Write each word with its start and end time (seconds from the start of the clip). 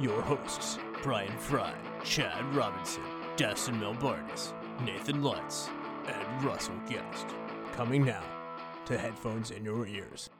your 0.00 0.20
hosts, 0.22 0.78
Brian 1.02 1.36
Fry, 1.38 1.72
Chad 2.02 2.44
Robinson, 2.54 3.02
Dustin 3.36 3.80
Melbardis, 3.80 4.52
Nathan 4.84 5.22
Lutz, 5.22 5.68
and 6.06 6.44
Russell 6.44 6.74
Guest. 6.88 7.26
Coming 7.72 8.04
now 8.04 8.22
to 8.86 8.98
headphones 8.98 9.50
in 9.50 9.64
your 9.64 9.86
ears. 9.86 10.30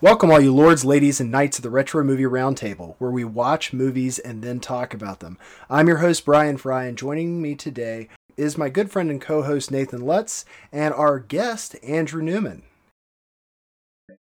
Welcome, 0.00 0.32
all 0.32 0.40
you 0.40 0.52
lords, 0.52 0.84
ladies, 0.84 1.20
and 1.20 1.30
knights 1.30 1.58
of 1.58 1.62
the 1.62 1.70
Retro 1.70 2.02
Movie 2.02 2.24
Roundtable, 2.24 2.96
where 2.98 3.12
we 3.12 3.22
watch 3.22 3.72
movies 3.72 4.18
and 4.18 4.42
then 4.42 4.58
talk 4.58 4.92
about 4.92 5.20
them. 5.20 5.38
I'm 5.70 5.86
your 5.86 5.98
host, 5.98 6.24
Brian 6.24 6.56
Fry, 6.56 6.86
and 6.86 6.98
joining 6.98 7.40
me 7.40 7.54
today 7.54 8.08
is 8.36 8.58
my 8.58 8.68
good 8.68 8.90
friend 8.90 9.10
and 9.10 9.20
co 9.20 9.42
host, 9.42 9.70
Nathan 9.70 10.04
Lutz, 10.04 10.44
and 10.72 10.92
our 10.92 11.20
guest, 11.20 11.76
Andrew 11.84 12.20
Newman. 12.22 12.64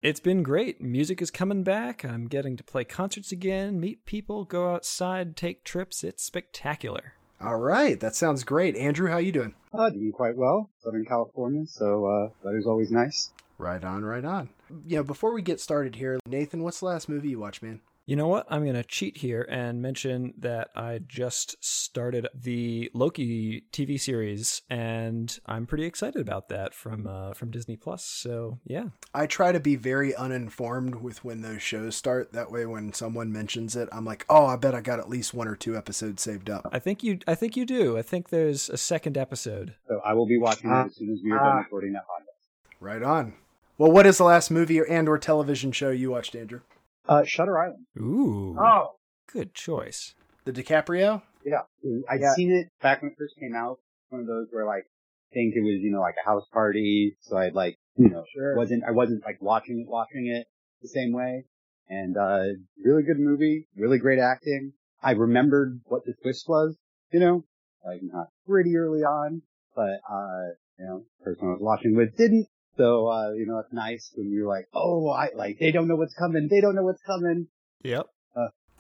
It's 0.02 0.22
been 0.22 0.44
great. 0.44 0.80
Music 0.80 1.22
is 1.22 1.30
coming 1.30 1.62
back. 1.64 2.06
I'm 2.06 2.28
getting 2.28 2.56
to 2.56 2.64
play 2.64 2.86
concerts 2.86 3.34
again, 3.34 3.82
meet 3.82 4.06
people, 4.06 4.46
go 4.46 4.74
outside, 4.74 5.36
take 5.36 5.66
trips. 5.66 6.06
It's 6.06 6.24
spectacular. 6.24 7.16
All 7.42 7.58
right, 7.58 8.00
that 8.00 8.16
sounds 8.16 8.46
great. 8.46 8.78
Andrew, 8.78 9.10
how 9.10 9.18
you 9.18 9.34
doing? 9.34 9.56
Uh, 9.74 9.90
doing 9.90 10.14
quite 10.14 10.38
well. 10.38 10.70
Southern 10.82 11.04
California, 11.04 11.66
so 11.68 12.06
uh, 12.06 12.30
that 12.46 12.58
is 12.58 12.66
always 12.66 12.92
nice. 12.92 13.34
Right 13.58 13.84
on, 13.84 14.06
right 14.06 14.24
on. 14.24 14.48
You 14.86 14.98
know, 14.98 15.04
before 15.04 15.34
we 15.34 15.42
get 15.42 15.60
started 15.60 15.96
here, 15.96 16.18
Nathan, 16.26 16.64
what's 16.64 16.80
the 16.80 16.86
last 16.86 17.10
movie 17.10 17.32
you 17.32 17.40
watched, 17.40 17.62
man? 17.62 17.82
You 18.10 18.16
know 18.16 18.28
what? 18.28 18.48
I'm 18.50 18.64
going 18.64 18.74
to 18.74 18.84
cheat 18.84 19.18
here 19.18 19.46
and 19.52 19.84
mention 19.84 20.34
that 20.40 20.70
I 20.76 21.00
just 21.08 21.64
started 21.64 22.28
the 22.34 22.90
Loki 22.96 23.66
TV 23.72 24.00
series, 24.00 24.64
and 24.68 25.40
I'm 25.46 25.68
pretty 25.68 25.86
excited 25.86 26.20
about 26.20 26.50
that 26.50 26.74
from 26.74 27.06
uh, 27.06 27.34
from 27.34 27.52
Disney 27.52 27.76
Plus. 27.78 28.04
So 28.04 28.58
yeah, 28.66 28.86
I 29.14 29.28
try 29.28 29.52
to 29.52 29.60
be 29.60 29.76
very 29.76 30.16
uninformed 30.16 30.96
with 30.96 31.24
when 31.24 31.44
those 31.44 31.62
shows 31.62 31.96
start. 31.96 32.34
That 32.34 32.52
way, 32.52 32.66
when 32.66 32.94
someone 32.94 33.32
mentions 33.32 33.76
it, 33.76 33.88
I'm 33.92 34.06
like, 34.06 34.26
oh, 34.28 34.48
I 34.48 34.56
bet 34.56 34.74
I 34.74 34.82
got 34.82 34.98
at 34.98 35.08
least 35.08 35.36
one 35.36 35.48
or 35.48 35.56
two 35.56 35.78
episodes 35.78 36.24
saved 36.24 36.50
up. 36.50 36.68
I 36.72 36.80
think 36.80 37.04
you. 37.04 37.20
I 37.28 37.36
think 37.36 37.56
you 37.56 37.64
do. 37.64 37.96
I 37.96 38.02
think 38.02 38.30
there's 38.30 38.72
a 38.72 38.78
second 38.78 39.20
episode. 39.20 39.76
So 39.88 40.02
I 40.04 40.14
will 40.14 40.26
be 40.26 40.40
watching 40.40 40.72
it 40.72 40.74
as 40.74 40.96
soon 40.96 41.12
as 41.12 41.20
we 41.24 41.32
are 41.32 41.38
done 41.38 41.58
recording 41.58 41.94
that 41.94 42.08
podcast. 42.08 42.48
Right 42.80 43.04
on. 43.04 43.36
Well, 43.78 43.92
what 43.92 44.08
is 44.08 44.18
the 44.18 44.24
last 44.24 44.50
movie 44.50 44.80
or 44.80 44.86
and 44.86 45.08
or 45.08 45.20
television 45.20 45.72
show 45.72 45.92
you 45.92 46.10
watched, 46.10 46.34
Andrew? 46.34 46.62
Uh, 47.10 47.24
Shutter 47.26 47.58
Island. 47.58 47.86
Ooh, 48.00 48.56
Oh, 48.60 48.92
good 49.28 49.56
choice. 49.56 50.14
The 50.46 50.54
DiCaprio? 50.54 51.24
yeah. 51.44 51.62
I'd 52.08 52.22
Yeah. 52.22 52.34
seen 52.36 52.52
it 52.52 52.68
back 52.82 53.02
when 53.02 53.12
it 53.12 53.18
first 53.18 53.36
came 53.40 53.56
out. 53.56 53.80
One 54.10 54.22
of 54.22 54.28
those 54.28 54.48
where 54.52 54.66
like 54.66 54.84
I 54.84 55.34
think 55.34 55.56
it 55.56 55.62
was 55.62 55.80
you 55.82 55.92
know 55.92 56.02
like 56.02 56.16
a 56.24 56.26
house 56.26 56.46
party, 56.54 57.18
so 57.22 57.36
I'd 57.38 57.54
like 57.56 57.78
you 57.98 58.10
know 58.10 58.24
Sure. 58.34 58.56
wasn't 58.56 58.84
I 58.88 58.92
wasn't 58.92 59.24
like 59.26 59.42
watching 59.42 59.80
it 59.80 59.90
watching 59.90 60.28
it 60.28 60.46
the 60.84 60.88
same 60.88 61.12
way. 61.12 61.46
And 61.90 62.16
uh, 62.16 62.44
really 62.84 63.02
good 63.02 63.20
movie, 63.20 63.66
really 63.76 63.98
great 63.98 64.20
acting. 64.20 64.74
I 65.02 65.12
remembered 65.12 65.82
what 65.86 66.06
the 66.06 66.14
twist 66.22 66.48
was, 66.48 66.78
you 67.12 67.20
know, 67.20 67.44
like 67.84 68.02
not 68.04 68.28
pretty 68.48 68.78
early 68.78 69.02
on, 69.02 69.42
but 69.76 70.00
uh, 70.08 70.54
you 70.78 70.86
know, 70.86 71.04
the 71.20 71.24
person 71.26 71.48
I 71.48 71.52
was 71.54 71.62
watching 71.62 71.96
with 71.96 72.16
didn't. 72.18 72.48
So 72.80 73.08
uh, 73.08 73.32
you 73.34 73.46
know, 73.46 73.60
it's 73.60 73.74
nice 73.74 74.12
when 74.16 74.32
you're 74.32 74.48
like, 74.48 74.68
oh, 74.74 75.10
I 75.10 75.30
like 75.36 75.60
they 75.60 75.72
don't 75.72 75.88
know 75.88 75.96
what's 75.96 76.16
coming, 76.16 76.48
they 76.50 76.62
don't 76.62 76.76
know 76.76 76.84
what's 76.84 77.02
coming. 77.02 77.48
Yep. 77.84 78.08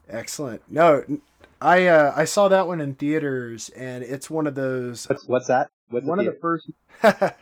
Excellent. 0.09 0.61
No, 0.69 1.03
n- 1.07 1.21
I 1.61 1.87
uh, 1.87 2.13
I 2.15 2.25
saw 2.25 2.47
that 2.47 2.67
one 2.67 2.81
in 2.81 2.95
theaters, 2.95 3.69
and 3.69 4.03
it's 4.03 4.29
one 4.29 4.47
of 4.47 4.55
those. 4.55 5.05
What's 5.07 5.27
what's 5.27 5.47
that? 5.47 5.69
What's 5.89 6.05
one 6.05 6.19
of 6.19 6.25
the 6.25 6.37
first. 6.41 6.69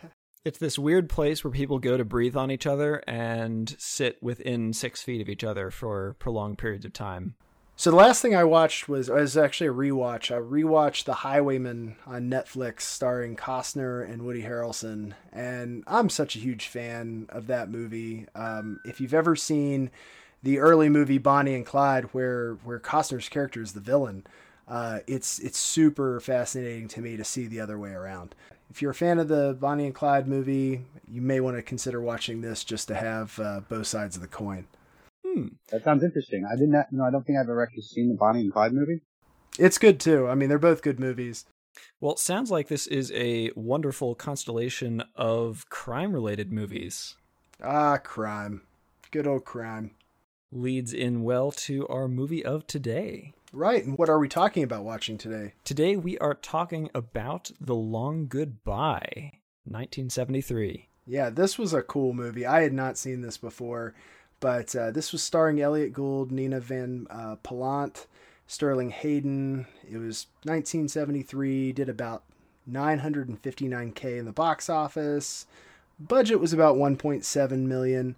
It's 0.44 0.58
this 0.58 0.78
weird 0.78 1.10
place 1.10 1.44
where 1.44 1.50
people 1.50 1.78
go 1.78 1.98
to 1.98 2.06
breathe 2.06 2.36
on 2.36 2.50
each 2.50 2.66
other 2.66 3.02
and 3.06 3.74
sit 3.76 4.22
within 4.22 4.72
six 4.72 5.02
feet 5.02 5.20
of 5.20 5.28
each 5.28 5.44
other 5.44 5.70
for 5.70 6.14
prolonged 6.20 6.56
periods 6.56 6.86
of 6.86 6.94
time. 6.94 7.34
So 7.78 7.90
the 7.90 7.96
last 7.96 8.20
thing 8.20 8.34
I 8.34 8.42
watched 8.42 8.88
was 8.88 9.08
was 9.08 9.36
actually 9.36 9.68
a 9.68 9.72
rewatch. 9.72 10.34
I 10.34 10.40
rewatched 10.40 11.04
The 11.04 11.14
Highwayman 11.14 11.94
on 12.06 12.28
Netflix, 12.28 12.80
starring 12.80 13.36
Costner 13.36 14.02
and 14.02 14.22
Woody 14.22 14.42
Harrelson, 14.42 15.14
and 15.32 15.84
I'm 15.86 16.08
such 16.08 16.34
a 16.34 16.40
huge 16.40 16.66
fan 16.66 17.26
of 17.28 17.46
that 17.46 17.70
movie. 17.70 18.26
Um, 18.34 18.80
if 18.84 19.00
you've 19.00 19.14
ever 19.14 19.36
seen 19.36 19.92
the 20.42 20.58
early 20.58 20.88
movie 20.88 21.18
Bonnie 21.18 21.54
and 21.54 21.64
Clyde, 21.64 22.06
where 22.06 22.54
where 22.64 22.80
Costner's 22.80 23.28
character 23.28 23.62
is 23.62 23.74
the 23.74 23.80
villain, 23.80 24.26
uh, 24.66 24.98
it's 25.06 25.38
it's 25.38 25.58
super 25.58 26.18
fascinating 26.18 26.88
to 26.88 27.00
me 27.00 27.16
to 27.16 27.22
see 27.22 27.46
the 27.46 27.60
other 27.60 27.78
way 27.78 27.92
around. 27.92 28.34
If 28.70 28.82
you're 28.82 28.90
a 28.90 28.94
fan 28.94 29.20
of 29.20 29.28
the 29.28 29.56
Bonnie 29.58 29.86
and 29.86 29.94
Clyde 29.94 30.26
movie, 30.26 30.84
you 31.08 31.22
may 31.22 31.38
want 31.38 31.56
to 31.56 31.62
consider 31.62 32.00
watching 32.00 32.40
this 32.40 32.64
just 32.64 32.88
to 32.88 32.96
have 32.96 33.38
uh, 33.38 33.60
both 33.68 33.86
sides 33.86 34.16
of 34.16 34.22
the 34.22 34.26
coin. 34.26 34.66
Hmm. 35.38 35.48
That 35.70 35.84
sounds 35.84 36.02
interesting. 36.02 36.44
I 36.50 36.56
didn't. 36.56 36.86
No, 36.90 37.04
I 37.04 37.10
don't 37.10 37.26
think 37.26 37.38
I've 37.38 37.48
ever 37.48 37.62
actually 37.62 37.82
seen 37.82 38.08
the 38.08 38.14
Bonnie 38.14 38.40
and 38.40 38.52
Clyde 38.52 38.72
movie. 38.72 39.02
It's 39.58 39.78
good 39.78 40.00
too. 40.00 40.28
I 40.28 40.34
mean, 40.34 40.48
they're 40.48 40.58
both 40.58 40.82
good 40.82 41.00
movies. 41.00 41.44
Well, 42.00 42.12
it 42.12 42.18
sounds 42.18 42.50
like 42.50 42.68
this 42.68 42.86
is 42.86 43.12
a 43.12 43.50
wonderful 43.54 44.14
constellation 44.14 45.02
of 45.14 45.68
crime 45.68 46.12
related 46.12 46.52
movies. 46.52 47.16
Ah, 47.62 47.98
crime. 47.98 48.62
Good 49.10 49.26
old 49.26 49.44
crime. 49.44 49.92
Leads 50.50 50.92
in 50.92 51.22
well 51.22 51.52
to 51.52 51.86
our 51.88 52.08
movie 52.08 52.44
of 52.44 52.66
today. 52.66 53.32
Right. 53.52 53.84
And 53.84 53.96
what 53.96 54.08
are 54.08 54.18
we 54.18 54.28
talking 54.28 54.62
about 54.62 54.84
watching 54.84 55.18
today? 55.18 55.54
Today 55.64 55.96
we 55.96 56.18
are 56.18 56.34
talking 56.34 56.90
about 56.94 57.50
The 57.60 57.74
Long 57.74 58.26
Goodbye, 58.26 59.32
1973. 59.64 60.88
Yeah, 61.06 61.30
this 61.30 61.58
was 61.58 61.72
a 61.72 61.82
cool 61.82 62.12
movie. 62.12 62.44
I 62.44 62.62
had 62.62 62.72
not 62.72 62.98
seen 62.98 63.22
this 63.22 63.38
before, 63.38 63.94
but 64.40 64.74
uh, 64.74 64.90
this 64.90 65.12
was 65.12 65.22
starring 65.22 65.60
Elliot 65.60 65.92
Gould, 65.92 66.30
Nina 66.30 66.60
Van 66.60 67.06
uh, 67.10 67.36
Pallandt, 67.42 68.06
Sterling 68.46 68.90
Hayden. 68.90 69.66
It 69.82 69.98
was 69.98 70.26
1973. 70.44 71.72
Did 71.72 71.88
about 71.88 72.22
959k 72.70 74.18
in 74.18 74.24
the 74.24 74.32
box 74.32 74.68
office. 74.68 75.46
Budget 75.98 76.40
was 76.40 76.52
about 76.52 76.76
1.7 76.76 77.58
million. 77.66 78.16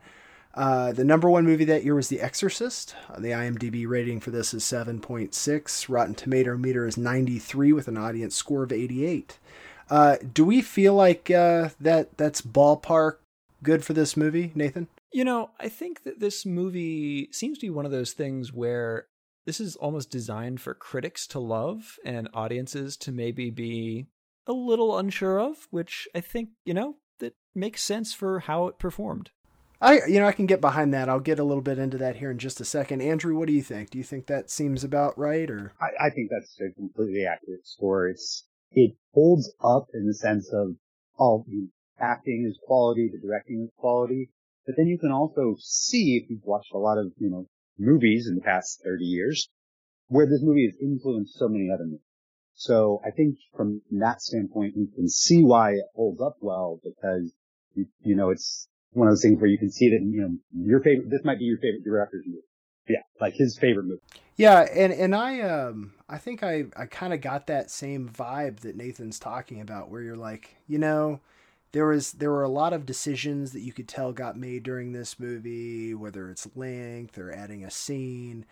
Uh, 0.52 0.92
the 0.92 1.04
number 1.04 1.30
one 1.30 1.44
movie 1.44 1.64
that 1.64 1.84
year 1.84 1.94
was 1.94 2.08
The 2.08 2.20
Exorcist. 2.20 2.94
Uh, 3.08 3.20
the 3.20 3.28
IMDb 3.28 3.86
rating 3.86 4.20
for 4.20 4.30
this 4.30 4.52
is 4.52 4.64
7.6. 4.64 5.88
Rotten 5.88 6.14
Tomato 6.14 6.56
meter 6.56 6.86
is 6.86 6.96
93 6.96 7.72
with 7.72 7.88
an 7.88 7.96
audience 7.96 8.34
score 8.34 8.64
of 8.64 8.72
88. 8.72 9.38
Uh, 9.88 10.16
do 10.34 10.44
we 10.44 10.60
feel 10.60 10.94
like 10.94 11.30
uh, 11.30 11.70
that 11.80 12.16
that's 12.16 12.40
ballpark 12.40 13.16
good 13.62 13.84
for 13.84 13.92
this 13.92 14.16
movie, 14.16 14.52
Nathan? 14.54 14.88
You 15.12 15.24
know, 15.24 15.50
I 15.58 15.68
think 15.68 16.04
that 16.04 16.20
this 16.20 16.46
movie 16.46 17.28
seems 17.32 17.58
to 17.58 17.66
be 17.66 17.70
one 17.70 17.84
of 17.84 17.90
those 17.90 18.12
things 18.12 18.52
where 18.52 19.06
this 19.46 19.60
is 19.60 19.76
almost 19.76 20.10
designed 20.10 20.60
for 20.60 20.74
critics 20.74 21.26
to 21.28 21.40
love 21.40 21.98
and 22.04 22.28
audiences 22.32 22.96
to 22.98 23.12
maybe 23.12 23.50
be 23.50 24.06
a 24.46 24.52
little 24.52 24.98
unsure 24.98 25.40
of, 25.40 25.66
which 25.70 26.06
I 26.14 26.20
think, 26.20 26.50
you 26.64 26.74
know, 26.74 26.96
that 27.18 27.34
makes 27.54 27.82
sense 27.82 28.14
for 28.14 28.40
how 28.40 28.68
it 28.68 28.78
performed. 28.78 29.30
I 29.82 30.00
you 30.06 30.20
know 30.20 30.26
I 30.26 30.32
can 30.32 30.46
get 30.46 30.60
behind 30.60 30.92
that. 30.92 31.08
I'll 31.08 31.20
get 31.20 31.38
a 31.38 31.44
little 31.44 31.62
bit 31.62 31.78
into 31.78 31.96
that 31.98 32.16
here 32.16 32.30
in 32.30 32.38
just 32.38 32.60
a 32.60 32.64
second. 32.64 33.00
Andrew, 33.00 33.34
what 33.36 33.46
do 33.46 33.54
you 33.54 33.62
think? 33.62 33.90
Do 33.90 33.98
you 33.98 34.04
think 34.04 34.26
that 34.26 34.50
seems 34.50 34.84
about 34.84 35.18
right 35.18 35.50
or 35.50 35.72
I, 35.80 36.06
I 36.06 36.10
think 36.10 36.30
that's 36.30 36.54
a 36.60 36.74
completely 36.74 37.24
accurate 37.24 37.66
score. 37.66 38.08
It's 38.08 38.46
it 38.72 38.94
holds 39.14 39.50
up 39.64 39.86
in 39.94 40.06
the 40.06 40.14
sense 40.14 40.50
of 40.52 40.76
all 41.16 41.44
the 41.48 41.68
acting 41.98 42.46
is 42.48 42.58
quality, 42.66 43.10
the 43.10 43.26
directing 43.26 43.64
is 43.64 43.70
quality, 43.78 44.30
but 44.66 44.76
then 44.76 44.86
you 44.86 44.98
can 44.98 45.10
also 45.10 45.56
see 45.58 46.16
if 46.16 46.30
you've 46.30 46.44
watched 46.44 46.72
a 46.72 46.78
lot 46.78 46.98
of 46.98 47.12
you 47.18 47.30
know 47.30 47.46
movies 47.78 48.26
in 48.28 48.34
the 48.34 48.42
past 48.42 48.80
thirty 48.84 49.04
years 49.04 49.48
where 50.08 50.26
this 50.26 50.42
movie 50.42 50.66
has 50.66 50.76
influenced 50.80 51.38
so 51.38 51.48
many 51.48 51.70
other 51.72 51.84
movies. 51.84 52.00
So 52.54 53.00
I 53.06 53.10
think 53.10 53.36
from 53.56 53.80
that 53.92 54.20
standpoint, 54.20 54.74
you 54.76 54.88
can 54.94 55.08
see 55.08 55.42
why 55.42 55.72
it 55.72 55.84
holds 55.94 56.20
up 56.20 56.36
well 56.40 56.80
because 56.84 57.32
you, 57.74 57.86
you 58.02 58.16
know 58.16 58.30
it's 58.30 58.68
one 58.92 59.08
of 59.08 59.12
those 59.12 59.22
things 59.22 59.40
where 59.40 59.48
you 59.48 59.58
can 59.58 59.70
see 59.70 59.90
that 59.90 60.02
you 60.02 60.20
know 60.20 60.36
your 60.52 60.80
favorite. 60.80 61.10
This 61.10 61.24
might 61.24 61.38
be 61.38 61.44
your 61.44 61.58
favorite 61.58 61.84
director's 61.84 62.24
movie. 62.26 62.42
Yeah, 62.88 63.02
like 63.20 63.34
his 63.34 63.56
favorite 63.56 63.84
movie. 63.84 64.02
Yeah, 64.36 64.60
and 64.60 64.92
and 64.92 65.14
I 65.14 65.40
um 65.40 65.94
I 66.08 66.18
think 66.18 66.42
I 66.42 66.64
I 66.76 66.86
kind 66.86 67.14
of 67.14 67.20
got 67.20 67.46
that 67.46 67.70
same 67.70 68.08
vibe 68.08 68.60
that 68.60 68.76
Nathan's 68.76 69.18
talking 69.18 69.60
about 69.60 69.90
where 69.90 70.02
you're 70.02 70.16
like, 70.16 70.56
you 70.66 70.78
know, 70.78 71.20
there 71.72 71.86
was 71.86 72.12
there 72.12 72.30
were 72.30 72.42
a 72.42 72.48
lot 72.48 72.72
of 72.72 72.86
decisions 72.86 73.52
that 73.52 73.60
you 73.60 73.72
could 73.72 73.88
tell 73.88 74.12
got 74.12 74.36
made 74.36 74.62
during 74.62 74.92
this 74.92 75.18
movie, 75.20 75.94
whether 75.94 76.28
it's 76.30 76.48
length 76.56 77.18
or 77.18 77.30
adding 77.32 77.64
a 77.64 77.70
scene. 77.70 78.44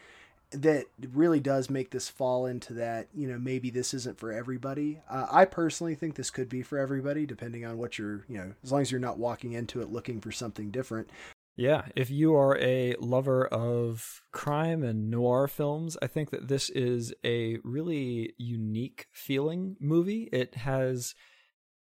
that 0.51 0.87
really 1.13 1.41
does 1.41 1.69
make 1.69 1.91
this 1.91 2.09
fall 2.09 2.47
into 2.47 2.73
that 2.73 3.07
you 3.15 3.29
know 3.29 3.39
maybe 3.39 3.69
this 3.69 3.93
isn't 3.93 4.19
for 4.19 4.33
everybody 4.33 4.99
uh, 5.11 5.27
i 5.31 5.45
personally 5.45 5.95
think 5.95 6.15
this 6.15 6.31
could 6.31 6.49
be 6.49 6.63
for 6.63 6.79
everybody 6.79 7.27
depending 7.27 7.67
on 7.67 7.77
what 7.77 7.99
you're 7.99 8.25
you 8.31 8.39
know 8.39 8.55
as 8.65 8.73
long 8.73 8.81
as 8.81 8.91
you're 8.91 8.99
not 8.99 9.19
walking 9.19 9.53
into 9.53 9.83
it 9.83 9.93
looking 9.93 10.23
for 10.23 10.33
something 10.33 10.71
different 10.71 11.11
yeah 11.57 11.83
if 11.95 12.09
you 12.09 12.35
are 12.35 12.57
a 12.61 12.95
lover 12.99 13.47
of 13.49 14.23
crime 14.33 14.83
and 14.83 15.11
noir 15.11 15.47
films 15.47 15.99
i 16.01 16.07
think 16.07 16.31
that 16.31 16.49
this 16.49 16.71
is 16.71 17.13
a 17.25 17.59
really 17.63 18.33
unique 18.39 19.07
feeling 19.13 19.77
movie 19.79 20.31
it 20.33 20.55
has 20.55 21.15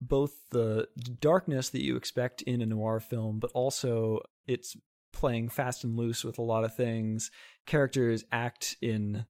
both 0.00 0.32
the 0.50 0.88
darkness 1.20 1.70
that 1.70 1.82
you 1.82 1.96
expect 1.96 2.42
in 2.42 2.62
a 2.62 2.66
noir 2.66 3.00
film 3.00 3.38
but 3.38 3.50
also 3.52 4.20
it's 4.46 4.76
playing 5.12 5.48
fast 5.48 5.84
and 5.84 5.96
loose 5.96 6.24
with 6.24 6.38
a 6.38 6.42
lot 6.42 6.64
of 6.64 6.74
things. 6.74 7.30
Characters 7.66 8.24
act 8.32 8.76
in 8.80 9.26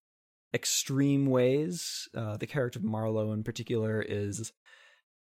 extreme 0.53 1.27
ways. 1.27 2.09
Uh, 2.17 2.37
the 2.37 2.47
character 2.47 2.79
of 2.79 2.85
Marlowe, 2.85 3.33
in 3.33 3.43
particular, 3.43 4.03
is 4.03 4.53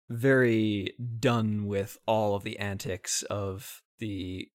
very 0.10 0.94
done 1.19 1.66
with 1.66 1.98
all 2.06 2.36
of 2.36 2.44
the 2.44 2.60
antics 2.60 3.24
of 3.24 3.81
the 4.00 4.48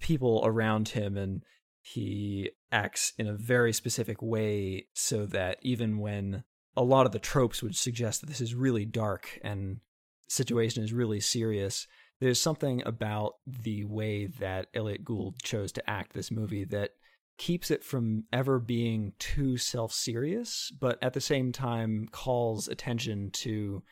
people 0.00 0.42
around 0.44 0.90
him, 0.90 1.16
and 1.16 1.42
he 1.80 2.50
acts 2.72 3.12
in 3.18 3.26
a 3.26 3.36
very 3.36 3.72
specific 3.72 4.20
way 4.20 4.86
so 4.94 5.26
that 5.26 5.58
even 5.62 5.98
when 5.98 6.44
a 6.76 6.82
lot 6.82 7.06
of 7.06 7.12
the 7.12 7.18
tropes 7.18 7.62
would 7.62 7.76
suggest 7.76 8.20
that 8.20 8.26
this 8.26 8.40
is 8.40 8.54
really 8.54 8.84
dark 8.84 9.38
and 9.42 9.78
situation 10.28 10.82
is 10.82 10.92
really 10.92 11.20
serious 11.20 11.86
there's 12.20 12.40
something 12.40 12.82
about 12.86 13.34
the 13.46 13.84
way 13.84 14.26
that 14.26 14.68
Elliot 14.74 15.04
Gould 15.04 15.42
chose 15.42 15.72
to 15.72 15.90
act 15.90 16.12
this 16.12 16.30
movie 16.30 16.64
that 16.64 16.92
keeps 17.36 17.70
it 17.70 17.84
from 17.84 18.24
ever 18.32 18.58
being 18.58 19.12
too 19.18 19.58
self-serious, 19.58 20.72
but 20.80 20.98
at 21.02 21.12
the 21.12 21.20
same 21.20 21.52
time 21.52 22.08
calls 22.10 22.68
attention 22.68 23.30
to 23.30 23.82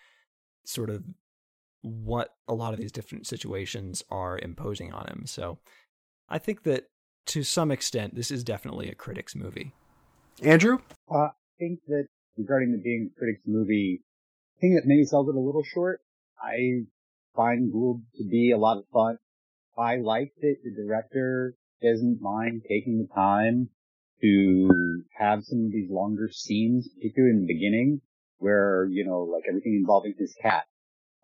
sort 0.64 0.88
of 0.88 1.04
what 1.82 2.30
a 2.48 2.54
lot 2.54 2.72
of 2.72 2.80
these 2.80 2.92
different 2.92 3.26
situations 3.26 4.02
are 4.10 4.38
imposing 4.38 4.92
on 4.94 5.06
him. 5.06 5.24
So 5.26 5.58
I 6.30 6.38
think 6.38 6.62
that 6.62 6.84
to 7.26 7.42
some 7.42 7.70
extent, 7.70 8.14
this 8.14 8.30
is 8.30 8.42
definitely 8.42 8.88
a 8.88 8.94
critic's 8.94 9.34
movie. 9.34 9.74
Andrew? 10.42 10.78
Uh, 11.10 11.16
I 11.16 11.30
think 11.58 11.80
that 11.88 12.06
regarding 12.38 12.72
the 12.72 12.78
being 12.78 13.10
a 13.14 13.18
critic's 13.18 13.42
movie, 13.46 14.02
I 14.56 14.60
think 14.60 14.76
that 14.76 14.86
maybe 14.86 15.04
sells 15.04 15.28
it 15.28 15.34
a 15.34 15.38
little 15.38 15.62
short. 15.62 16.00
I 16.42 16.84
find 17.34 17.72
Gould 17.72 18.02
to 18.16 18.24
be 18.24 18.50
a 18.50 18.58
lot 18.58 18.78
of 18.78 18.84
fun. 18.92 19.18
I 19.76 19.96
like 19.96 20.32
that 20.40 20.56
the 20.62 20.70
director 20.70 21.56
doesn't 21.82 22.20
mind 22.20 22.62
taking 22.68 22.98
the 22.98 23.14
time 23.14 23.70
to 24.20 25.02
have 25.18 25.44
some 25.44 25.66
of 25.66 25.72
these 25.72 25.90
longer 25.90 26.30
scenes, 26.32 26.88
particularly 26.94 27.34
in 27.34 27.46
the 27.46 27.52
beginning, 27.52 28.00
where, 28.38 28.86
you 28.90 29.04
know, 29.04 29.22
like 29.22 29.44
everything 29.48 29.74
involving 29.74 30.14
his 30.18 30.34
cat, 30.40 30.64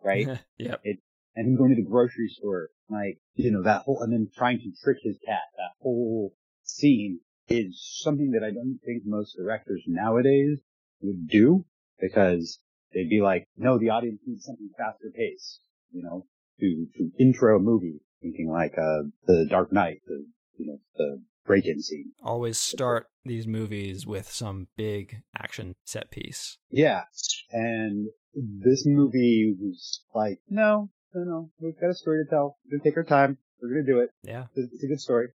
right? 0.03 0.27
yep. 0.57 0.81
It, 0.83 0.99
and 1.35 1.47
him 1.47 1.55
going 1.55 1.69
to 1.69 1.81
the 1.81 1.89
grocery 1.89 2.27
store, 2.27 2.69
like, 2.89 3.19
you 3.35 3.51
know, 3.51 3.63
that 3.63 3.83
whole, 3.83 4.01
and 4.01 4.11
then 4.11 4.29
trying 4.35 4.59
to 4.59 4.71
trick 4.83 4.97
his 5.01 5.17
cat, 5.25 5.43
that 5.57 5.71
whole 5.81 6.33
scene 6.63 7.21
is 7.47 7.81
something 8.01 8.31
that 8.31 8.43
I 8.43 8.51
don't 8.51 8.79
think 8.85 9.03
most 9.05 9.37
directors 9.37 9.83
nowadays 9.87 10.59
would 11.01 11.27
do 11.27 11.65
because 11.99 12.59
they'd 12.93 13.09
be 13.09 13.21
like, 13.21 13.47
no, 13.57 13.77
the 13.77 13.89
audience 13.89 14.21
needs 14.25 14.45
something 14.45 14.69
faster 14.77 15.11
paced 15.15 15.59
you 15.91 16.03
know, 16.03 16.25
to, 16.59 16.87
to 16.97 17.11
intro 17.19 17.57
a 17.57 17.59
movie, 17.59 18.01
thinking 18.21 18.49
like, 18.49 18.73
uh, 18.77 19.03
the 19.27 19.45
Dark 19.49 19.71
Knight, 19.71 20.01
the, 20.07 20.25
you 20.57 20.67
know, 20.67 20.79
the 20.95 21.21
break-in 21.45 21.81
scene. 21.81 22.11
Always 22.23 22.57
start 22.57 23.07
these 23.25 23.47
movies 23.47 24.05
with 24.05 24.31
some 24.31 24.67
big 24.75 25.21
action 25.37 25.75
set 25.85 26.11
piece. 26.11 26.57
Yeah. 26.69 27.03
And 27.51 28.07
this 28.33 28.85
movie 28.85 29.55
was 29.59 30.01
like, 30.13 30.39
no, 30.49 30.89
no, 31.13 31.23
no, 31.23 31.49
we've 31.59 31.79
got 31.79 31.89
a 31.89 31.95
story 31.95 32.23
to 32.23 32.29
tell. 32.29 32.57
We're 32.65 32.77
gonna 32.77 32.89
take 32.89 32.97
our 32.97 33.03
time. 33.03 33.37
We're 33.61 33.69
gonna 33.69 33.85
do 33.85 33.99
it. 33.99 34.09
Yeah. 34.23 34.45
It's 34.55 34.83
a 34.83 34.87
good 34.87 35.01
story. 35.01 35.29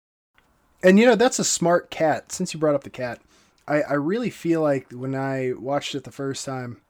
And 0.82 0.98
you 0.98 1.06
know, 1.06 1.16
that's 1.16 1.38
a 1.38 1.44
smart 1.44 1.90
cat. 1.90 2.32
Since 2.32 2.54
you 2.54 2.60
brought 2.60 2.74
up 2.74 2.84
the 2.84 2.90
cat, 2.90 3.20
I, 3.68 3.82
I 3.82 3.94
really 3.94 4.30
feel 4.30 4.62
like 4.62 4.90
when 4.92 5.14
I 5.14 5.52
watched 5.58 5.94
it 5.94 6.04
the 6.04 6.12
first 6.12 6.44
time, 6.44 6.80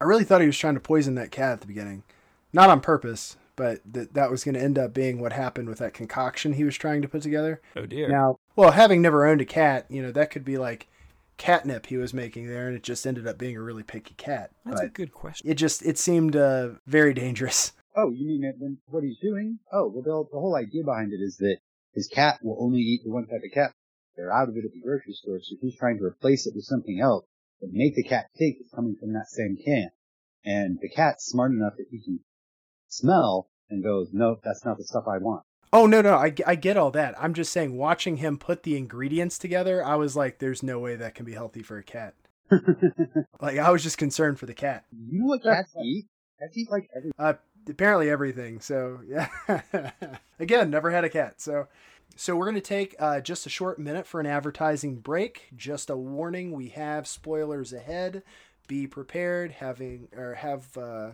I 0.00 0.04
really 0.04 0.24
thought 0.24 0.40
he 0.40 0.46
was 0.46 0.58
trying 0.58 0.74
to 0.74 0.80
poison 0.80 1.14
that 1.16 1.30
cat 1.30 1.52
at 1.52 1.60
the 1.60 1.66
beginning 1.66 2.04
not 2.52 2.70
on 2.70 2.80
purpose, 2.80 3.36
but 3.56 3.80
that 3.92 4.14
that 4.14 4.30
was 4.30 4.44
going 4.44 4.54
to 4.54 4.60
end 4.62 4.78
up 4.78 4.94
being 4.94 5.20
what 5.20 5.32
happened 5.32 5.68
with 5.68 5.78
that 5.78 5.94
concoction 5.94 6.54
he 6.54 6.64
was 6.64 6.76
trying 6.76 7.02
to 7.02 7.08
put 7.08 7.22
together. 7.22 7.60
Oh 7.76 7.86
dear. 7.86 8.08
Now, 8.08 8.38
well, 8.56 8.72
having 8.72 9.02
never 9.02 9.26
owned 9.26 9.40
a 9.40 9.46
cat, 9.46 9.86
you 9.88 10.02
know, 10.02 10.12
that 10.12 10.30
could 10.30 10.44
be 10.44 10.58
like 10.58 10.88
catnip 11.36 11.86
he 11.86 11.96
was 11.96 12.12
making 12.12 12.48
there, 12.48 12.66
and 12.66 12.76
it 12.76 12.82
just 12.82 13.06
ended 13.06 13.26
up 13.26 13.38
being 13.38 13.56
a 13.56 13.62
really 13.62 13.82
picky 13.82 14.14
cat. 14.14 14.50
That's 14.64 14.80
but 14.80 14.86
a 14.86 14.90
good 14.90 15.12
question. 15.12 15.48
It 15.48 15.54
just 15.54 15.84
it 15.84 15.98
seemed 15.98 16.36
uh, 16.36 16.70
very 16.86 17.14
dangerous. 17.14 17.72
Oh, 17.96 18.10
you 18.12 18.24
mean 18.24 18.42
that 18.42 18.54
then 18.60 18.78
what 18.86 19.02
he's 19.02 19.18
doing? 19.18 19.58
Oh, 19.72 19.88
well, 19.88 20.02
the, 20.04 20.30
the 20.32 20.38
whole 20.38 20.54
idea 20.54 20.84
behind 20.84 21.12
it 21.12 21.16
is 21.16 21.38
that 21.38 21.56
his 21.92 22.06
cat 22.06 22.38
will 22.40 22.56
only 22.60 22.78
eat 22.78 23.00
the 23.02 23.10
one 23.10 23.26
type 23.26 23.42
of 23.44 23.52
cat. 23.52 23.72
They're 24.16 24.32
out 24.32 24.48
of 24.48 24.56
it 24.56 24.64
at 24.64 24.70
the 24.72 24.80
grocery 24.80 25.12
store, 25.12 25.40
so 25.42 25.56
he's 25.60 25.76
trying 25.76 25.98
to 25.98 26.04
replace 26.04 26.46
it 26.46 26.54
with 26.54 26.64
something 26.64 27.00
else 27.00 27.24
that 27.60 27.70
make 27.72 27.94
the 27.94 28.02
cat 28.02 28.26
think 28.38 28.56
it's 28.60 28.74
coming 28.74 28.96
from 28.98 29.12
that 29.12 29.28
same 29.28 29.56
can. 29.64 29.90
And 30.44 30.78
the 30.80 30.88
cat's 30.88 31.26
smart 31.26 31.52
enough 31.52 31.74
that 31.76 31.86
he 31.90 32.02
can 32.02 32.20
smell 32.88 33.48
and 33.68 33.84
goes, 33.84 34.08
nope, 34.12 34.40
that's 34.42 34.64
not 34.64 34.78
the 34.78 34.84
stuff 34.84 35.04
I 35.06 35.18
want. 35.18 35.42
Oh 35.72 35.86
no 35.86 36.02
no 36.02 36.14
I, 36.14 36.34
I 36.46 36.56
get 36.56 36.76
all 36.76 36.90
that. 36.92 37.14
I'm 37.20 37.34
just 37.34 37.52
saying 37.52 37.76
watching 37.76 38.16
him 38.16 38.38
put 38.38 38.64
the 38.64 38.76
ingredients 38.76 39.38
together, 39.38 39.84
I 39.84 39.94
was 39.94 40.16
like, 40.16 40.38
there's 40.38 40.62
no 40.62 40.78
way 40.80 40.96
that 40.96 41.14
can 41.14 41.24
be 41.24 41.34
healthy 41.34 41.62
for 41.62 41.78
a 41.78 41.84
cat. 41.84 42.14
like 43.40 43.58
I 43.58 43.70
was 43.70 43.82
just 43.82 43.98
concerned 43.98 44.38
for 44.40 44.46
the 44.46 44.54
cat. 44.54 44.84
You 44.90 45.20
know 45.20 45.26
what 45.26 45.42
cats 45.42 45.72
eat? 45.82 46.06
Cats 46.40 46.56
eat 46.56 46.70
like 46.70 46.88
everything. 46.96 47.12
Uh, 47.18 47.34
apparently 47.68 48.10
everything. 48.10 48.60
So 48.60 49.00
yeah. 49.06 49.28
Again, 50.40 50.70
never 50.70 50.90
had 50.90 51.04
a 51.04 51.10
cat. 51.10 51.40
So 51.40 51.68
so 52.16 52.36
we're 52.36 52.46
gonna 52.46 52.60
take 52.60 52.94
uh, 52.98 53.20
just 53.20 53.46
a 53.46 53.50
short 53.50 53.78
minute 53.78 54.06
for 54.06 54.20
an 54.20 54.26
advertising 54.26 54.96
break. 54.96 55.48
Just 55.56 55.90
a 55.90 55.96
warning: 55.96 56.52
we 56.52 56.68
have 56.68 57.06
spoilers 57.06 57.72
ahead. 57.72 58.22
Be 58.68 58.86
prepared. 58.86 59.52
Having 59.52 60.08
or 60.16 60.34
have. 60.34 60.76
Uh, 60.76 61.10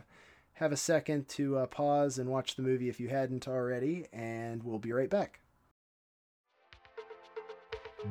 have 0.56 0.72
a 0.72 0.76
second 0.76 1.28
to 1.28 1.58
uh, 1.58 1.66
pause 1.66 2.18
and 2.18 2.30
watch 2.30 2.56
the 2.56 2.62
movie 2.62 2.88
if 2.88 2.98
you 2.98 3.08
hadn't 3.08 3.46
already, 3.46 4.06
and 4.10 4.62
we'll 4.62 4.78
be 4.78 4.90
right 4.90 5.10
back. 5.10 5.40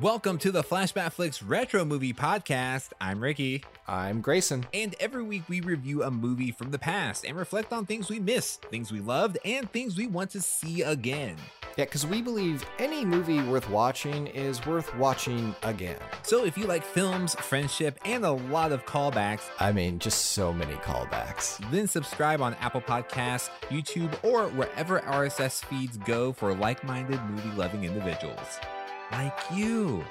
Welcome 0.02 0.36
to 0.38 0.52
the 0.52 0.62
Flashback 0.62 1.12
Flicks 1.12 1.42
Retro 1.42 1.82
Movie 1.82 2.12
Podcast. 2.12 2.90
I'm 3.00 3.18
Ricky. 3.18 3.64
I'm 3.88 4.20
Grayson. 4.20 4.66
And 4.74 4.94
every 5.00 5.22
week 5.22 5.48
we 5.48 5.62
review 5.62 6.02
a 6.02 6.10
movie 6.10 6.50
from 6.50 6.70
the 6.70 6.78
past 6.78 7.24
and 7.24 7.34
reflect 7.34 7.72
on 7.72 7.86
things 7.86 8.10
we 8.10 8.20
missed, 8.20 8.60
things 8.66 8.92
we 8.92 9.00
loved, 9.00 9.38
and 9.46 9.72
things 9.72 9.96
we 9.96 10.06
want 10.06 10.30
to 10.32 10.42
see 10.42 10.82
again. 10.82 11.36
Yeah, 11.78 11.86
because 11.86 12.06
we 12.06 12.20
believe 12.20 12.62
any 12.78 13.06
movie 13.06 13.40
worth 13.40 13.70
watching 13.70 14.26
is 14.26 14.64
worth 14.66 14.94
watching 14.96 15.54
again. 15.62 15.98
So 16.22 16.44
if 16.44 16.58
you 16.58 16.66
like 16.66 16.84
films, 16.84 17.34
friendship, 17.36 17.98
and 18.04 18.26
a 18.26 18.32
lot 18.32 18.72
of 18.72 18.84
callbacks, 18.84 19.44
I 19.60 19.72
mean, 19.72 19.98
just 19.98 20.32
so 20.32 20.52
many 20.52 20.74
callbacks, 20.74 21.58
then 21.70 21.86
subscribe 21.86 22.42
on 22.42 22.52
Apple 22.60 22.82
Podcasts, 22.82 23.48
YouTube, 23.70 24.12
or 24.22 24.48
wherever 24.48 25.00
RSS 25.00 25.64
feeds 25.64 25.96
go 25.96 26.34
for 26.34 26.54
like 26.54 26.84
minded 26.84 27.22
movie 27.30 27.56
loving 27.56 27.84
individuals. 27.84 28.58
Like 29.12 29.38
you. 29.52 30.04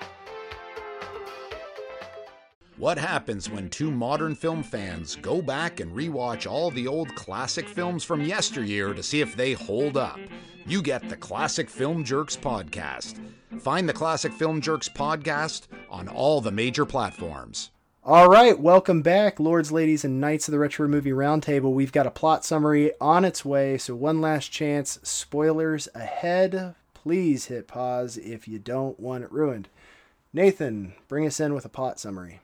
What 2.77 2.97
happens 2.97 3.49
when 3.49 3.69
two 3.69 3.91
modern 3.91 4.35
film 4.35 4.63
fans 4.63 5.17
go 5.17 5.41
back 5.41 5.81
and 5.81 5.93
rewatch 5.93 6.49
all 6.49 6.71
the 6.71 6.87
old 6.87 7.13
classic 7.13 7.67
films 7.67 8.03
from 8.03 8.21
yesteryear 8.21 8.93
to 8.93 9.03
see 9.03 9.19
if 9.19 9.35
they 9.35 9.53
hold 9.53 9.97
up? 9.97 10.19
You 10.65 10.81
get 10.81 11.07
the 11.09 11.17
Classic 11.17 11.69
Film 11.69 12.03
Jerks 12.05 12.37
podcast. 12.37 13.19
Find 13.59 13.87
the 13.87 13.93
Classic 13.93 14.31
Film 14.31 14.61
Jerks 14.61 14.87
podcast 14.87 15.67
on 15.89 16.07
all 16.07 16.39
the 16.39 16.51
major 16.51 16.85
platforms. 16.85 17.71
All 18.03 18.29
right, 18.29 18.57
welcome 18.57 19.01
back, 19.01 19.39
lords, 19.39 19.71
ladies, 19.71 20.05
and 20.05 20.21
knights 20.21 20.47
of 20.47 20.53
the 20.53 20.59
Retro 20.59 20.87
Movie 20.87 21.11
Roundtable. 21.11 21.73
We've 21.73 21.91
got 21.91 22.07
a 22.07 22.11
plot 22.11 22.45
summary 22.45 22.91
on 23.01 23.25
its 23.25 23.43
way, 23.43 23.77
so 23.77 23.93
one 23.93 24.21
last 24.21 24.51
chance. 24.51 24.99
Spoilers 25.03 25.89
ahead. 25.95 26.75
Please 27.05 27.45
hit 27.45 27.67
pause 27.67 28.17
if 28.17 28.47
you 28.47 28.57
don't 28.57 28.99
want 28.99 29.23
it 29.23 29.31
ruined. 29.31 29.69
Nathan, 30.33 30.95
bring 31.07 31.27
us 31.27 31.39
in 31.39 31.53
with 31.53 31.63
a 31.63 31.69
plot 31.69 31.99
summary. 31.99 32.41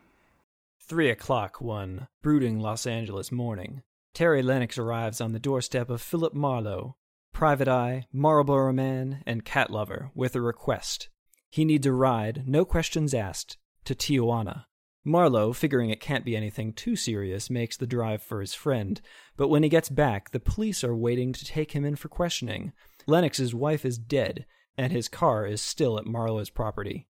Three 0.80 1.10
o'clock 1.10 1.60
one 1.60 2.08
brooding 2.22 2.60
Los 2.60 2.86
Angeles 2.86 3.32
morning. 3.32 3.82
Terry 4.14 4.44
Lennox 4.44 4.78
arrives 4.78 5.20
on 5.20 5.32
the 5.32 5.40
doorstep 5.40 5.90
of 5.90 6.00
Philip 6.00 6.36
Marlowe, 6.36 6.96
Private 7.34 7.70
Eye, 7.70 8.06
Marlboro 8.14 8.72
Man, 8.72 9.24
and 9.26 9.44
Cat 9.44 9.72
Lover 9.72 10.12
with 10.14 10.36
a 10.36 10.42
request. 10.42 11.10
He 11.50 11.66
needs 11.66 11.88
a 11.88 11.92
ride, 11.92 12.44
no 12.46 12.64
questions 12.64 13.16
asked, 13.16 13.58
to 13.86 13.96
Tijuana. 13.96 14.66
Marlowe, 15.04 15.54
figuring 15.54 15.90
it 15.90 16.00
can't 16.00 16.24
be 16.24 16.38
anything 16.38 16.72
too 16.72 16.96
serious, 16.96 17.50
makes 17.50 17.78
the 17.78 17.88
drive 17.88 18.22
for 18.22 18.40
his 18.40 18.54
friend, 18.54 19.02
but 19.36 19.48
when 19.48 19.64
he 19.64 19.70
gets 19.70 19.90
back, 19.90 20.30
the 20.30 20.40
police 20.40 20.84
are 20.84 20.96
waiting 20.96 21.34
to 21.34 21.46
take 21.46 21.72
him 21.72 21.84
in 21.84 21.96
for 21.96 22.10
questioning. 22.10 22.74
Lennox's 23.08 23.54
wife 23.54 23.86
is 23.86 23.98
dead, 23.98 24.46
and 24.78 24.92
his 24.92 25.08
car 25.08 25.46
is 25.46 25.62
still 25.62 25.98
at 25.98 26.06
Marlowe's 26.06 26.50
property. 26.50 27.08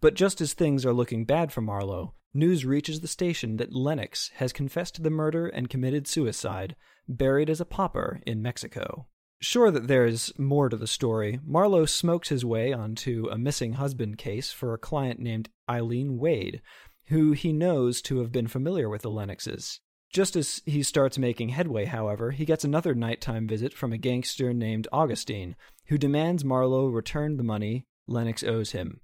But 0.00 0.14
just 0.14 0.40
as 0.40 0.52
things 0.52 0.84
are 0.84 0.92
looking 0.92 1.24
bad 1.24 1.52
for 1.52 1.60
Marlowe, 1.60 2.14
news 2.34 2.64
reaches 2.64 3.00
the 3.00 3.08
station 3.08 3.56
that 3.58 3.74
Lennox 3.74 4.30
has 4.36 4.52
confessed 4.52 4.96
to 4.96 5.02
the 5.02 5.10
murder 5.10 5.46
and 5.46 5.70
committed 5.70 6.06
suicide, 6.06 6.74
buried 7.08 7.50
as 7.50 7.60
a 7.60 7.64
pauper 7.64 8.20
in 8.26 8.42
Mexico. 8.42 9.06
Sure 9.40 9.70
that 9.70 9.88
there's 9.88 10.32
more 10.38 10.68
to 10.68 10.76
the 10.76 10.86
story, 10.86 11.40
Marlowe 11.44 11.86
smokes 11.86 12.28
his 12.28 12.44
way 12.44 12.72
onto 12.72 13.28
a 13.30 13.38
missing 13.38 13.72
husband 13.74 14.16
case 14.16 14.52
for 14.52 14.72
a 14.72 14.78
client 14.78 15.18
named 15.18 15.48
Eileen 15.68 16.16
Wade, 16.16 16.62
who 17.06 17.32
he 17.32 17.52
knows 17.52 18.00
to 18.02 18.18
have 18.18 18.30
been 18.30 18.46
familiar 18.46 18.88
with 18.88 19.02
the 19.02 19.10
Lennoxes. 19.10 19.80
Just 20.12 20.36
as 20.36 20.60
he 20.66 20.82
starts 20.82 21.16
making 21.16 21.48
headway, 21.50 21.86
however, 21.86 22.32
he 22.32 22.44
gets 22.44 22.64
another 22.64 22.94
nighttime 22.94 23.48
visit 23.48 23.72
from 23.72 23.92
a 23.92 23.98
gangster 23.98 24.52
named 24.52 24.86
Augustine, 24.92 25.56
who 25.86 25.96
demands 25.96 26.44
Marlowe 26.44 26.86
return 26.86 27.38
the 27.38 27.42
money 27.42 27.86
Lennox 28.06 28.42
owes 28.42 28.72
him. 28.72 29.00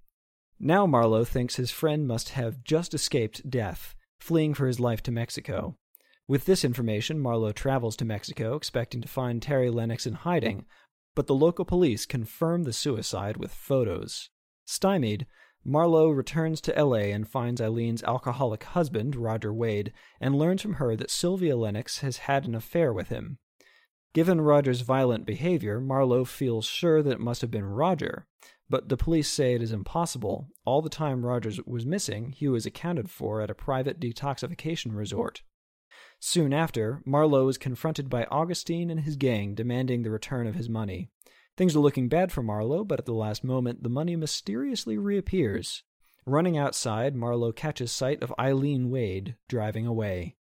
Now 0.60 0.86
Marlowe 0.86 1.24
thinks 1.24 1.56
his 1.56 1.70
friend 1.70 2.06
must 2.06 2.30
have 2.30 2.62
just 2.62 2.92
escaped 2.92 3.48
death, 3.48 3.94
fleeing 4.20 4.52
for 4.52 4.66
his 4.66 4.80
life 4.80 5.02
to 5.04 5.10
Mexico. 5.10 5.76
With 6.26 6.44
this 6.44 6.62
information, 6.62 7.18
Marlowe 7.18 7.52
travels 7.52 7.96
to 7.96 8.04
Mexico, 8.04 8.54
expecting 8.54 9.00
to 9.00 9.08
find 9.08 9.40
Terry 9.40 9.70
Lennox 9.70 10.06
in 10.06 10.12
hiding, 10.12 10.66
but 11.14 11.26
the 11.26 11.34
local 11.34 11.64
police 11.64 12.04
confirm 12.04 12.64
the 12.64 12.72
suicide 12.72 13.38
with 13.38 13.54
photos. 13.54 14.28
Stymied, 14.66 15.26
Marlowe 15.64 16.10
returns 16.10 16.60
to 16.62 16.84
LA 16.84 17.12
and 17.12 17.28
finds 17.28 17.60
Eileen's 17.60 18.02
alcoholic 18.04 18.64
husband, 18.64 19.16
Roger 19.16 19.52
Wade, 19.52 19.92
and 20.20 20.38
learns 20.38 20.62
from 20.62 20.74
her 20.74 20.96
that 20.96 21.10
Sylvia 21.10 21.56
Lennox 21.56 21.98
has 21.98 22.18
had 22.18 22.46
an 22.46 22.54
affair 22.54 22.92
with 22.92 23.08
him. 23.08 23.38
Given 24.14 24.40
Roger's 24.40 24.80
violent 24.80 25.26
behavior, 25.26 25.80
Marlowe 25.80 26.24
feels 26.24 26.64
sure 26.64 27.02
that 27.02 27.12
it 27.12 27.20
must 27.20 27.42
have 27.42 27.50
been 27.50 27.64
Roger, 27.64 28.26
but 28.70 28.88
the 28.88 28.96
police 28.96 29.28
say 29.28 29.54
it 29.54 29.62
is 29.62 29.72
impossible. 29.72 30.48
All 30.64 30.82
the 30.82 30.88
time 30.88 31.24
Rogers 31.24 31.60
was 31.66 31.86
missing, 31.86 32.32
he 32.32 32.48
was 32.48 32.66
accounted 32.66 33.10
for 33.10 33.40
at 33.40 33.50
a 33.50 33.54
private 33.54 34.00
detoxification 34.00 34.94
resort. 34.94 35.42
Soon 36.20 36.52
after, 36.52 37.02
Marlowe 37.04 37.48
is 37.48 37.58
confronted 37.58 38.08
by 38.10 38.24
Augustine 38.24 38.90
and 38.90 39.00
his 39.00 39.16
gang 39.16 39.54
demanding 39.54 40.02
the 40.02 40.10
return 40.10 40.46
of 40.46 40.54
his 40.54 40.68
money. 40.68 41.10
Things 41.58 41.74
are 41.74 41.80
looking 41.80 42.06
bad 42.06 42.30
for 42.30 42.40
Marlowe, 42.40 42.84
but 42.84 43.00
at 43.00 43.04
the 43.04 43.12
last 43.12 43.42
moment, 43.42 43.82
the 43.82 43.88
money 43.88 44.14
mysteriously 44.14 44.96
reappears. 44.96 45.82
Running 46.24 46.56
outside, 46.56 47.16
Marlowe 47.16 47.50
catches 47.50 47.90
sight 47.90 48.22
of 48.22 48.32
Eileen 48.38 48.90
Wade 48.90 49.34
driving 49.48 49.84
away. 49.84 50.36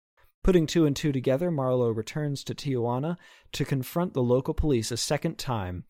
Putting 0.44 0.68
two 0.68 0.86
and 0.86 0.94
two 0.94 1.14
together, 1.14 1.50
Marlowe 1.52 1.92
returns 1.92 2.44
to 2.44 2.54
Tijuana 2.54 3.16
to 3.54 3.64
confront 3.64 4.14
the 4.14 4.22
local 4.22 4.54
police 4.54 4.92
a 4.92 4.98
second 4.98 5.38
time, 5.38 5.86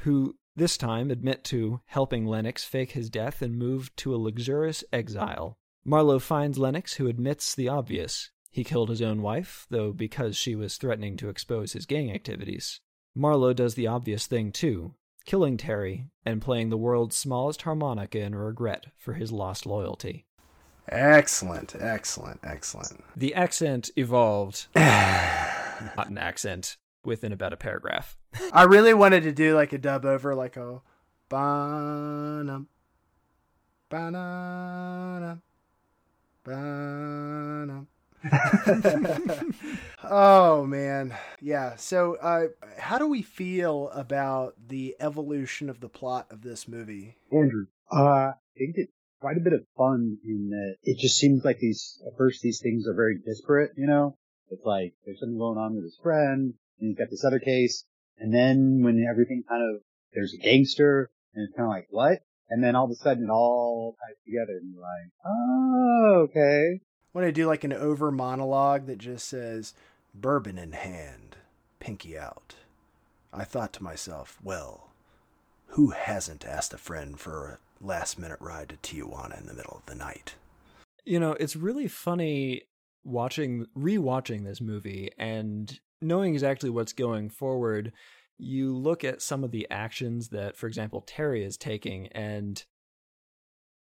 who 0.00 0.34
this 0.56 0.76
time 0.76 1.12
admit 1.12 1.44
to 1.44 1.80
helping 1.84 2.26
Lennox 2.26 2.64
fake 2.64 2.90
his 2.90 3.08
death 3.08 3.42
and 3.42 3.56
move 3.56 3.94
to 3.94 4.12
a 4.12 4.18
luxurious 4.18 4.82
exile. 4.92 5.56
Marlowe 5.84 6.18
finds 6.18 6.58
Lennox, 6.58 6.94
who 6.94 7.06
admits 7.06 7.54
the 7.54 7.68
obvious. 7.68 8.32
He 8.50 8.64
killed 8.64 8.88
his 8.88 9.02
own 9.02 9.22
wife, 9.22 9.68
though 9.70 9.92
because 9.92 10.36
she 10.36 10.56
was 10.56 10.78
threatening 10.78 11.16
to 11.18 11.28
expose 11.28 11.74
his 11.74 11.86
gang 11.86 12.10
activities. 12.10 12.80
Marlowe 13.14 13.52
does 13.52 13.74
the 13.74 13.86
obvious 13.86 14.26
thing 14.26 14.50
too, 14.50 14.94
killing 15.24 15.56
Terry 15.56 16.08
and 16.24 16.42
playing 16.42 16.70
the 16.70 16.76
world's 16.76 17.16
smallest 17.16 17.62
harmonica 17.62 18.18
in 18.18 18.34
regret 18.34 18.86
for 18.98 19.14
his 19.14 19.30
lost 19.30 19.66
loyalty. 19.66 20.26
Excellent, 20.88 21.74
excellent, 21.78 22.40
excellent. 22.42 23.04
The 23.16 23.34
accent 23.34 23.90
evolved. 23.96 24.66
Not 24.76 26.08
an 26.08 26.18
accent 26.18 26.76
within 27.04 27.32
about 27.32 27.52
a 27.52 27.56
paragraph. 27.56 28.16
I 28.52 28.64
really 28.64 28.94
wanted 28.94 29.22
to 29.22 29.32
do 29.32 29.54
like 29.54 29.72
a 29.72 29.78
dub 29.78 30.04
over, 30.04 30.34
like 30.34 30.56
a 30.56 30.80
banum, 31.30 32.66
banana. 33.88 35.40
oh 40.04 40.64
man, 40.64 41.14
yeah. 41.40 41.76
So, 41.76 42.16
uh, 42.16 42.46
how 42.78 42.98
do 42.98 43.06
we 43.06 43.22
feel 43.22 43.90
about 43.90 44.54
the 44.68 44.96
evolution 45.00 45.68
of 45.68 45.80
the 45.80 45.88
plot 45.88 46.28
of 46.30 46.42
this 46.42 46.66
movie? 46.66 47.16
Andrew, 47.32 47.66
uh, 47.92 48.02
I 48.02 48.32
think 48.56 48.74
it's 48.76 48.92
quite 49.20 49.36
a 49.36 49.44
bit 49.44 49.52
of 49.52 49.66
fun 49.76 50.18
in 50.24 50.50
that 50.50 50.76
it 50.82 50.98
just 50.98 51.16
seems 51.16 51.44
like 51.44 51.58
these, 51.58 52.02
at 52.06 52.16
first 52.16 52.40
these 52.42 52.60
things 52.62 52.86
are 52.86 52.94
very 52.94 53.18
disparate, 53.24 53.72
you 53.76 53.86
know? 53.86 54.16
It's 54.50 54.64
like, 54.64 54.94
there's 55.04 55.20
something 55.20 55.38
going 55.38 55.58
on 55.58 55.74
with 55.74 55.84
his 55.84 55.98
friend, 56.02 56.54
and 56.78 56.88
he's 56.88 56.98
got 56.98 57.10
this 57.10 57.24
other 57.24 57.38
case, 57.38 57.84
and 58.18 58.32
then 58.32 58.82
when 58.82 59.04
everything 59.10 59.42
kind 59.48 59.62
of, 59.62 59.82
there's 60.12 60.34
a 60.34 60.38
gangster, 60.38 61.10
and 61.34 61.46
it's 61.46 61.56
kind 61.56 61.66
of 61.66 61.70
like, 61.70 61.86
what? 61.90 62.20
And 62.50 62.62
then 62.62 62.76
all 62.76 62.84
of 62.84 62.90
a 62.90 62.94
sudden 62.94 63.24
it 63.24 63.30
all 63.30 63.96
ties 64.00 64.16
together, 64.24 64.58
and 64.60 64.72
you're 64.72 64.82
like, 64.82 65.10
oh, 65.26 66.28
okay 66.28 66.80
want 67.14 67.26
to 67.26 67.32
do 67.32 67.46
like 67.46 67.64
an 67.64 67.72
over 67.72 68.10
monologue 68.10 68.86
that 68.86 68.98
just 68.98 69.28
says, 69.28 69.72
bourbon 70.14 70.58
in 70.58 70.72
hand, 70.72 71.36
pinky 71.78 72.18
out. 72.18 72.56
I 73.32 73.44
thought 73.44 73.72
to 73.74 73.82
myself, 73.82 74.38
well, 74.42 74.90
who 75.68 75.90
hasn't 75.90 76.44
asked 76.44 76.74
a 76.74 76.78
friend 76.78 77.18
for 77.18 77.58
a 77.82 77.84
last 77.84 78.18
minute 78.18 78.40
ride 78.40 78.68
to 78.70 78.76
Tijuana 78.76 79.40
in 79.40 79.46
the 79.46 79.54
middle 79.54 79.76
of 79.76 79.86
the 79.86 79.94
night? 79.94 80.34
You 81.04 81.20
know, 81.20 81.32
it's 81.32 81.56
really 81.56 81.88
funny 81.88 82.62
watching, 83.04 83.66
rewatching 83.76 84.44
this 84.44 84.60
movie 84.60 85.10
and 85.18 85.78
knowing 86.00 86.32
exactly 86.32 86.70
what's 86.70 86.92
going 86.92 87.28
forward. 87.28 87.92
You 88.38 88.76
look 88.76 89.04
at 89.04 89.22
some 89.22 89.44
of 89.44 89.50
the 89.50 89.66
actions 89.70 90.28
that, 90.28 90.56
for 90.56 90.66
example, 90.66 91.02
Terry 91.06 91.44
is 91.44 91.56
taking, 91.56 92.08
and 92.08 92.64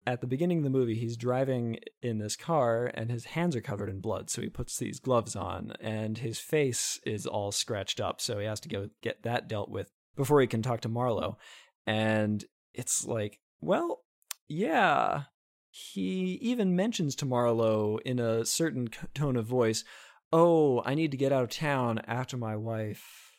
at 0.05 0.21
the 0.21 0.27
beginning 0.27 0.59
of 0.59 0.63
the 0.63 0.69
movie, 0.69 0.95
he's 0.95 1.15
driving 1.15 1.77
in 2.01 2.17
this 2.17 2.35
car 2.35 2.91
and 2.93 3.11
his 3.11 3.25
hands 3.25 3.55
are 3.55 3.61
covered 3.61 3.89
in 3.89 3.99
blood. 3.99 4.29
So 4.29 4.41
he 4.41 4.49
puts 4.49 4.77
these 4.77 4.99
gloves 4.99 5.35
on 5.35 5.73
and 5.79 6.17
his 6.17 6.39
face 6.39 6.99
is 7.05 7.27
all 7.27 7.51
scratched 7.51 7.99
up. 7.99 8.19
So 8.19 8.39
he 8.39 8.45
has 8.45 8.59
to 8.61 8.69
go 8.69 8.89
get 9.01 9.23
that 9.23 9.47
dealt 9.47 9.69
with 9.69 9.91
before 10.15 10.41
he 10.41 10.47
can 10.47 10.61
talk 10.61 10.81
to 10.81 10.89
Marlowe. 10.89 11.37
And 11.85 12.43
it's 12.73 13.05
like, 13.05 13.39
well, 13.59 14.03
yeah. 14.47 15.23
He 15.69 16.37
even 16.41 16.75
mentions 16.75 17.15
to 17.15 17.25
Marlowe 17.25 17.97
in 18.03 18.19
a 18.19 18.45
certain 18.45 18.89
tone 19.13 19.37
of 19.37 19.45
voice, 19.45 19.85
Oh, 20.33 20.81
I 20.85 20.95
need 20.95 21.11
to 21.11 21.17
get 21.17 21.31
out 21.31 21.43
of 21.43 21.49
town 21.49 21.99
after 22.07 22.37
my 22.37 22.55
wife 22.55 23.30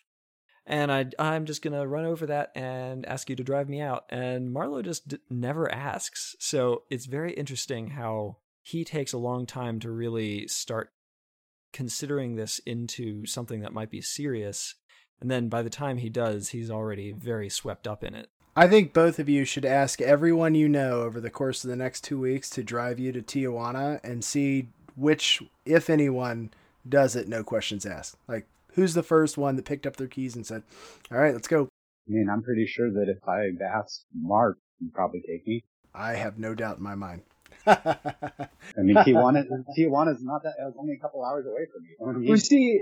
and 0.66 0.92
I 0.92 1.06
I'm 1.18 1.44
just 1.44 1.62
gonna 1.62 1.86
run 1.86 2.04
over 2.04 2.26
that 2.26 2.52
and 2.54 3.06
ask 3.06 3.28
you 3.30 3.36
to 3.36 3.44
drive 3.44 3.68
me 3.68 3.80
out. 3.80 4.04
And 4.10 4.52
Marlowe 4.52 4.82
just 4.82 5.08
d- 5.08 5.18
never 5.30 5.72
asks, 5.72 6.36
so 6.38 6.82
it's 6.90 7.06
very 7.06 7.32
interesting 7.32 7.88
how 7.88 8.36
he 8.62 8.84
takes 8.84 9.12
a 9.12 9.18
long 9.18 9.46
time 9.46 9.80
to 9.80 9.90
really 9.90 10.46
start 10.46 10.92
considering 11.72 12.36
this 12.36 12.58
into 12.60 13.26
something 13.26 13.60
that 13.60 13.72
might 13.72 13.90
be 13.90 14.00
serious, 14.00 14.74
and 15.20 15.30
then 15.30 15.48
by 15.48 15.62
the 15.62 15.70
time 15.70 15.98
he 15.98 16.08
does, 16.08 16.50
he's 16.50 16.70
already 16.70 17.12
very 17.12 17.48
swept 17.48 17.88
up 17.88 18.04
in 18.04 18.14
it. 18.14 18.28
I 18.54 18.68
think 18.68 18.92
both 18.92 19.18
of 19.18 19.30
you 19.30 19.46
should 19.46 19.64
ask 19.64 20.00
everyone 20.02 20.54
you 20.54 20.68
know 20.68 21.00
over 21.02 21.20
the 21.20 21.30
course 21.30 21.64
of 21.64 21.70
the 21.70 21.76
next 21.76 22.04
two 22.04 22.20
weeks 22.20 22.50
to 22.50 22.62
drive 22.62 22.98
you 22.98 23.10
to 23.12 23.22
Tijuana 23.22 23.98
and 24.04 24.22
see 24.22 24.68
which, 24.94 25.42
if 25.64 25.88
anyone, 25.88 26.50
does 26.86 27.16
it, 27.16 27.28
no 27.28 27.42
questions 27.42 27.86
asked. 27.86 28.16
Like, 28.28 28.46
who's 28.72 28.94
the 28.94 29.02
first 29.02 29.38
one 29.38 29.56
that 29.56 29.64
picked 29.64 29.86
up 29.86 29.96
their 29.96 30.08
keys 30.08 30.36
and 30.36 30.46
said, 30.46 30.62
"All 31.10 31.18
right, 31.18 31.34
let's 31.34 31.48
go." 31.48 31.68
I 32.08 32.12
mean, 32.12 32.28
I'm 32.30 32.42
pretty 32.42 32.66
sure 32.66 32.90
that 32.92 33.08
if 33.08 33.26
I 33.28 33.50
asked 33.64 34.06
Mark, 34.14 34.58
he'd 34.80 34.92
probably 34.92 35.20
take 35.20 35.46
me. 35.46 35.64
I 35.94 36.14
have 36.14 36.38
no 36.38 36.54
doubt 36.54 36.78
in 36.78 36.82
my 36.82 36.94
mind. 36.94 37.22
I 37.66 38.48
mean, 38.78 38.96
Tijuana, 38.96 39.44
Tijuana's 39.78 40.22
not 40.22 40.42
that. 40.42 40.54
It 40.58 40.64
was 40.64 40.74
only 40.78 40.94
a 40.94 40.98
couple 40.98 41.24
hours 41.24 41.46
away 41.46 41.66
from 41.72 42.20
me. 42.20 42.28
You 42.28 42.36
see, 42.36 42.80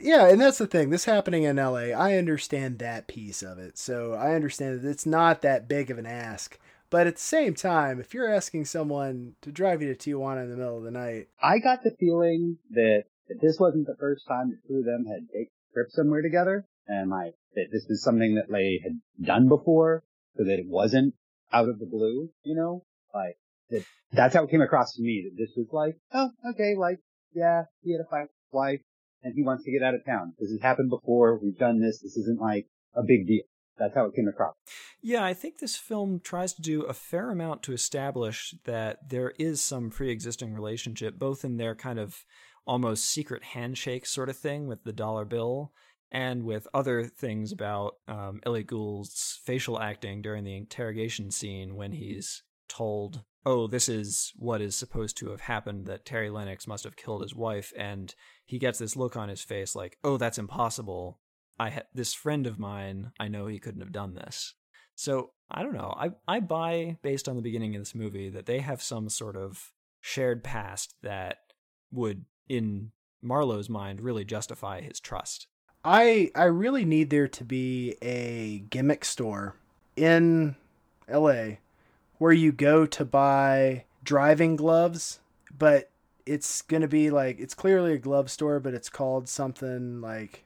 yeah, 0.00 0.28
and 0.28 0.40
that's 0.40 0.58
the 0.58 0.66
thing. 0.66 0.90
This 0.90 1.04
happening 1.06 1.44
in 1.44 1.58
L.A., 1.58 1.94
I 1.94 2.16
understand 2.16 2.78
that 2.80 3.06
piece 3.06 3.42
of 3.42 3.58
it. 3.58 3.78
So 3.78 4.12
I 4.12 4.34
understand 4.34 4.82
that 4.82 4.88
it's 4.88 5.06
not 5.06 5.42
that 5.42 5.68
big 5.68 5.90
of 5.90 5.98
an 5.98 6.06
ask. 6.06 6.58
But 6.90 7.06
at 7.06 7.16
the 7.16 7.22
same 7.22 7.54
time, 7.54 8.00
if 8.00 8.14
you're 8.14 8.32
asking 8.32 8.64
someone 8.64 9.34
to 9.42 9.52
drive 9.52 9.82
you 9.82 9.94
to 9.94 10.10
Tijuana 10.10 10.44
in 10.44 10.50
the 10.50 10.56
middle 10.56 10.78
of 10.78 10.84
the 10.84 10.90
night, 10.90 11.28
I 11.42 11.58
got 11.58 11.82
the 11.82 11.90
feeling 12.00 12.56
that 12.70 13.04
this 13.40 13.58
wasn't 13.58 13.86
the 13.86 13.96
first 13.98 14.26
time 14.26 14.50
the 14.50 14.68
two 14.68 14.78
of 14.78 14.84
them 14.84 15.04
had 15.06 15.28
taken 15.28 15.52
trips 15.72 15.94
somewhere 15.94 16.22
together, 16.22 16.64
and 16.86 17.10
like 17.10 17.34
that 17.54 17.66
this 17.70 17.86
was 17.88 18.02
something 18.02 18.34
that 18.34 18.50
they 18.50 18.80
had 18.82 19.00
done 19.24 19.48
before, 19.48 20.02
so 20.36 20.44
that 20.44 20.58
it 20.58 20.66
wasn't 20.68 21.14
out 21.52 21.68
of 21.68 21.78
the 21.78 21.86
blue, 21.86 22.30
you 22.44 22.54
know, 22.54 22.84
like 23.14 23.36
that. 23.70 23.84
That's 24.10 24.34
how 24.34 24.44
it 24.44 24.50
came 24.50 24.62
across 24.62 24.94
to 24.94 25.02
me 25.02 25.28
that 25.28 25.36
this 25.36 25.52
was 25.54 25.68
like, 25.70 25.96
oh, 26.14 26.30
okay, 26.52 26.74
like 26.76 26.98
yeah, 27.34 27.64
he 27.82 27.92
had 27.92 28.00
a 28.00 28.26
wife, 28.52 28.80
and 29.22 29.34
he 29.34 29.42
wants 29.42 29.64
to 29.64 29.72
get 29.72 29.82
out 29.82 29.94
of 29.94 30.04
town. 30.04 30.34
This 30.38 30.50
has 30.50 30.60
happened 30.60 30.90
before. 30.90 31.38
We've 31.38 31.58
done 31.58 31.80
this. 31.80 32.00
This 32.00 32.16
isn't 32.16 32.40
like 32.40 32.66
a 32.94 33.02
big 33.02 33.26
deal. 33.26 33.44
That's 33.78 33.94
how 33.94 34.06
it 34.06 34.14
came 34.14 34.28
across. 34.28 34.54
Yeah, 35.00 35.24
I 35.24 35.34
think 35.34 35.58
this 35.58 35.76
film 35.76 36.20
tries 36.22 36.52
to 36.54 36.62
do 36.62 36.82
a 36.82 36.92
fair 36.92 37.30
amount 37.30 37.62
to 37.64 37.72
establish 37.72 38.54
that 38.64 39.08
there 39.08 39.32
is 39.38 39.62
some 39.62 39.90
pre 39.90 40.10
existing 40.10 40.54
relationship, 40.54 41.18
both 41.18 41.44
in 41.44 41.56
their 41.56 41.74
kind 41.74 41.98
of 41.98 42.24
almost 42.68 43.06
secret 43.06 43.42
handshake 43.42 44.06
sort 44.06 44.28
of 44.28 44.36
thing 44.36 44.68
with 44.68 44.84
the 44.84 44.92
dollar 44.92 45.24
bill 45.24 45.72
and 46.12 46.44
with 46.44 46.68
other 46.72 47.04
things 47.04 47.50
about 47.50 47.94
um, 48.06 48.40
Elliot 48.46 48.68
Gould's 48.68 49.40
facial 49.44 49.80
acting 49.80 50.22
during 50.22 50.44
the 50.44 50.56
interrogation 50.56 51.30
scene 51.30 51.74
when 51.74 51.92
he's 51.92 52.42
told 52.68 53.24
oh, 53.48 53.66
this 53.66 53.88
is 53.88 54.32
what 54.36 54.60
is 54.60 54.76
supposed 54.76 55.16
to 55.16 55.30
have 55.30 55.40
happened, 55.40 55.86
that 55.86 56.04
Terry 56.04 56.28
Lennox 56.28 56.66
must 56.66 56.84
have 56.84 56.96
killed 56.96 57.22
his 57.22 57.34
wife, 57.34 57.72
and 57.78 58.14
he 58.44 58.58
gets 58.58 58.78
this 58.78 58.94
look 58.94 59.16
on 59.16 59.30
his 59.30 59.42
face 59.42 59.74
like, 59.74 59.96
oh, 60.04 60.18
that's 60.18 60.36
impossible. 60.36 61.18
I 61.58 61.70
ha- 61.70 61.82
this 61.94 62.12
friend 62.12 62.46
of 62.46 62.58
mine, 62.58 63.12
I 63.18 63.28
know 63.28 63.46
he 63.46 63.58
couldn't 63.58 63.80
have 63.80 63.92
done 63.92 64.14
this. 64.14 64.54
So 64.94 65.30
I 65.50 65.62
don't 65.62 65.74
know. 65.74 65.94
I 65.96 66.10
I 66.26 66.40
buy 66.40 66.98
based 67.02 67.26
on 67.26 67.36
the 67.36 67.42
beginning 67.42 67.74
of 67.74 67.80
this 67.80 67.94
movie 67.94 68.28
that 68.30 68.46
they 68.46 68.58
have 68.58 68.82
some 68.82 69.08
sort 69.08 69.36
of 69.36 69.72
shared 70.00 70.44
past 70.44 70.94
that 71.02 71.38
would, 71.90 72.26
in 72.48 72.92
Marlowe's 73.22 73.68
mind, 73.68 74.00
really 74.00 74.24
justify 74.24 74.80
his 74.80 75.00
trust. 75.00 75.46
I 75.84 76.30
I 76.34 76.44
really 76.44 76.84
need 76.84 77.10
there 77.10 77.28
to 77.28 77.44
be 77.44 77.96
a 78.02 78.60
gimmick 78.70 79.04
store 79.04 79.54
in 79.96 80.56
LA 81.08 81.56
where 82.18 82.32
you 82.32 82.52
go 82.52 82.84
to 82.86 83.04
buy 83.04 83.84
driving 84.02 84.56
gloves, 84.56 85.20
but 85.56 85.90
it's 86.26 86.62
going 86.62 86.82
to 86.82 86.88
be 86.88 87.10
like 87.10 87.38
it's 87.38 87.54
clearly 87.54 87.92
a 87.94 87.98
glove 87.98 88.30
store, 88.30 88.60
but 88.60 88.74
it's 88.74 88.88
called 88.88 89.28
something 89.28 90.00
like 90.00 90.44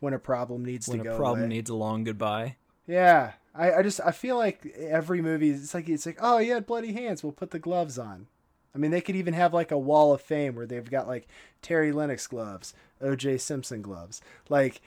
when 0.00 0.14
a 0.14 0.18
problem 0.18 0.64
needs 0.64 0.88
when 0.88 0.98
to 0.98 1.04
go 1.04 1.10
When 1.10 1.16
a 1.16 1.18
problem 1.18 1.40
away. 1.40 1.48
needs 1.48 1.70
a 1.70 1.74
long 1.74 2.04
goodbye. 2.04 2.56
Yeah, 2.86 3.32
I, 3.54 3.72
I 3.74 3.82
just 3.82 4.00
I 4.04 4.12
feel 4.12 4.36
like 4.36 4.66
every 4.78 5.20
movie 5.20 5.50
it's 5.50 5.74
like 5.74 5.88
it's 5.88 6.06
like 6.06 6.18
oh 6.20 6.38
you 6.38 6.52
had 6.52 6.66
bloody 6.66 6.92
hands, 6.92 7.22
we'll 7.22 7.32
put 7.32 7.50
the 7.50 7.58
gloves 7.58 7.98
on. 7.98 8.28
I 8.74 8.78
mean 8.78 8.90
they 8.90 9.00
could 9.00 9.16
even 9.16 9.34
have 9.34 9.54
like 9.54 9.70
a 9.70 9.78
wall 9.78 10.12
of 10.12 10.20
fame 10.20 10.54
where 10.54 10.66
they've 10.66 10.88
got 10.90 11.06
like 11.06 11.28
Terry 11.62 11.92
Lennox 11.92 12.26
gloves, 12.26 12.74
O.J. 13.00 13.38
Simpson 13.38 13.82
gloves. 13.82 14.20
Like, 14.48 14.80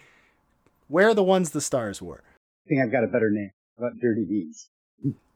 where 0.88 1.10
are 1.10 1.14
the 1.14 1.24
ones 1.24 1.52
the 1.52 1.62
stars 1.62 2.02
wore? 2.02 2.24
I 2.66 2.70
think 2.70 2.82
I've 2.82 2.92
got 2.92 3.04
a 3.04 3.08
better 3.08 3.30
name. 3.30 3.52
How 3.80 3.88
about 3.88 4.00
Dirty 4.00 4.26
Deeds? 4.26 4.70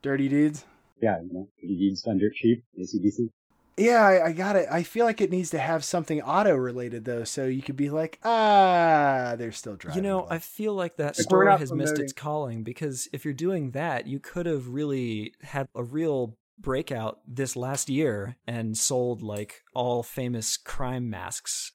Dirty 0.02 0.28
Deeds. 0.28 0.66
Yeah, 1.02 1.22
you 1.22 1.34
know, 1.34 1.48
Dirty 1.62 1.78
Deeds 1.78 2.02
done 2.02 2.18
dirt 2.18 2.34
cheap. 2.34 2.64
ACDC. 2.80 3.30
Yeah, 3.78 4.06
I, 4.06 4.28
I 4.28 4.32
got 4.34 4.56
it. 4.56 4.68
I 4.70 4.84
feel 4.84 5.06
like 5.06 5.22
it 5.22 5.32
needs 5.32 5.50
to 5.52 5.60
have 5.60 5.84
something 5.84 6.22
auto 6.22 6.56
related 6.56 7.06
though, 7.06 7.24
so 7.24 7.46
you 7.46 7.62
could 7.62 7.78
be 7.78 7.90
like, 7.90 8.20
ah, 8.24 9.36
they're 9.38 9.52
still 9.52 9.76
driving. 9.76 10.04
You 10.04 10.10
know, 10.10 10.28
I 10.30 10.40
feel 10.40 10.74
like 10.74 10.98
that 10.98 11.18
Like, 11.18 11.30
we're 11.32 11.46
store 11.46 11.58
has 11.58 11.72
missed 11.72 11.98
its 11.98 12.14
calling 12.14 12.64
because 12.64 13.08
if 13.14 13.24
you're 13.24 13.34
doing 13.34 13.72
that, 13.72 14.08
you 14.08 14.20
could 14.20 14.46
have 14.46 14.68
really 14.68 15.34
had 15.42 15.68
a 15.74 15.84
real 15.84 16.36
breakout 16.62 17.20
this 17.28 17.56
last 17.56 17.90
year 17.90 18.38
and 18.48 18.78
sold 18.78 19.22
like 19.22 19.62
all 19.74 20.04
famous 20.04 20.58
crime 20.58 21.10
masks. 21.10 21.72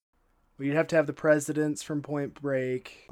Well, 0.59 0.66
you'd 0.66 0.76
have 0.76 0.87
to 0.88 0.97
have 0.97 1.07
the 1.07 1.12
presidents 1.12 1.83
from 1.83 2.02
Point 2.02 2.40
Break. 2.40 3.09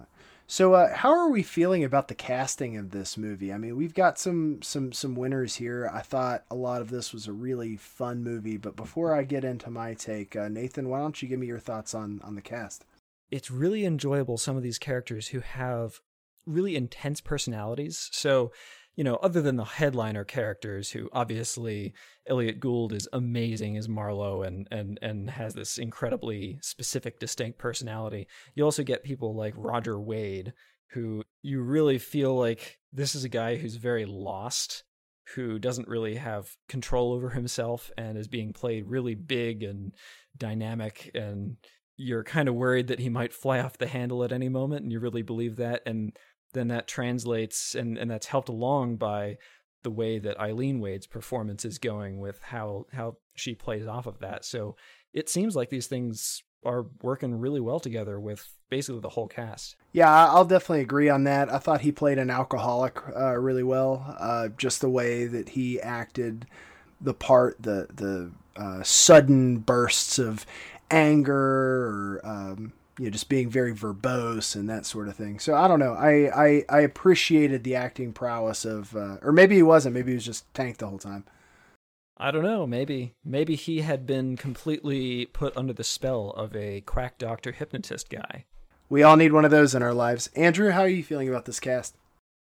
So, 0.47 0.75
uh, 0.75 0.95
how 0.95 1.11
are 1.11 1.31
we 1.31 1.43
feeling 1.43 1.85
about 1.85 2.09
the 2.09 2.15
casting 2.15 2.77
of 2.77 2.91
this 2.91 3.17
movie? 3.17 3.53
I 3.53 3.57
mean, 3.57 3.77
we've 3.77 3.95
got 3.95 4.19
some 4.19 4.61
some 4.63 4.93
some 4.93 5.15
winners 5.15 5.57
here. 5.57 5.91
I 5.93 6.01
thought 6.01 6.45
a 6.51 6.55
lot 6.55 6.83
of 6.83 6.91
this 6.91 7.13
was 7.13 7.27
a 7.27 7.33
really 7.33 7.77
fun 7.77 8.23
movie, 8.23 8.59
but 8.59 8.77
before 8.77 9.15
I 9.15 9.25
get 9.25 9.45
into 9.45 9.71
my 9.71 9.95
take, 9.95 10.37
uh, 10.37 10.49
Nathan, 10.49 10.89
why 10.89 10.99
don't 10.99 11.21
you 11.23 11.29
give 11.29 11.39
me 11.39 11.47
your 11.47 11.59
thoughts 11.59 11.95
on 11.95 12.21
on 12.23 12.35
the 12.35 12.43
cast? 12.43 12.85
It's 13.31 13.51
really 13.51 13.87
enjoyable 13.87 14.37
some 14.37 14.57
of 14.57 14.63
these 14.63 14.79
characters 14.79 15.29
who 15.29 15.41
have 15.41 16.01
really 16.47 16.77
intense 16.77 17.23
personalities. 17.23 18.11
So, 18.13 18.53
you 18.97 19.05
know, 19.05 19.17
other 19.17 19.43
than 19.43 19.57
the 19.57 19.65
headliner 19.65 20.25
characters 20.25 20.91
who 20.91 21.09
obviously 21.13 21.95
Elliot 22.27 22.61
Gould 22.61 22.93
is 22.93 23.09
amazing 23.13 23.77
as 23.77 23.89
Marlowe 23.89 24.43
and 24.43 24.69
and 24.71 24.99
and 25.03 25.31
has 25.31 25.55
this 25.55 25.79
incredibly 25.79 26.59
specific 26.63 27.19
distinct 27.19 27.59
personality. 27.59 28.29
You 28.55 28.65
also 28.65 28.83
get 28.83 29.05
people 29.05 29.35
like 29.35 29.55
Roger 29.57 30.01
Wade 30.01 30.53
who 30.95 31.25
you 31.43 31.61
really 31.61 31.99
feel 31.99 32.37
like 32.39 32.79
this 32.93 33.15
is 33.17 33.25
a 33.25 33.29
guy 33.29 33.57
who's 33.57 33.77
very 33.77 34.05
lost 34.07 34.85
who 35.35 35.59
doesn't 35.59 35.89
really 35.89 36.15
have 36.17 36.57
control 36.69 37.13
over 37.13 37.31
himself 37.31 37.91
and 37.99 38.17
is 38.17 38.29
being 38.29 38.53
played 38.53 38.87
really 38.87 39.15
big 39.15 39.63
and 39.63 39.93
dynamic 40.37 41.11
and 41.15 41.57
you're 41.97 42.25
kind 42.25 42.49
of 42.49 42.55
worried 42.55 42.89
that 42.89 42.99
he 42.99 43.09
might 43.09 43.33
fly 43.33 43.61
off 43.61 43.79
the 43.79 43.87
handle 43.87 44.23
at 44.23 44.33
any 44.33 44.49
moment 44.49 44.83
and 44.83 44.93
you 44.93 45.01
really 45.01 45.23
believe 45.23 45.57
that 45.57 45.83
and 45.87 46.17
then 46.55 46.69
that 46.69 46.89
translates 46.89 47.75
and 47.75 47.99
and 47.99 48.11
that's 48.11 48.27
helped 48.27 48.49
along 48.49 48.97
by 48.97 49.37
the 49.83 49.91
way 49.91 50.19
that 50.19 50.41
Eileen 50.41 50.81
Wade's 50.81 51.07
performance 51.07 51.65
is 51.65 51.79
going 51.79 52.19
with 52.19 52.41
how 52.43 52.87
how 52.93 53.17
she 53.35 53.55
plays 53.55 53.87
off 53.87 54.07
of 54.07 54.19
that. 54.21 54.45
So 54.45 54.77
it 55.13 55.29
seems 55.29 55.55
like 55.55 55.71
these 55.71 55.87
things 55.87 56.43
are 56.65 56.87
working 57.03 57.39
really 57.39 57.61
well 57.61 57.79
together 57.79 58.19
with 58.19 58.49
basically 58.71 59.01
the 59.01 59.11
whole 59.11 59.29
cast. 59.29 59.77
Yeah, 59.93 60.11
I'll 60.11 60.45
definitely 60.47 60.81
agree 60.81 61.09
on 61.09 61.25
that. 61.25 61.53
I 61.53 61.59
thought 61.59 61.83
he 61.83 61.93
played 61.93 62.19
an 62.19 62.31
alcoholic 62.31 62.99
uh, 63.15 63.37
really 63.37 63.63
well. 63.63 64.17
Uh, 64.19 64.49
just 64.57 64.81
the 64.81 64.89
way 64.89 65.27
that 65.27 65.51
he 65.51 65.81
acted, 65.81 66.47
the 67.01 67.15
part, 67.15 67.63
the 67.63 67.87
the 67.95 68.33
uh, 68.57 68.83
sudden 68.83 69.59
bursts 69.59 70.19
of 70.19 70.47
anger, 70.91 71.37
or 71.37 72.21
um, 72.25 72.73
you 72.99 73.07
know, 73.07 73.11
just 73.11 73.29
being 73.29 73.49
very 73.51 73.73
verbose 73.75 74.55
and 74.55 74.69
that 74.69 74.87
sort 74.87 75.09
of 75.09 75.17
thing. 75.17 75.39
So 75.39 75.55
I 75.55 75.69
don't 75.69 75.81
know. 75.81 75.95
I 75.95 76.45
I, 76.45 76.65
I 76.69 76.81
appreciated 76.81 77.65
the 77.65 77.75
acting 77.75 78.13
prowess 78.13 78.65
of, 78.65 78.95
uh, 78.97 79.17
or 79.23 79.33
maybe 79.33 79.57
he 79.57 79.63
wasn't. 79.63 79.95
Maybe 79.95 80.13
he 80.13 80.17
was 80.17 80.25
just 80.25 80.53
tanked 80.55 80.81
the 80.81 80.89
whole 80.89 80.99
time. 80.99 81.25
I 82.17 82.31
don't 82.31 82.45
know, 82.45 82.65
maybe 82.65 83.15
maybe 83.25 83.57
he 83.57 83.81
had 83.81 84.07
been 84.07 84.37
completely 84.37 85.27
put 85.27 85.57
under 85.57 85.73
the 85.73 85.83
spell 85.83 86.31
of 86.31 86.55
a 86.55 86.81
quack 86.83 87.19
doctor 87.19 87.51
hypnotist 87.51 88.09
guy. 88.09 88.45
We 88.89 89.03
all 89.03 89.17
need 89.17 89.33
one 89.33 89.45
of 89.45 89.51
those 89.51 89.75
in 89.75 89.83
our 89.83 89.95
lives. 89.95 90.29
Andrew, 90.37 90.71
how 90.71 90.83
are 90.83 90.89
you 90.89 91.03
feeling 91.03 91.29
about 91.29 91.45
this 91.45 91.59
cast? 91.59 91.97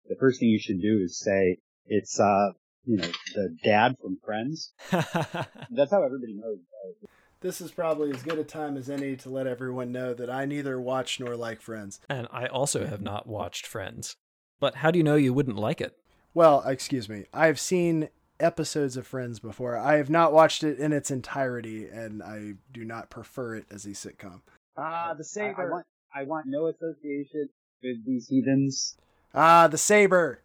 The 0.08 0.15
first 0.17 0.39
thing 0.39 0.49
you 0.49 0.60
should 0.60 0.82
do 0.82 1.02
is 1.04 1.19
say 1.19 1.58
it's 1.88 2.19
uh, 2.19 2.52
you 2.86 2.97
know, 2.97 3.08
the 3.36 3.56
dad 3.63 3.95
from 4.02 4.17
Friends. 4.25 4.73
That's 4.91 5.91
how 5.91 6.04
everybody 6.04 6.34
knows. 6.34 6.60
uh, 7.04 7.08
This 7.41 7.62
is 7.62 7.71
probably 7.71 8.12
as 8.12 8.21
good 8.21 8.38
a 8.38 8.43
time 8.43 8.75
as 8.75 8.89
any 8.89 9.15
to 9.15 9.30
let 9.30 9.47
everyone 9.47 9.93
know 9.93 10.13
that 10.13 10.30
I 10.30 10.43
neither 10.43 10.80
watch 10.80 11.21
nor 11.21 11.38
like 11.38 11.62
Friends. 11.62 12.02
and 12.10 12.28
I 12.32 12.47
also 12.47 12.86
have 12.86 13.02
not 13.02 13.28
watched 13.28 13.65
Friends. 13.65 14.17
But 14.60 14.75
how 14.75 14.91
do 14.91 14.97
you 14.99 15.04
know 15.04 15.15
you 15.15 15.34
wouldn't 15.34 15.56
like 15.56 15.80
it? 15.80 15.97
Well, 16.34 16.62
excuse 16.67 17.08
me. 17.08 17.25
I've 17.34 17.58
seen 17.60 18.10
episodes 18.41 18.97
of 18.97 19.08
Friends 19.08 19.39
before. 19.39 19.78
I 19.78 19.95
have 19.95 20.10
not 20.10 20.34
watched 20.34 20.65
it 20.65 20.80
in 20.80 20.91
its 20.91 21.12
entirety, 21.12 21.88
and 21.88 22.21
I 22.21 22.56
do 22.73 22.84
not 22.84 23.10
prefer 23.10 23.56
it 23.56 23.67
as 23.71 23.86
a 23.86 23.91
sitcom. 23.91 24.41
Ah, 24.75 25.13
the 25.17 25.23
saber. 25.23 25.62
I, 25.62 25.63
I 25.63 25.69
want, 25.69 25.86
I 26.15 26.23
want 26.23 26.45
no 26.47 26.67
association 26.67 27.47
with 27.82 28.06
these 28.06 28.28
heathens. 28.28 28.97
Ah, 29.34 29.69
the 29.69 29.78
saber. 29.78 30.41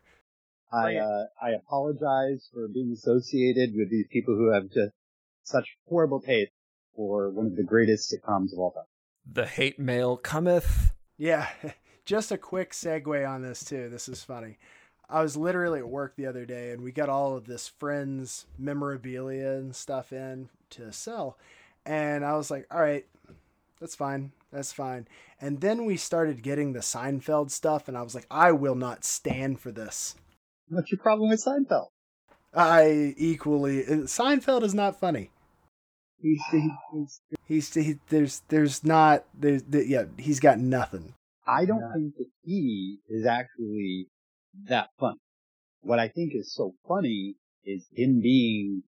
I 0.72 0.96
uh, 0.96 1.24
I 1.42 1.50
apologize 1.50 2.48
for 2.52 2.68
being 2.68 2.92
associated 2.92 3.74
with 3.76 3.90
these 3.90 4.06
people 4.12 4.34
who 4.36 4.52
have 4.52 4.64
just 4.64 4.92
such 5.44 5.76
horrible 5.88 6.20
taste 6.20 6.50
for 6.96 7.30
one 7.30 7.46
of 7.46 7.56
the 7.56 7.62
greatest 7.62 8.12
sitcoms 8.12 8.52
of 8.52 8.58
all 8.58 8.72
time. 8.72 8.84
The 9.30 9.46
hate 9.46 9.78
mail 9.78 10.16
cometh. 10.16 10.92
Yeah, 11.16 11.48
just 12.04 12.32
a 12.32 12.38
quick 12.38 12.72
segue 12.72 13.28
on 13.28 13.42
this 13.42 13.64
too. 13.64 13.88
This 13.88 14.08
is 14.08 14.22
funny. 14.22 14.58
I 15.08 15.22
was 15.22 15.36
literally 15.36 15.80
at 15.80 15.88
work 15.88 16.16
the 16.16 16.26
other 16.26 16.46
day 16.46 16.70
and 16.70 16.82
we 16.82 16.90
got 16.90 17.08
all 17.08 17.36
of 17.36 17.46
this 17.46 17.68
Friends 17.68 18.46
memorabilia 18.58 19.52
and 19.52 19.74
stuff 19.76 20.12
in 20.12 20.48
to 20.70 20.92
sell. 20.92 21.38
And 21.84 22.24
I 22.24 22.36
was 22.36 22.50
like, 22.50 22.66
all 22.70 22.80
right, 22.80 23.06
that's 23.80 23.94
fine. 23.94 24.32
That's 24.50 24.72
fine. 24.72 25.06
And 25.40 25.60
then 25.60 25.84
we 25.84 25.96
started 25.96 26.42
getting 26.42 26.72
the 26.72 26.80
Seinfeld 26.80 27.50
stuff 27.50 27.88
and 27.88 27.98
I 27.98 28.02
was 28.02 28.14
like, 28.14 28.26
I 28.30 28.52
will 28.52 28.76
not 28.76 29.04
stand 29.04 29.60
for 29.60 29.70
this. 29.70 30.14
What's 30.68 30.90
your 30.90 31.00
problem 31.00 31.28
with 31.28 31.44
Seinfeld? 31.44 31.88
I 32.54 33.14
equally 33.16 33.82
Seinfeld 33.82 34.62
is 34.62 34.74
not 34.74 34.98
funny. 34.98 35.30
He's, 36.24 36.40
he's, 36.50 37.20
He's 37.46 37.74
he, 37.74 37.98
there's 38.08 38.40
there's 38.48 38.82
not 38.82 39.24
there's 39.38 39.62
yeah 39.70 40.04
he's 40.16 40.40
got 40.40 40.58
nothing. 40.58 41.12
I 41.46 41.66
don't 41.66 41.92
think 41.92 42.16
that 42.16 42.30
he 42.42 43.00
is 43.10 43.26
actually 43.26 44.06
that 44.68 44.88
funny. 44.98 45.18
What 45.82 45.98
I 45.98 46.08
think 46.08 46.32
is 46.34 46.54
so 46.54 46.72
funny 46.88 47.34
is 47.66 47.86
him 47.94 48.22
being 48.22 48.84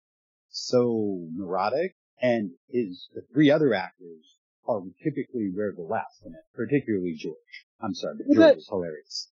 so 0.48 1.28
neurotic 1.32 1.94
and 2.20 2.50
his, 2.68 3.08
the 3.14 3.22
three 3.32 3.48
other 3.48 3.74
actors 3.74 4.36
are 4.68 4.80
typically 5.02 5.52
wear 5.54 5.72
the 5.72 5.82
last 5.82 6.22
in 6.26 6.32
it, 6.32 6.40
particularly 6.56 7.14
George. 7.16 7.36
I'm 7.80 7.94
sorry, 7.94 8.16
but 8.18 8.34
George 8.34 8.56
is 8.56 8.68
hilarious. 8.68 9.28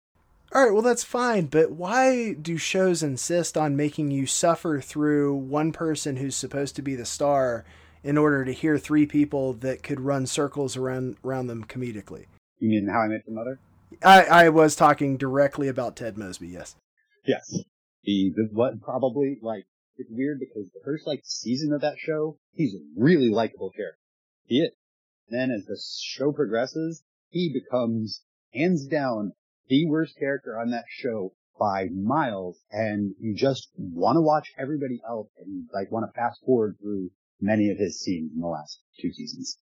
All 0.53 0.65
right, 0.65 0.73
well 0.73 0.83
that's 0.83 1.05
fine, 1.05 1.47
but 1.47 1.71
why 1.71 2.33
do 2.33 2.59
shows 2.59 3.05
insist 3.05 3.57
on 3.57 3.77
making 3.77 4.11
you 4.11 4.27
suffer 4.27 4.81
through 4.81 5.35
one 5.35 5.71
person 5.71 6.17
who's 6.17 6.37
supposed 6.37 6.75
to 6.77 6.83
be 6.83 6.97
the 6.97 7.05
star 7.05 7.65
in 8.05 8.19
order 8.19 8.45
to 8.45 8.53
hear 8.53 8.79
three 8.79 9.07
people 9.07 9.55
that 9.55 9.83
could 9.83 10.01
run 10.01 10.27
circles 10.27 10.77
around 10.77 11.17
around 11.25 11.49
them 11.49 11.65
comedically? 11.65 12.27
You 12.59 12.69
mean 12.69 12.89
How 12.89 13.01
I 13.01 13.09
Met 13.09 13.23
Your 13.27 13.35
Mother? 13.35 13.59
I, 14.03 14.45
I 14.45 14.49
was 14.51 14.77
talking 14.77 15.17
directly 15.17 15.69
about 15.69 15.97
Ted 15.97 16.19
Mosby, 16.19 16.49
yes. 16.49 16.77
Yes. 17.27 17.51
The, 18.05 18.33
the 18.37 18.49
what 18.53 18.83
probably 18.83 19.39
like 19.43 19.65
it's 19.97 20.11
weird 20.11 20.39
because 20.39 20.71
the 20.73 20.81
first 20.85 21.07
like 21.07 21.23
season 21.25 21.73
of 21.73 21.81
that 21.81 21.97
show, 21.99 22.37
he's 22.53 22.75
a 22.75 22.85
really 22.97 23.31
likable 23.31 23.71
character. 23.71 23.99
He 24.47 24.61
is. 24.61 24.73
Then 25.29 25.51
as 25.51 25.65
the 25.65 25.81
show 26.03 26.33
progresses, 26.33 27.03
he 27.31 27.51
becomes 27.53 28.23
hands 28.53 28.87
down 28.87 29.33
the 29.69 29.87
worst 29.87 30.19
character 30.19 30.59
on 30.59 30.71
that 30.71 30.85
show 30.89 31.33
by 31.59 31.87
miles 31.95 32.59
and 32.71 33.15
you 33.21 33.35
just 33.35 33.69
want 33.79 34.17
to 34.17 34.21
watch 34.21 34.53
everybody 34.59 35.01
else 35.09 35.29
and 35.39 35.47
you 35.49 35.65
like 35.73 35.91
want 35.91 36.05
to 36.05 36.21
fast 36.21 36.41
forward 36.45 36.77
through 36.81 37.11
many 37.41 37.71
of 37.71 37.79
his 37.79 38.01
scenes 38.01 38.33
in 38.35 38.41
the 38.41 38.47
last 38.47 38.81
two 39.01 39.13
seasons. 39.13 39.59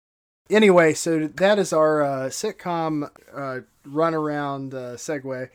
Anyway, 0.48 0.94
so 0.94 1.28
that 1.28 1.58
is 1.58 1.72
our 1.72 2.02
uh, 2.02 2.28
sitcom 2.28 3.08
uh, 3.32 3.60
run 3.84 4.14
around 4.14 4.74
uh, 4.74 4.94
segue. 4.96 5.48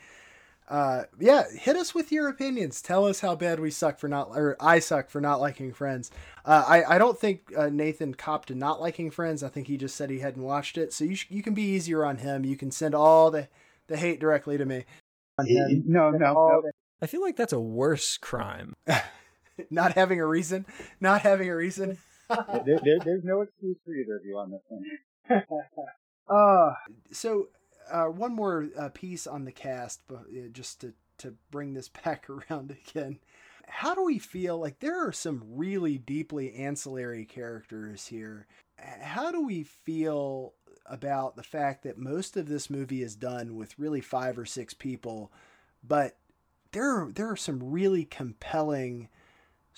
Uh, 0.67 1.04
yeah, 1.19 1.43
hit 1.54 1.75
us 1.75 1.93
with 1.93 2.12
your 2.12 2.28
opinions. 2.28 2.82
Tell 2.82 3.06
us 3.06 3.19
how 3.19 3.36
bad 3.36 3.60
we 3.60 3.69
suck 3.69 3.99
for 3.99 4.08
not, 4.08 4.30
or 4.30 4.56
I 4.60 4.80
suck 4.80 5.10
for 5.10 5.21
not 5.21 5.39
liking 5.39 5.73
Friends. 5.73 6.10
Uh, 6.43 6.63
I 6.67 6.95
I 6.95 6.97
don't 6.97 7.19
think 7.19 7.51
uh, 7.56 7.69
Nathan 7.69 8.15
copped 8.15 8.47
to 8.47 8.56
not 8.56 8.82
liking 8.82 9.12
Friends. 9.12 9.43
I 9.43 9.49
think 9.49 9.67
he 9.67 9.78
just 9.78 9.95
said 9.95 10.10
he 10.10 10.19
hadn't 10.19 10.41
watched 10.41 10.78
it. 10.78 10.91
So 10.91 11.04
you 11.04 11.15
sh- 11.15 11.28
you 11.30 11.43
can 11.43 11.54
be 11.54 11.62
easier 11.62 12.04
on 12.04 12.17
him. 12.17 12.45
You 12.45 12.58
can 12.58 12.71
send 12.71 12.95
all 12.95 13.30
the 13.30 13.47
the 13.88 13.97
hate 13.97 14.19
directly 14.19 14.58
to 14.58 14.65
me. 14.65 14.86
No, 15.39 16.10
no, 16.12 16.17
no. 16.17 16.63
I 17.01 17.08
feel 17.08 17.21
like 17.21 17.36
that's 17.36 17.54
a 17.54 17.60
worse 17.60 18.17
crime. 18.17 18.73
not 19.70 19.94
having 19.94 20.20
a 20.20 20.26
reason. 20.26 20.65
Not 21.00 21.22
having 21.22 21.50
a 21.50 21.56
reason. 21.56 21.98
there, 22.30 22.80
there, 22.84 23.00
there's 23.04 23.24
no 23.24 23.41
excuse 23.41 23.78
for 23.86 23.94
either 23.94 24.18
of 24.18 24.26
you 24.26 24.38
on 24.38 24.52
this 24.52 24.62
one. 24.68 25.44
Uh, 26.28 26.74
so 27.12 27.50
uh, 27.91 28.06
one 28.06 28.34
more 28.34 28.68
uh, 28.80 28.89
piece 28.89 29.28
on 29.28 29.46
the 29.46 29.52
cast, 29.52 30.02
but 30.08 30.22
uh, 30.22 30.48
just 30.52 30.82
to 30.82 30.91
to 31.20 31.36
bring 31.52 31.76
this 31.76 31.88
back 32.04 32.28
around 32.30 32.76
again. 32.88 33.20
How 33.68 33.96
do 33.96 34.04
we 34.04 34.20
feel 34.20 34.60
like 34.60 34.80
there 34.80 35.08
are 35.08 35.12
some 35.12 35.44
really 35.48 36.00
deeply 36.00 36.54
ancillary 36.56 37.26
characters 37.26 38.08
here? 38.08 38.48
How 38.78 39.32
do 39.32 39.46
we 39.46 39.63
feel 39.63 40.54
about 40.86 41.36
the 41.36 41.44
fact 41.44 41.84
that 41.84 41.98
most 41.98 42.38
of 42.38 42.48
this 42.48 42.70
movie 42.70 43.02
is 43.02 43.15
done 43.15 43.56
with 43.56 43.80
really 43.80 44.02
five 44.02 44.38
or 44.38 44.46
six 44.46 44.74
people, 44.74 45.32
but 45.84 46.18
there 46.72 46.89
are, 46.89 47.12
there 47.12 47.30
are 47.30 47.38
some 47.38 47.72
really 47.72 48.06
compelling 48.06 49.10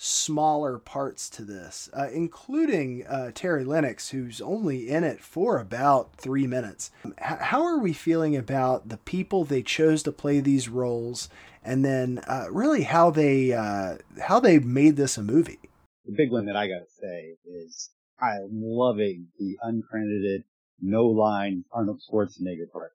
smaller 0.00 0.78
parts 0.78 1.28
to 1.28 1.44
this, 1.44 1.90
uh, 1.92 2.08
including 2.12 3.04
uh, 3.06 3.32
Terry 3.34 3.64
Lennox, 3.64 4.10
who's 4.10 4.40
only 4.40 4.88
in 4.88 5.02
it 5.02 5.20
for 5.20 5.58
about 5.58 6.14
three 6.14 6.46
minutes. 6.46 6.92
H- 7.04 7.40
how 7.40 7.64
are 7.64 7.78
we 7.78 7.92
feeling 7.92 8.36
about 8.36 8.88
the 8.88 8.98
people 8.98 9.44
they 9.44 9.62
chose 9.62 10.04
to 10.04 10.12
play 10.12 10.38
these 10.38 10.68
roles, 10.68 11.28
and 11.64 11.84
then 11.84 12.20
uh, 12.28 12.46
really 12.50 12.84
how 12.84 13.10
they 13.10 13.52
uh, 13.52 13.96
how 14.22 14.38
they 14.38 14.60
made 14.60 14.94
this 14.96 15.18
a 15.18 15.22
movie? 15.22 15.58
The 16.06 16.14
big 16.16 16.30
one 16.30 16.46
that 16.46 16.56
I 16.56 16.68
gotta 16.68 16.86
say 16.88 17.34
is 17.44 17.90
I'm 18.20 18.50
loving 18.52 19.26
the 19.36 19.56
uncredited, 19.64 20.44
no 20.80 21.06
line 21.06 21.64
Arnold 21.72 22.00
Schwarzenegger 22.08 22.70
part. 22.72 22.92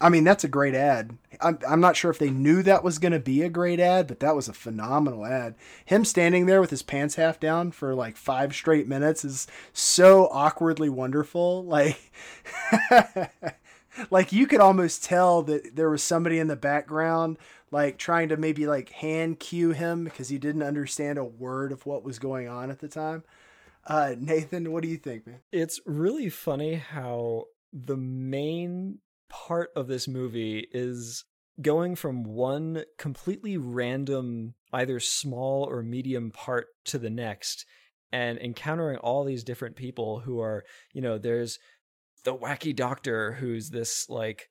I 0.00 0.10
mean, 0.10 0.24
that's 0.24 0.44
a 0.44 0.48
great 0.48 0.74
ad. 0.74 1.16
I'm, 1.40 1.58
I'm 1.66 1.80
not 1.80 1.96
sure 1.96 2.10
if 2.10 2.18
they 2.18 2.28
knew 2.30 2.62
that 2.62 2.84
was 2.84 2.98
going 2.98 3.12
to 3.12 3.18
be 3.18 3.42
a 3.42 3.48
great 3.48 3.80
ad, 3.80 4.06
but 4.06 4.20
that 4.20 4.36
was 4.36 4.48
a 4.48 4.52
phenomenal 4.52 5.24
ad. 5.24 5.54
Him 5.84 6.04
standing 6.04 6.46
there 6.46 6.60
with 6.60 6.70
his 6.70 6.82
pants 6.82 7.14
half 7.14 7.40
down 7.40 7.70
for 7.70 7.94
like 7.94 8.16
five 8.16 8.54
straight 8.54 8.86
minutes 8.86 9.24
is 9.24 9.46
so 9.72 10.28
awkwardly 10.32 10.88
wonderful. 10.88 11.64
Like, 11.76 11.98
like 14.10 14.32
you 14.32 14.46
could 14.46 14.60
almost 14.60 15.04
tell 15.04 15.42
that 15.42 15.76
there 15.76 15.90
was 15.90 16.02
somebody 16.02 16.38
in 16.38 16.46
the 16.48 16.56
background, 16.56 17.38
like 17.70 17.98
trying 17.98 18.28
to 18.28 18.36
maybe 18.36 18.66
like 18.66 18.90
hand 18.90 19.40
cue 19.40 19.70
him 19.70 20.04
because 20.04 20.28
he 20.28 20.38
didn't 20.38 20.62
understand 20.62 21.18
a 21.18 21.24
word 21.24 21.72
of 21.72 21.86
what 21.86 22.02
was 22.02 22.18
going 22.18 22.48
on 22.48 22.70
at 22.70 22.80
the 22.80 22.88
time. 22.88 23.24
Uh, 23.86 24.14
Nathan, 24.18 24.72
what 24.72 24.82
do 24.82 24.88
you 24.88 24.96
think, 24.96 25.26
man? 25.26 25.40
It's 25.52 25.80
really 25.86 26.28
funny 26.28 26.74
how 26.74 27.46
the 27.72 27.96
main 27.96 28.98
part 29.28 29.70
of 29.76 29.86
this 29.86 30.06
movie 30.08 30.66
is 30.72 31.24
going 31.60 31.96
from 31.96 32.24
one 32.24 32.84
completely 32.98 33.56
random, 33.56 34.54
either 34.72 35.00
small 35.00 35.64
or 35.64 35.82
medium 35.82 36.30
part 36.30 36.66
to 36.84 36.98
the 36.98 37.10
next 37.10 37.64
and 38.12 38.38
encountering 38.38 38.98
all 38.98 39.24
these 39.24 39.44
different 39.44 39.76
people 39.76 40.20
who 40.20 40.40
are, 40.40 40.64
you 40.92 41.00
know, 41.00 41.18
there's 41.18 41.58
the 42.24 42.36
wacky 42.36 42.74
doctor 42.74 43.32
who's 43.32 43.70
this 43.70 44.08
like 44.08 44.48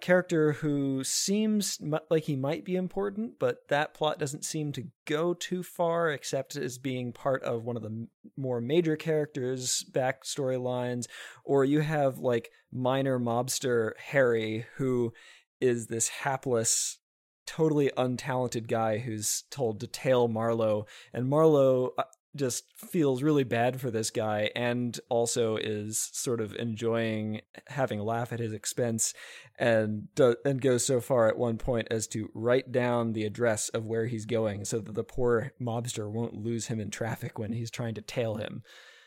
character 0.00 0.52
who 0.52 1.04
seems 1.04 1.78
like 2.10 2.24
he 2.24 2.36
might 2.36 2.64
be 2.64 2.76
important, 2.76 3.38
but 3.38 3.68
that 3.68 3.94
plot 3.94 4.18
doesn't 4.18 4.44
seem 4.44 4.72
to 4.72 4.88
go 5.06 5.34
too 5.34 5.62
far, 5.62 6.10
except 6.10 6.56
as 6.56 6.78
being 6.78 7.12
part 7.12 7.42
of 7.42 7.64
one 7.64 7.76
of 7.76 7.82
the 7.82 8.08
more 8.36 8.60
major 8.60 8.96
characters' 8.96 9.84
backstory 9.90 10.60
lines. 10.60 11.08
Or 11.44 11.64
you 11.64 11.80
have 11.80 12.18
like 12.18 12.50
minor 12.72 13.18
mobster 13.18 13.92
Harry, 13.98 14.66
who 14.76 15.12
is 15.60 15.86
this 15.86 16.08
hapless, 16.08 16.98
totally 17.46 17.90
untalented 17.96 18.68
guy 18.68 18.98
who's 18.98 19.44
told 19.50 19.80
to 19.80 19.86
tail 19.86 20.28
Marlowe, 20.28 20.86
and 21.12 21.28
Marlowe 21.28 21.92
uh, 21.98 22.04
just 22.36 22.64
feels 22.76 23.22
really 23.22 23.44
bad 23.44 23.80
for 23.80 23.90
this 23.90 24.10
guy 24.10 24.50
and 24.54 24.98
also 25.08 25.56
is 25.56 26.10
sort 26.12 26.40
of 26.40 26.54
enjoying 26.56 27.40
having 27.68 27.98
a 27.98 28.04
laugh 28.04 28.32
at 28.32 28.38
his 28.38 28.52
expense 28.52 29.12
and 29.58 30.08
and 30.44 30.60
goes 30.60 30.84
so 30.84 31.00
far 31.00 31.28
at 31.28 31.38
one 31.38 31.58
point 31.58 31.88
as 31.90 32.06
to 32.06 32.30
write 32.34 32.70
down 32.70 33.12
the 33.12 33.24
address 33.24 33.68
of 33.70 33.86
where 33.86 34.06
he's 34.06 34.26
going 34.26 34.64
so 34.64 34.78
that 34.78 34.94
the 34.94 35.04
poor 35.04 35.52
mobster 35.60 36.10
won't 36.10 36.34
lose 36.34 36.66
him 36.66 36.80
in 36.80 36.90
traffic 36.90 37.38
when 37.38 37.52
he's 37.52 37.70
trying 37.70 37.94
to 37.94 38.02
tail 38.02 38.36
him. 38.36 38.62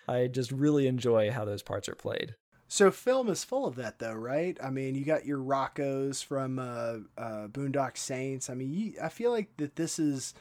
I 0.07 0.27
just 0.27 0.51
really 0.51 0.87
enjoy 0.87 1.31
how 1.31 1.45
those 1.45 1.63
parts 1.63 1.87
are 1.87 1.95
played. 1.95 2.35
So 2.67 2.89
film 2.89 3.29
is 3.29 3.43
full 3.43 3.67
of 3.67 3.75
that, 3.75 3.99
though, 3.99 4.15
right? 4.15 4.57
I 4.61 4.71
mean, 4.71 4.95
you 4.95 5.05
got 5.05 5.27
your 5.27 5.37
Roccos 5.37 6.23
from 6.23 6.57
uh, 6.57 6.95
uh, 7.17 7.47
Boondock 7.47 7.97
Saints. 7.97 8.49
I 8.49 8.55
mean, 8.55 8.73
you, 8.73 8.93
I 9.01 9.09
feel 9.09 9.29
like 9.29 9.55
that 9.57 9.75
this 9.75 9.99
is 9.99 10.33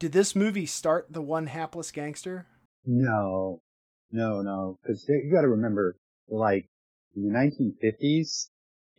did 0.00 0.12
this 0.12 0.34
movie 0.34 0.66
start 0.66 1.06
the 1.10 1.22
one 1.22 1.46
hapless 1.46 1.92
gangster? 1.92 2.46
No, 2.84 3.60
no, 4.10 4.40
no. 4.40 4.78
Because 4.82 5.04
you 5.06 5.30
got 5.32 5.42
to 5.42 5.48
remember, 5.48 5.96
like 6.28 6.68
in 7.14 7.28
the 7.28 7.38
1950s, 7.38 8.48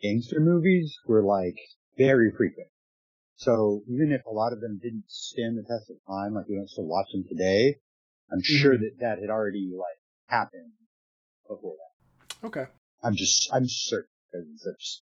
gangster 0.02 0.40
movies 0.40 0.96
were 1.08 1.24
like 1.24 1.58
very 1.98 2.32
frequent. 2.38 2.70
So 3.36 3.82
even 3.90 4.12
if 4.12 4.22
a 4.26 4.32
lot 4.32 4.54
of 4.54 4.62
them 4.62 4.80
didn't 4.82 5.06
stand 5.08 5.58
the 5.58 5.64
test 5.64 5.90
of 5.90 5.98
time, 6.08 6.36
like 6.36 6.48
we 6.48 6.56
don't 6.56 6.70
still 6.70 6.86
watch 6.86 7.08
them 7.12 7.26
today, 7.28 7.78
I'm 8.32 8.38
mm-hmm. 8.40 8.62
sure 8.62 8.78
that 8.78 8.98
that 9.00 9.20
had 9.20 9.32
already 9.32 9.72
like 9.76 9.98
happened 10.28 10.72
before 11.50 11.74
that. 11.74 12.46
Okay. 12.46 12.66
I'm 13.04 13.16
just, 13.16 13.50
I'm 13.52 13.68
certain 13.68 14.08
because 14.32 14.68
I've 14.68 15.02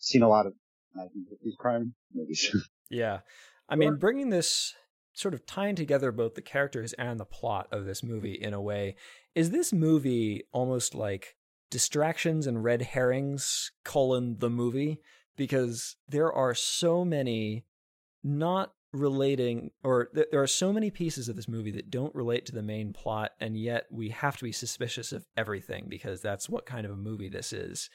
seen 0.00 0.22
a 0.22 0.28
lot 0.28 0.46
of 0.46 0.54
1950s 0.98 1.56
crime 1.56 1.94
movies. 2.12 2.52
yeah. 2.90 3.20
I 3.68 3.76
mean, 3.76 3.94
bringing 3.94 4.30
this 4.30 4.74
sort 5.20 5.34
of 5.34 5.46
tying 5.46 5.76
together 5.76 6.10
both 6.10 6.34
the 6.34 6.42
characters 6.42 6.92
and 6.94 7.20
the 7.20 7.24
plot 7.24 7.68
of 7.70 7.84
this 7.84 8.02
movie 8.02 8.34
in 8.34 8.54
a 8.54 8.60
way. 8.60 8.96
Is 9.34 9.50
this 9.50 9.72
movie 9.72 10.44
almost 10.52 10.94
like 10.94 11.36
distractions 11.70 12.46
and 12.46 12.64
red 12.64 12.82
herrings 12.82 13.70
colon 13.84 14.38
the 14.38 14.50
movie? 14.50 15.00
Because 15.36 15.96
there 16.08 16.32
are 16.32 16.54
so 16.54 17.04
many 17.04 17.64
not 18.22 18.72
relating 18.92 19.70
or 19.84 20.06
th- 20.06 20.26
there 20.32 20.42
are 20.42 20.48
so 20.48 20.72
many 20.72 20.90
pieces 20.90 21.28
of 21.28 21.36
this 21.36 21.46
movie 21.46 21.70
that 21.70 21.90
don't 21.90 22.14
relate 22.14 22.44
to 22.44 22.52
the 22.52 22.62
main 22.62 22.92
plot 22.92 23.30
and 23.38 23.56
yet 23.56 23.86
we 23.88 24.08
have 24.08 24.36
to 24.36 24.42
be 24.42 24.50
suspicious 24.50 25.12
of 25.12 25.24
everything 25.36 25.86
because 25.88 26.20
that's 26.20 26.48
what 26.48 26.66
kind 26.66 26.84
of 26.84 26.90
a 26.90 26.96
movie 26.96 27.28
this 27.28 27.52
is 27.52 27.88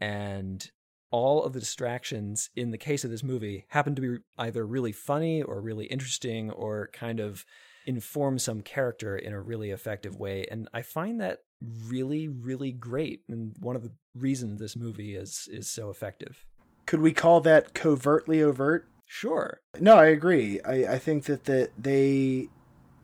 and 0.00 0.70
all 1.10 1.42
of 1.44 1.52
the 1.52 1.60
distractions 1.60 2.50
in 2.54 2.70
the 2.70 2.78
case 2.78 3.04
of 3.04 3.10
this 3.10 3.22
movie 3.22 3.66
happen 3.68 3.94
to 3.94 4.02
be 4.02 4.18
either 4.38 4.66
really 4.66 4.92
funny 4.92 5.42
or 5.42 5.60
really 5.60 5.86
interesting 5.86 6.50
or 6.50 6.88
kind 6.92 7.20
of 7.20 7.44
inform 7.86 8.38
some 8.38 8.60
character 8.60 9.16
in 9.16 9.32
a 9.32 9.40
really 9.40 9.70
effective 9.70 10.16
way. 10.16 10.46
And 10.50 10.68
I 10.72 10.82
find 10.82 11.20
that 11.20 11.40
really, 11.86 12.28
really 12.28 12.72
great. 12.72 13.22
And 13.28 13.54
one 13.58 13.76
of 13.76 13.82
the 13.82 13.92
reasons 14.14 14.60
this 14.60 14.76
movie 14.76 15.14
is 15.14 15.48
is 15.50 15.68
so 15.68 15.90
effective. 15.90 16.44
Could 16.86 17.00
we 17.00 17.12
call 17.12 17.40
that 17.42 17.74
covertly 17.74 18.42
overt? 18.42 18.88
Sure. 19.06 19.60
No, 19.80 19.96
I 19.96 20.06
agree. 20.06 20.60
I, 20.62 20.94
I 20.94 20.98
think 20.98 21.24
that, 21.24 21.44
that 21.44 21.70
they 21.76 22.48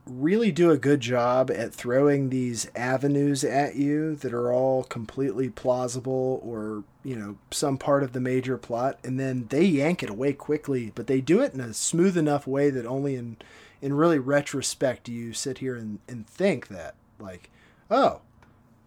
really 0.06 0.52
do 0.52 0.70
a 0.70 0.78
good 0.78 1.00
job 1.00 1.50
at 1.50 1.74
throwing 1.74 2.30
these 2.30 2.70
avenues 2.76 3.42
at 3.42 3.74
you 3.74 4.14
that 4.16 4.32
are 4.32 4.52
all 4.52 4.84
completely 4.84 5.48
plausible 5.48 6.40
or 6.44 6.84
you 7.02 7.16
know 7.16 7.36
some 7.50 7.76
part 7.76 8.04
of 8.04 8.12
the 8.12 8.20
major 8.20 8.56
plot 8.56 8.98
and 9.02 9.18
then 9.18 9.46
they 9.48 9.64
yank 9.64 10.02
it 10.02 10.10
away 10.10 10.32
quickly 10.32 10.92
but 10.94 11.08
they 11.08 11.20
do 11.20 11.40
it 11.40 11.52
in 11.54 11.60
a 11.60 11.74
smooth 11.74 12.16
enough 12.16 12.46
way 12.46 12.70
that 12.70 12.86
only 12.86 13.16
in 13.16 13.36
in 13.82 13.94
really 13.94 14.18
retrospect 14.18 15.04
do 15.04 15.12
you 15.12 15.32
sit 15.32 15.58
here 15.58 15.74
and, 15.74 15.98
and 16.08 16.26
think 16.26 16.68
that 16.68 16.94
like 17.18 17.50
oh 17.90 18.20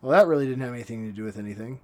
well 0.01 0.11
that 0.11 0.27
really 0.27 0.45
didn't 0.45 0.63
have 0.63 0.73
anything 0.73 1.05
to 1.05 1.15
do 1.15 1.23
with 1.23 1.37
anything. 1.37 1.79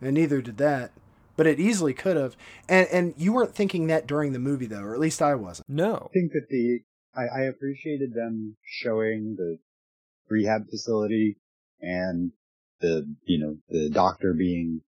And 0.00 0.14
neither 0.14 0.42
did 0.42 0.58
that 0.58 0.92
but 1.36 1.46
it 1.46 1.60
easily 1.60 1.94
could 1.94 2.16
have. 2.16 2.36
And 2.68 2.88
and 2.88 3.14
you 3.16 3.32
weren't 3.32 3.54
thinking 3.54 3.86
that 3.86 4.06
during 4.06 4.32
the 4.32 4.38
movie 4.38 4.66
though 4.66 4.82
or 4.82 4.94
at 4.94 5.00
least 5.00 5.22
i 5.22 5.34
wasn't. 5.34 5.68
No. 5.68 6.08
I 6.10 6.12
think 6.12 6.32
that 6.32 6.46
the 6.50 6.80
I, 7.16 7.26
I 7.26 7.40
appreciated 7.44 8.14
them 8.14 8.56
showing 8.64 9.36
the 9.36 9.58
rehab 10.28 10.68
facility 10.68 11.38
and 11.80 12.32
the, 12.80 13.06
you 13.24 13.38
know, 13.38 13.56
the 13.68 13.90
doctor 13.90 14.34
being, 14.34 14.82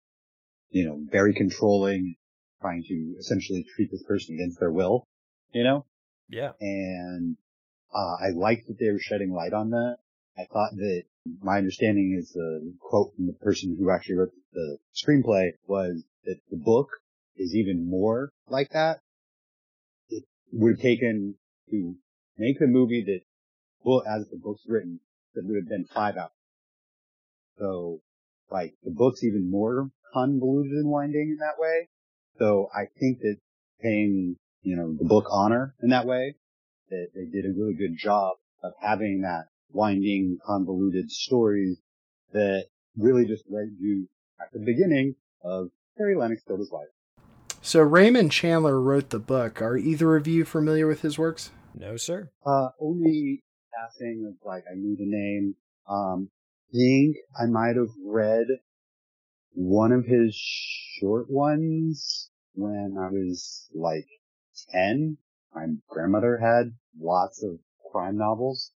you 0.70 0.86
know, 0.86 1.00
very 1.10 1.34
controlling, 1.34 2.16
trying 2.62 2.84
to 2.84 3.16
essentially 3.20 3.66
treat 3.76 3.92
this 3.92 4.04
person 4.04 4.36
against 4.36 4.60
their 4.60 4.72
will. 4.72 5.06
you 5.54 5.64
know? 5.64 5.86
Yeah. 6.30 6.52
And, 6.60 7.38
uh, 7.96 8.16
I 8.22 8.30
liked 8.36 8.68
that 8.68 8.78
they 8.80 8.92
were 8.92 9.00
shedding 9.00 9.32
light 9.32 9.54
on 9.54 9.70
that. 9.70 9.98
I 10.38 10.46
thought 10.52 10.76
that 10.76 11.04
my 11.42 11.58
understanding 11.58 12.18
is 12.20 12.32
the 12.32 12.74
quote 12.80 13.16
from 13.16 13.28
the 13.28 13.34
person 13.34 13.76
who 13.80 13.90
actually 13.90 14.16
wrote 14.16 14.34
the 14.54 14.78
screenplay 14.94 15.52
was 15.66 16.04
that 16.26 16.40
the 16.52 16.58
book 16.58 16.90
is 17.38 17.56
even 17.56 17.90
more 17.90 18.32
like 18.50 18.70
that. 18.72 19.00
It 20.10 20.26
would 20.52 20.74
have 20.74 20.82
taken 20.82 21.36
to 21.72 21.96
make 22.38 22.60
the 22.60 22.68
movie 22.68 23.04
that, 23.04 23.22
well, 23.84 24.04
as 24.08 24.28
the 24.30 24.38
book's 24.38 24.64
written, 24.68 25.00
that 25.36 25.46
would 25.46 25.56
have 25.56 25.70
been 25.70 25.86
five 25.86 26.18
hours. 26.18 26.32
So, 27.58 28.02
like, 28.52 28.76
the 28.84 28.92
book's 28.92 29.24
even 29.24 29.50
more 29.50 29.90
convoluted 30.14 30.72
and 30.72 30.90
winding 30.90 31.30
in 31.30 31.38
that 31.38 31.60
way. 31.60 31.90
So 32.38 32.70
I 32.74 32.86
think 33.00 33.20
that 33.20 33.38
paying, 33.82 34.38
you 34.62 34.76
know, 34.76 34.94
the 34.94 35.06
book 35.06 35.26
honor 35.32 35.74
in 35.82 35.90
that 35.90 36.06
way, 36.06 36.36
that 36.90 37.08
they 37.14 37.26
did 37.26 37.46
a 37.46 37.54
really 37.58 37.74
good 37.74 37.98
job 37.98 38.38
of 38.64 38.74
having 38.82 39.22
that 39.22 39.46
winding, 39.72 40.38
convoluted 40.46 41.12
stories 41.12 41.78
that 42.34 42.66
really 42.98 43.26
just 43.26 43.44
led 43.50 43.70
you 43.80 44.08
at 44.40 44.52
the 44.54 44.60
beginning 44.60 45.16
of 45.44 45.70
Harry 45.98 46.16
Lennox 46.16 46.44
killed 46.44 46.60
his 46.60 46.72
wife. 46.72 46.88
So 47.62 47.82
Raymond 47.82 48.32
Chandler 48.32 48.80
wrote 48.80 49.10
the 49.10 49.20
book. 49.20 49.62
Are 49.62 49.78
either 49.78 50.16
of 50.16 50.28
you 50.28 50.46
familiar 50.46 50.88
with 50.88 51.02
his 51.02 51.18
works? 51.18 51.52
No, 51.80 51.96
sir. 51.96 52.32
Uh, 52.44 52.70
only 52.80 53.44
passing 53.72 54.26
of 54.28 54.44
like, 54.44 54.64
I 54.70 54.74
knew 54.74 54.96
the 54.96 55.06
name. 55.06 55.56
Um, 55.88 56.32
think 56.72 57.18
I 57.40 57.46
might 57.46 57.76
have 57.76 57.94
read 58.04 58.48
one 59.54 59.92
of 59.92 60.06
his 60.06 60.36
short 61.00 61.30
ones 61.30 62.32
when 62.56 62.98
I 63.00 63.10
was 63.12 63.70
like 63.76 64.08
10. 64.72 65.18
My 65.54 65.68
grandmother 65.88 66.40
had 66.40 66.74
lots 67.00 67.44
of 67.44 67.60
crime 67.92 68.18
novels. 68.18 68.72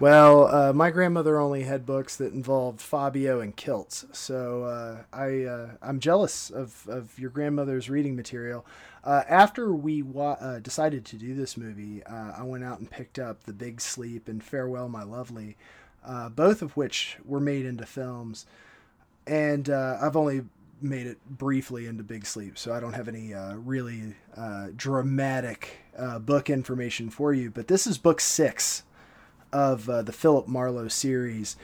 Well, 0.00 0.46
uh, 0.46 0.72
my 0.72 0.92
grandmother 0.92 1.40
only 1.40 1.64
had 1.64 1.84
books 1.84 2.14
that 2.16 2.32
involved 2.32 2.80
Fabio 2.80 3.40
and 3.40 3.56
kilts, 3.56 4.06
so 4.12 4.62
uh, 4.62 4.98
I 5.12 5.42
uh, 5.42 5.70
I'm 5.82 5.98
jealous 5.98 6.50
of, 6.50 6.86
of 6.88 7.18
your 7.18 7.30
grandmother's 7.30 7.90
reading 7.90 8.14
material. 8.14 8.64
Uh, 9.02 9.24
after 9.28 9.74
we 9.74 10.02
wa- 10.02 10.36
uh, 10.40 10.60
decided 10.60 11.04
to 11.06 11.16
do 11.16 11.34
this 11.34 11.56
movie, 11.56 12.04
uh, 12.04 12.32
I 12.36 12.44
went 12.44 12.62
out 12.62 12.78
and 12.78 12.88
picked 12.88 13.18
up 13.18 13.42
The 13.42 13.52
Big 13.52 13.80
Sleep 13.80 14.28
and 14.28 14.42
Farewell, 14.42 14.88
My 14.88 15.02
Lovely, 15.02 15.56
both 16.30 16.62
of 16.62 16.76
which 16.76 17.16
were 17.24 17.40
made 17.40 17.66
into 17.66 17.84
films, 17.84 18.46
and 19.26 19.68
I've 19.68 20.16
only 20.16 20.42
made 20.80 21.08
it 21.08 21.18
briefly 21.28 21.88
into 21.88 22.04
Big 22.04 22.24
Sleep, 22.24 22.56
so 22.56 22.72
I 22.72 22.78
don't 22.78 22.92
have 22.92 23.08
any 23.08 23.34
really 23.34 24.14
dramatic 24.76 25.78
book 26.20 26.50
information 26.50 27.10
for 27.10 27.34
you. 27.34 27.50
But 27.50 27.66
this 27.66 27.84
is 27.84 27.98
book 27.98 28.20
six 28.20 28.84
of 29.52 29.88
uh, 29.88 30.02
the 30.02 30.12
Philip 30.12 30.48
Marlowe 30.48 30.88
series. 30.88 31.56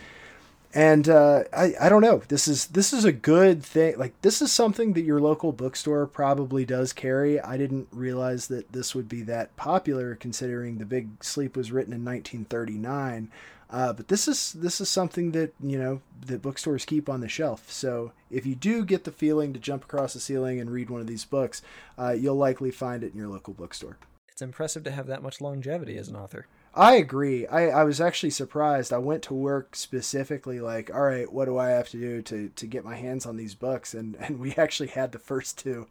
And 0.75 1.09
uh, 1.09 1.45
I, 1.57 1.75
I 1.81 1.89
don't 1.89 2.03
know. 2.03 2.23
This 2.27 2.49
is 2.49 2.67
this 2.67 2.93
is 2.93 3.05
a 3.05 3.13
good 3.13 3.63
thing. 3.63 3.97
Like 3.97 4.21
this 4.23 4.43
is 4.43 4.51
something 4.51 4.95
that 4.95 5.05
your 5.05 5.21
local 5.21 5.53
bookstore 5.53 6.05
probably 6.07 6.65
does 6.65 6.93
carry. 6.93 7.41
I 7.41 7.57
didn't 7.57 7.87
realize 7.93 8.49
that 8.49 8.73
this 8.73 8.93
would 8.93 9.09
be 9.09 9.23
that 9.23 9.55
popular, 9.55 10.17
considering 10.17 10.79
The 10.79 10.85
Big 10.85 11.23
Sleep 11.23 11.57
was 11.57 11.71
written 11.71 11.93
in 11.93 12.05
1939. 12.05 13.31
Uh, 13.71 13.93
but 13.93 14.09
this 14.09 14.27
is 14.27 14.53
this 14.55 14.81
is 14.81 14.89
something 14.89 15.31
that 15.31 15.55
you 15.61 15.79
know 15.79 16.01
that 16.27 16.43
bookstores 16.43 16.85
keep 16.85 17.09
on 17.09 17.21
the 17.21 17.29
shelf. 17.29 17.71
So 17.71 18.11
if 18.29 18.45
you 18.45 18.57
do 18.57 18.85
get 18.85 19.05
the 19.05 19.13
feeling 19.13 19.53
to 19.53 19.61
jump 19.61 19.85
across 19.85 20.13
the 20.13 20.21
ceiling 20.21 20.59
and 20.59 20.71
read 20.71 20.91
one 20.91 21.01
of 21.01 21.07
these 21.07 21.25
books, 21.25 21.63
uh, 21.97 22.17
you'll 22.19 22.35
likely 22.35 22.73
find 22.73 23.05
it 23.05 23.13
in 23.13 23.19
your 23.19 23.29
local 23.29 23.55
bookstore. 23.55 23.97
It's 24.29 24.43
impressive 24.43 24.83
to 24.85 24.91
have 24.91 25.07
that 25.07 25.23
much 25.23 25.41
longevity 25.41 25.97
as 25.97 26.09
an 26.09 26.17
author. 26.17 26.47
I 26.77 26.97
agree. 26.97 27.47
I, 27.47 27.69
I 27.69 27.85
was 27.85 28.01
actually 28.01 28.31
surprised. 28.31 28.93
I 28.93 28.99
went 28.99 29.23
to 29.25 29.35
work 29.35 29.77
specifically 29.77 30.61
like, 30.61 30.93
all 30.93 31.03
right, 31.03 31.33
what 31.33 31.45
do 31.45 31.57
I 31.57 31.71
have 31.71 31.89
to 31.91 31.99
do 31.99 32.21
to, 32.23 32.49
to 32.49 32.67
get 32.67 32.85
my 32.85 32.97
hands 32.97 33.27
on 33.27 33.37
these 33.37 33.55
books? 33.55 33.95
And, 33.95 34.17
and 34.21 34.41
we 34.41 34.55
actually 34.55 34.89
had 34.89 35.13
the 35.13 35.19
first 35.19 35.59
two 35.59 35.87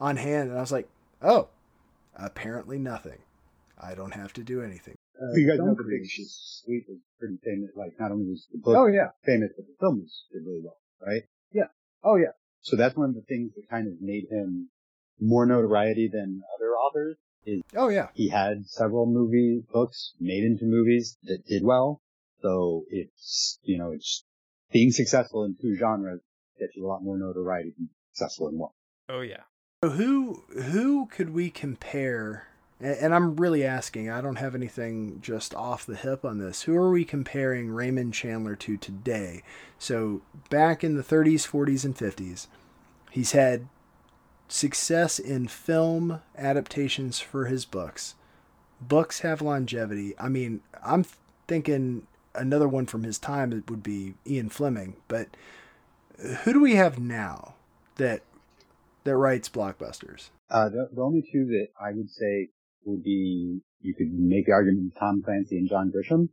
on 0.00 0.16
hand. 0.16 0.50
And 0.50 0.58
I 0.58 0.60
was 0.60 0.72
like, 0.72 0.88
oh, 1.22 1.48
apparently 2.14 2.78
nothing. 2.78 3.18
I 3.80 3.94
don't 3.94 4.14
have 4.14 4.32
to 4.34 4.42
do 4.42 4.62
anything. 4.62 4.94
Uh, 5.20 5.34
you 5.34 5.48
guys 5.48 5.58
know 5.58 5.74
the 5.74 5.82
Big 5.82 6.08
Sleep 6.08 6.84
is 6.88 6.98
pretty 7.18 7.38
famous. 7.44 7.70
Like, 7.76 7.94
not 7.98 8.12
only 8.12 8.26
was 8.26 8.46
the 8.52 8.58
book 8.58 8.76
oh, 8.76 8.86
yeah. 8.86 9.10
famous, 9.24 9.50
but 9.56 9.66
the 9.66 9.74
film 9.80 10.00
was 10.00 10.24
did 10.32 10.46
really 10.46 10.60
well, 10.62 10.76
right? 11.04 11.22
Yeah. 11.52 11.66
Oh, 12.04 12.16
yeah. 12.16 12.38
So 12.60 12.76
that's 12.76 12.96
one 12.96 13.08
of 13.08 13.14
the 13.16 13.22
things 13.22 13.52
that 13.56 13.68
kind 13.68 13.88
of 13.88 13.94
made 14.00 14.26
him 14.30 14.68
more 15.20 15.46
notoriety 15.46 16.08
than 16.12 16.42
other 16.56 16.70
authors 16.70 17.16
is 17.46 17.62
oh 17.76 17.88
yeah. 17.88 18.08
he 18.14 18.28
had 18.28 18.66
several 18.66 19.06
movie 19.06 19.62
books 19.72 20.14
made 20.20 20.44
into 20.44 20.64
movies 20.64 21.16
that 21.24 21.46
did 21.46 21.64
well. 21.64 22.00
So 22.42 22.84
it's 22.90 23.58
you 23.62 23.78
know 23.78 23.92
it's 23.92 24.24
being 24.72 24.90
successful 24.90 25.44
in 25.44 25.56
two 25.60 25.76
genres 25.76 26.20
gets 26.58 26.76
you 26.76 26.86
a 26.86 26.88
lot 26.88 27.02
more 27.02 27.16
notoriety 27.16 27.72
than 27.76 27.88
successful 28.12 28.48
in 28.48 28.58
one. 28.58 28.72
Oh 29.08 29.20
yeah. 29.20 29.42
So 29.82 29.90
who 29.90 30.44
who 30.48 31.06
could 31.06 31.30
we 31.30 31.50
compare? 31.50 32.48
And 32.80 33.12
I'm 33.12 33.34
really 33.34 33.64
asking, 33.64 34.08
I 34.08 34.20
don't 34.20 34.36
have 34.36 34.54
anything 34.54 35.18
just 35.20 35.52
off 35.52 35.84
the 35.84 35.96
hip 35.96 36.24
on 36.24 36.38
this. 36.38 36.62
Who 36.62 36.76
are 36.76 36.92
we 36.92 37.04
comparing 37.04 37.70
Raymond 37.70 38.14
Chandler 38.14 38.54
to 38.54 38.76
today? 38.76 39.42
So, 39.80 40.22
back 40.48 40.84
in 40.84 40.94
the 40.94 41.02
30s, 41.02 41.44
40s, 41.44 41.84
and 41.84 41.96
50s, 41.96 42.46
he's 43.10 43.32
had 43.32 43.66
success 44.48 45.18
in 45.18 45.48
film 45.48 46.20
adaptations 46.36 47.20
for 47.20 47.46
his 47.46 47.64
books. 47.64 48.14
Books 48.80 49.20
have 49.20 49.42
longevity. 49.42 50.14
I 50.18 50.28
mean, 50.28 50.60
I'm 50.84 51.04
thinking 51.46 52.06
another 52.34 52.68
one 52.68 52.86
from 52.86 53.02
his 53.02 53.18
time 53.18 53.52
it 53.52 53.70
would 53.70 53.82
be 53.82 54.14
Ian 54.26 54.48
Fleming, 54.48 54.96
but 55.08 55.28
who 56.44 56.52
do 56.52 56.60
we 56.60 56.74
have 56.76 56.98
now 56.98 57.54
that 57.96 58.22
that 59.04 59.16
writes 59.16 59.48
blockbusters? 59.48 60.30
Uh, 60.50 60.68
the, 60.68 60.88
the 60.94 61.02
only 61.02 61.22
two 61.32 61.46
that 61.46 61.68
I 61.80 61.92
would 61.92 62.10
say 62.10 62.48
would 62.84 63.02
be 63.02 63.60
you 63.80 63.94
could 63.94 64.12
make 64.12 64.46
the 64.46 64.52
argument 64.52 64.94
Tom 64.98 65.22
Clancy 65.24 65.56
and 65.56 65.68
John 65.68 65.92
Grisham, 65.94 66.28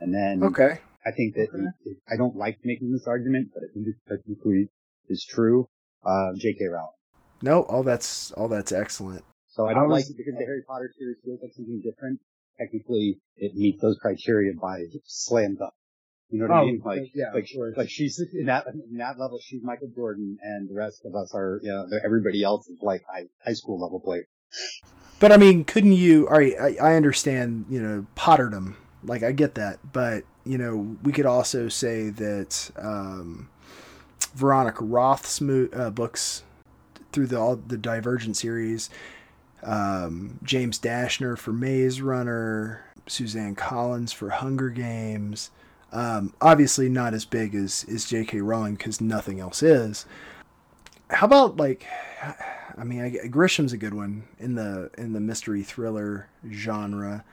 and 0.00 0.14
then 0.14 0.42
okay, 0.42 0.80
I 1.04 1.10
think 1.12 1.34
that 1.34 1.48
okay. 1.54 1.96
I 2.10 2.16
don't 2.16 2.36
like 2.36 2.58
making 2.64 2.92
this 2.92 3.06
argument, 3.06 3.48
but 3.54 3.62
I 3.62 3.72
think 3.72 3.86
it 3.88 3.96
technically 4.08 4.68
is 5.08 5.24
true. 5.24 5.68
Uh, 6.04 6.32
J.K. 6.36 6.64
Rowling. 6.64 6.90
No, 7.42 7.62
all 7.62 7.82
that's 7.82 8.32
all 8.32 8.48
that's 8.48 8.72
excellent. 8.72 9.24
So 9.48 9.66
I 9.66 9.74
don't 9.74 9.84
I 9.84 9.94
like 9.94 10.04
it 10.08 10.16
because 10.16 10.34
the 10.38 10.44
Harry 10.44 10.62
Potter 10.66 10.90
series 10.98 11.18
feels 11.24 11.40
like 11.42 11.52
something 11.54 11.82
different. 11.84 12.20
Technically, 12.58 13.18
it 13.36 13.54
meets 13.54 13.82
those 13.82 13.98
criteria 13.98 14.52
by 14.54 14.84
slam 15.04 15.56
dunk. 15.56 15.72
You 16.30 16.38
know 16.38 16.46
what 16.46 16.54
oh, 16.54 16.62
I 16.62 16.64
mean? 16.64 16.82
Like, 16.82 17.02
yeah, 17.14 17.26
like, 17.34 17.46
sure. 17.46 17.74
like 17.76 17.90
she's 17.90 18.18
in 18.32 18.46
that 18.46 18.64
in 18.66 18.96
that 18.96 19.18
level. 19.18 19.38
She's 19.42 19.62
Michael 19.62 19.90
Jordan, 19.94 20.38
and 20.42 20.70
the 20.70 20.74
rest 20.74 21.02
of 21.04 21.14
us 21.14 21.32
are, 21.34 21.60
you 21.62 21.70
know, 21.70 21.86
everybody 22.02 22.42
else 22.42 22.66
is 22.68 22.78
like 22.80 23.02
high, 23.06 23.24
high 23.44 23.52
school 23.52 23.78
level 23.78 24.00
player. 24.00 24.26
But 25.20 25.30
I 25.30 25.36
mean, 25.36 25.64
couldn't 25.64 25.92
you? 25.92 26.26
All 26.28 26.38
right, 26.38 26.54
I, 26.58 26.76
I 26.80 26.94
understand, 26.94 27.66
you 27.68 27.82
know, 27.82 28.06
Potterdom. 28.16 28.76
Like 29.04 29.22
I 29.22 29.32
get 29.32 29.56
that, 29.56 29.80
but 29.92 30.24
you 30.44 30.56
know, 30.56 30.96
we 31.02 31.12
could 31.12 31.26
also 31.26 31.68
say 31.68 32.08
that 32.08 32.70
um, 32.78 33.50
Veronica 34.34 34.84
Roth's 34.84 35.40
mo- 35.40 35.68
uh, 35.72 35.90
books 35.90 36.44
through 37.12 37.28
the 37.28 37.38
all 37.38 37.56
the 37.56 37.76
Divergent 37.76 38.36
series. 38.36 38.90
Um, 39.62 40.38
James 40.42 40.78
Dashner 40.78 41.38
for 41.38 41.52
Maze 41.52 42.00
Runner, 42.00 42.84
Suzanne 43.06 43.54
Collins 43.54 44.12
for 44.12 44.30
Hunger 44.30 44.70
Games. 44.70 45.50
Um, 45.92 46.32
obviously, 46.40 46.88
not 46.88 47.14
as 47.14 47.24
big 47.24 47.54
as 47.54 47.84
is 47.84 48.08
J.K. 48.08 48.40
Rowling 48.40 48.74
because 48.74 49.00
nothing 49.00 49.40
else 49.40 49.62
is. 49.62 50.06
How 51.10 51.26
about 51.26 51.58
like, 51.58 51.86
I 52.76 52.84
mean, 52.84 53.02
I, 53.02 53.28
Grisham's 53.28 53.72
a 53.72 53.76
good 53.76 53.94
one 53.94 54.24
in 54.38 54.54
the 54.54 54.90
in 54.96 55.12
the 55.12 55.20
mystery 55.20 55.62
thriller 55.62 56.28
genre. 56.50 57.24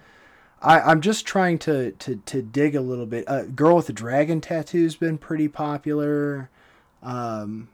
I, 0.61 0.81
I'm 0.81 1.01
just 1.01 1.25
trying 1.25 1.57
to, 1.59 1.91
to, 1.91 2.17
to 2.17 2.41
dig 2.41 2.75
a 2.75 2.81
little 2.81 3.05
bit. 3.05 3.27
Uh, 3.29 3.43
Girl 3.43 3.77
with 3.77 3.87
the 3.87 3.93
Dragon 3.93 4.41
Tattoo's 4.41 4.95
been 4.95 5.17
pretty 5.17 5.47
popular. 5.47 6.49
Um, 7.01 7.69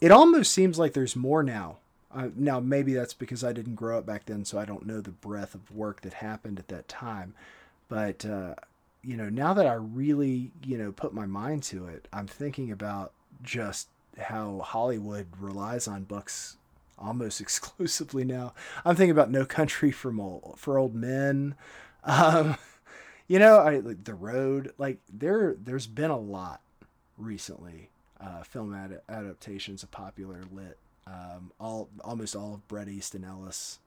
it 0.00 0.10
almost 0.10 0.52
seems 0.52 0.78
like 0.78 0.94
there's 0.94 1.16
more 1.16 1.42
now. 1.42 1.76
Uh, 2.12 2.28
now, 2.34 2.58
maybe 2.58 2.94
that's 2.94 3.14
because 3.14 3.44
I 3.44 3.52
didn't 3.52 3.76
grow 3.76 3.98
up 3.98 4.06
back 4.06 4.26
then, 4.26 4.44
so 4.44 4.58
I 4.58 4.64
don't 4.64 4.86
know 4.86 5.00
the 5.00 5.10
breadth 5.10 5.54
of 5.54 5.70
work 5.70 6.00
that 6.00 6.14
happened 6.14 6.58
at 6.58 6.68
that 6.68 6.88
time. 6.88 7.34
But, 7.88 8.24
uh, 8.24 8.54
you 9.02 9.16
know, 9.16 9.28
now 9.28 9.54
that 9.54 9.66
I 9.66 9.74
really, 9.74 10.50
you 10.64 10.76
know, 10.76 10.90
put 10.90 11.14
my 11.14 11.26
mind 11.26 11.62
to 11.64 11.86
it, 11.86 12.08
I'm 12.12 12.26
thinking 12.26 12.72
about 12.72 13.12
just 13.42 13.88
how 14.18 14.60
Hollywood 14.64 15.26
relies 15.38 15.86
on 15.86 16.04
books 16.04 16.56
almost 16.98 17.40
exclusively 17.40 18.24
now. 18.24 18.54
I'm 18.84 18.96
thinking 18.96 19.12
about 19.12 19.30
No 19.30 19.44
Country 19.44 19.92
for 19.92 20.12
Old, 20.18 20.54
for 20.56 20.78
Old 20.78 20.94
Men. 20.94 21.54
Um, 22.02 22.56
you 23.28 23.38
know, 23.38 23.58
I 23.58 23.78
like 23.78 24.02
The 24.04 24.14
Road. 24.14 24.72
Like 24.78 24.98
there, 25.12 25.54
there's 25.62 25.86
been 25.86 26.10
a 26.10 26.18
lot 26.18 26.60
recently 27.16 27.90
uh, 28.22 28.42
film 28.42 28.74
ad- 28.74 29.00
adaptations 29.08 29.82
of 29.82 29.90
popular 29.90 30.40
lit. 30.52 30.78
Um, 31.06 31.52
all 31.58 31.88
almost 32.04 32.36
all 32.36 32.54
of 32.54 32.68
Bret 32.68 32.88
Easton 32.88 33.24
Ellis 33.24 33.78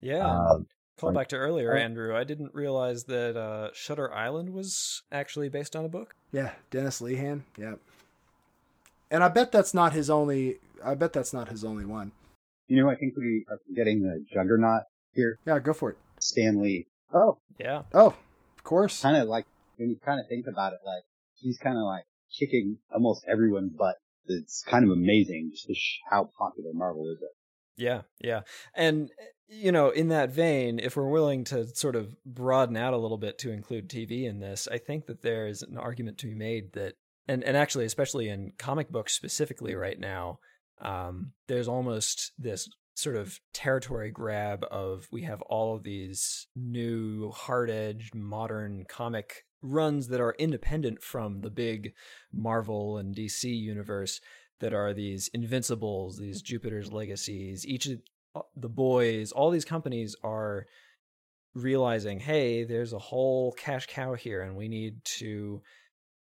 Yeah. 0.00 0.26
Um, 0.28 0.66
Call 0.98 1.12
back 1.12 1.28
to 1.28 1.36
earlier, 1.36 1.74
Andrew. 1.74 2.14
I 2.14 2.24
didn't 2.24 2.54
realize 2.54 3.04
that 3.04 3.34
uh, 3.34 3.70
Shutter 3.72 4.12
Island 4.12 4.50
was 4.52 5.02
actually 5.10 5.48
based 5.48 5.74
on 5.74 5.86
a 5.86 5.88
book. 5.88 6.14
Yeah, 6.30 6.52
Dennis 6.70 7.00
Lehane. 7.00 7.42
Yeah. 7.56 7.76
And 9.10 9.24
I 9.24 9.28
bet 9.28 9.50
that's 9.50 9.72
not 9.72 9.92
his 9.94 10.10
only. 10.10 10.58
I 10.84 10.94
bet 10.94 11.12
that's 11.14 11.32
not 11.32 11.48
his 11.48 11.64
only 11.64 11.86
one. 11.86 12.12
You 12.68 12.82
know, 12.82 12.90
I 12.90 12.96
think 12.96 13.14
we 13.16 13.44
are 13.48 13.58
getting 13.74 14.02
the 14.02 14.24
juggernaut 14.32 14.82
here. 15.14 15.38
Yeah, 15.46 15.58
go 15.58 15.72
for 15.72 15.90
it. 15.90 15.96
Stanley. 16.20 16.86
Oh, 17.12 17.38
Yeah. 17.58 17.82
Oh, 17.94 18.14
of 18.56 18.62
course. 18.62 19.00
kind 19.02 19.16
of 19.16 19.26
like 19.26 19.46
when 19.78 19.88
you 19.90 19.96
kind 20.04 20.20
of 20.20 20.28
think 20.28 20.46
about 20.46 20.74
it, 20.74 20.80
like 20.84 21.02
he's 21.34 21.58
kind 21.58 21.76
of 21.78 21.84
like 21.84 22.04
kicking 22.38 22.78
almost 22.92 23.24
everyone's 23.28 23.72
butt. 23.72 23.96
It's 24.26 24.62
kind 24.62 24.84
of 24.84 24.90
amazing 24.90 25.52
just 25.54 25.80
how 26.08 26.30
popular 26.38 26.70
Marvel 26.72 27.08
is. 27.10 27.18
Yeah, 27.76 28.02
yeah. 28.22 28.42
And 28.74 29.10
you 29.48 29.72
know, 29.72 29.90
in 29.90 30.08
that 30.08 30.30
vein, 30.30 30.78
if 30.78 30.96
we're 30.96 31.08
willing 31.08 31.44
to 31.44 31.66
sort 31.74 31.96
of 31.96 32.14
broaden 32.24 32.76
out 32.76 32.94
a 32.94 32.98
little 32.98 33.18
bit 33.18 33.38
to 33.38 33.50
include 33.50 33.88
TV 33.88 34.28
in 34.28 34.38
this, 34.38 34.68
I 34.70 34.78
think 34.78 35.06
that 35.06 35.22
there 35.22 35.48
is 35.48 35.62
an 35.62 35.76
argument 35.76 36.18
to 36.18 36.26
be 36.26 36.34
made 36.34 36.72
that 36.74 36.94
and 37.26 37.42
and 37.42 37.56
actually 37.56 37.84
especially 37.84 38.28
in 38.28 38.52
comic 38.58 38.90
books 38.90 39.14
specifically 39.14 39.74
right 39.74 39.98
now, 39.98 40.38
um, 40.80 41.32
there's 41.48 41.68
almost 41.68 42.32
this 42.38 42.68
sort 42.94 43.16
of 43.16 43.40
territory 43.54 44.10
grab 44.10 44.64
of 44.70 45.08
we 45.10 45.22
have 45.22 45.40
all 45.42 45.74
of 45.74 45.82
these 45.82 46.46
new 46.54 47.30
hard-edged 47.30 48.14
modern 48.14 48.84
comic 48.88 49.44
runs 49.62 50.08
that 50.08 50.20
are 50.20 50.34
independent 50.38 51.02
from 51.02 51.40
the 51.40 51.50
big 51.50 51.92
Marvel 52.32 52.96
and 52.98 53.14
DC 53.14 53.44
universe 53.44 54.20
that 54.60 54.74
are 54.74 54.92
these 54.92 55.28
Invincibles, 55.32 56.18
these 56.18 56.42
Jupiter's 56.42 56.92
Legacies, 56.92 57.66
each 57.66 57.86
of 57.86 58.00
uh, 58.34 58.40
the 58.56 58.68
boys, 58.68 59.32
all 59.32 59.50
these 59.50 59.64
companies 59.64 60.14
are 60.22 60.66
realizing, 61.54 62.20
hey, 62.20 62.64
there's 62.64 62.92
a 62.92 62.98
whole 62.98 63.52
cash 63.52 63.86
cow 63.86 64.14
here, 64.14 64.42
and 64.42 64.56
we 64.56 64.68
need 64.68 65.04
to, 65.04 65.62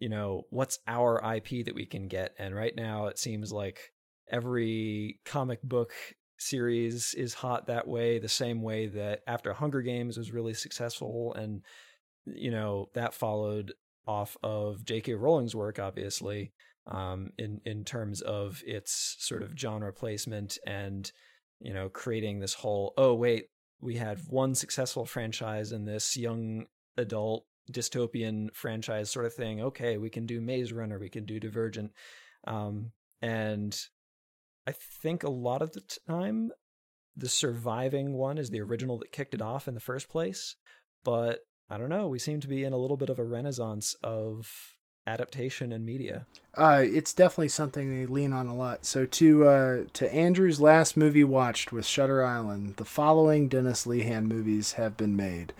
you 0.00 0.08
know, 0.08 0.42
what's 0.50 0.80
our 0.88 1.22
IP 1.36 1.64
that 1.66 1.74
we 1.74 1.86
can 1.86 2.08
get? 2.08 2.34
And 2.38 2.54
right 2.54 2.74
now, 2.74 3.06
it 3.06 3.18
seems 3.18 3.52
like 3.52 3.92
every 4.30 5.20
comic 5.24 5.62
book 5.62 5.92
series 6.38 7.14
is 7.14 7.34
hot 7.34 7.68
that 7.68 7.86
way, 7.86 8.18
the 8.18 8.28
same 8.28 8.62
way 8.62 8.86
that 8.88 9.20
after 9.26 9.52
Hunger 9.52 9.82
Games 9.82 10.18
was 10.18 10.32
really 10.32 10.54
successful, 10.54 11.32
and 11.34 11.62
you 12.26 12.50
know 12.50 12.88
that 12.94 13.14
followed 13.14 13.72
off 14.06 14.36
of 14.42 14.84
J.K. 14.84 15.14
Rowling's 15.14 15.54
work, 15.54 15.78
obviously 15.78 16.52
um, 16.86 17.30
in 17.38 17.60
in 17.64 17.84
terms 17.84 18.20
of 18.20 18.62
its 18.66 19.16
sort 19.18 19.42
of 19.42 19.58
genre 19.58 19.92
placement 19.92 20.58
and 20.66 21.10
you 21.60 21.72
know 21.72 21.88
creating 21.88 22.40
this 22.40 22.54
whole 22.54 22.92
oh 22.96 23.14
wait 23.14 23.46
we 23.80 23.96
had 23.96 24.18
one 24.28 24.54
successful 24.54 25.06
franchise 25.06 25.72
in 25.72 25.84
this 25.84 26.16
young 26.16 26.66
adult 26.96 27.46
dystopian 27.72 28.54
franchise 28.54 29.10
sort 29.10 29.24
of 29.24 29.32
thing 29.32 29.62
okay 29.62 29.96
we 29.96 30.10
can 30.10 30.26
do 30.26 30.40
Maze 30.40 30.72
Runner 30.72 30.98
we 30.98 31.08
can 31.08 31.24
do 31.24 31.40
Divergent 31.40 31.92
um, 32.46 32.92
and 33.22 33.74
I 34.66 34.74
think 35.02 35.22
a 35.22 35.30
lot 35.30 35.62
of 35.62 35.72
the 35.72 35.82
time 36.06 36.50
the 37.16 37.28
surviving 37.28 38.12
one 38.12 38.36
is 38.36 38.50
the 38.50 38.60
original 38.60 38.98
that 38.98 39.12
kicked 39.12 39.34
it 39.34 39.40
off 39.40 39.68
in 39.68 39.74
the 39.74 39.80
first 39.80 40.10
place 40.10 40.56
but 41.04 41.38
I 41.74 41.76
don't 41.76 41.88
know 41.88 42.06
we 42.06 42.20
seem 42.20 42.38
to 42.40 42.46
be 42.46 42.62
in 42.62 42.72
a 42.72 42.76
little 42.76 42.96
bit 42.96 43.10
of 43.10 43.18
a 43.18 43.24
renaissance 43.24 43.96
of 44.04 44.76
adaptation 45.08 45.72
and 45.72 45.84
media 45.84 46.24
Uh, 46.56 46.84
it's 46.84 47.12
definitely 47.12 47.48
something 47.48 47.90
they 47.90 48.06
lean 48.06 48.32
on 48.32 48.46
a 48.46 48.54
lot. 48.54 48.86
So 48.86 49.06
to 49.06 49.48
uh, 49.48 49.84
to 49.94 50.14
Andrew's 50.14 50.60
last 50.60 50.96
movie 50.96 51.24
watched 51.24 51.72
with 51.72 51.84
Shutter 51.84 52.24
Island, 52.24 52.76
the 52.76 52.84
following 52.84 53.48
Dennis 53.48 53.86
Lehane 53.86 54.28
movies 54.28 54.74
have 54.74 54.96
been 54.96 55.16
made: 55.16 55.52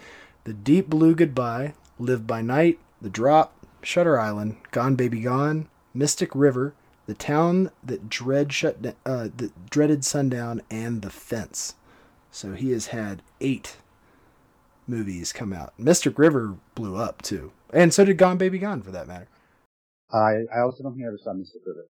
The 0.44 0.53
Deep 0.53 0.88
Blue 0.88 1.16
Goodbye, 1.16 1.74
Live 1.98 2.29
by 2.29 2.42
Night, 2.42 2.79
The 3.03 3.11
Drop, 3.11 3.53
Shutter 3.83 4.18
Island, 4.20 4.59
Gone 4.70 4.94
Baby 4.94 5.20
Gone, 5.20 5.68
Mystic 5.92 6.31
River, 6.33 6.74
The 7.07 7.14
Town 7.14 7.72
That 7.83 8.09
Dread 8.09 8.53
Shut 8.53 8.77
uh, 9.05 9.29
that 9.37 9.68
Dreaded 9.68 10.05
Sundown, 10.05 10.62
and 10.70 11.03
The 11.03 11.11
Fence. 11.11 11.74
So 12.31 12.53
he 12.53 12.70
has 12.70 12.87
had 12.87 13.20
eight 13.40 13.79
movies 14.87 15.33
come 15.33 15.53
out. 15.53 15.73
Mystic 15.79 16.18
River 16.18 16.57
blew 16.75 16.97
up 16.97 17.23
too, 17.23 17.53
and 17.73 17.92
so 17.92 18.05
did 18.05 18.18
Gone 18.18 18.38
Baby 18.38 18.59
Gone 18.59 18.83
for 18.83 18.90
that 18.90 19.07
matter. 19.09 19.29
I 20.12 20.44
I 20.55 20.61
also 20.61 20.83
don't 20.83 20.94
think 20.94 21.05
I 21.05 21.09
ever 21.09 21.18
saw 21.23 21.33
Mystic 21.33 21.62
River. 21.66 21.88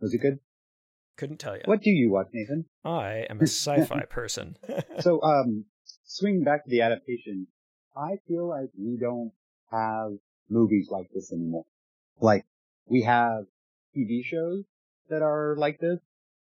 Was 0.00 0.14
it 0.14 0.18
good? 0.18 0.38
couldn't 1.18 1.38
tell 1.38 1.56
you 1.56 1.62
What 1.66 1.82
do 1.82 1.90
you 1.90 2.10
watch, 2.10 2.28
Nathan? 2.32 2.64
I 2.84 3.26
am 3.28 3.40
a 3.40 3.42
sci-fi 3.46 4.04
person. 4.08 4.56
so, 5.00 5.20
um, 5.22 5.64
swinging 6.04 6.44
back 6.44 6.64
to 6.64 6.70
the 6.70 6.80
adaptation, 6.80 7.48
I 7.94 8.18
feel 8.26 8.48
like 8.48 8.70
we 8.78 8.96
don't 8.96 9.32
have 9.70 10.12
movies 10.48 10.88
like 10.90 11.08
this 11.12 11.32
anymore. 11.32 11.66
Like, 12.20 12.46
we 12.86 13.02
have 13.02 13.44
TV 13.96 14.24
shows 14.24 14.64
that 15.10 15.22
are 15.22 15.56
like 15.58 15.80
this, 15.80 15.98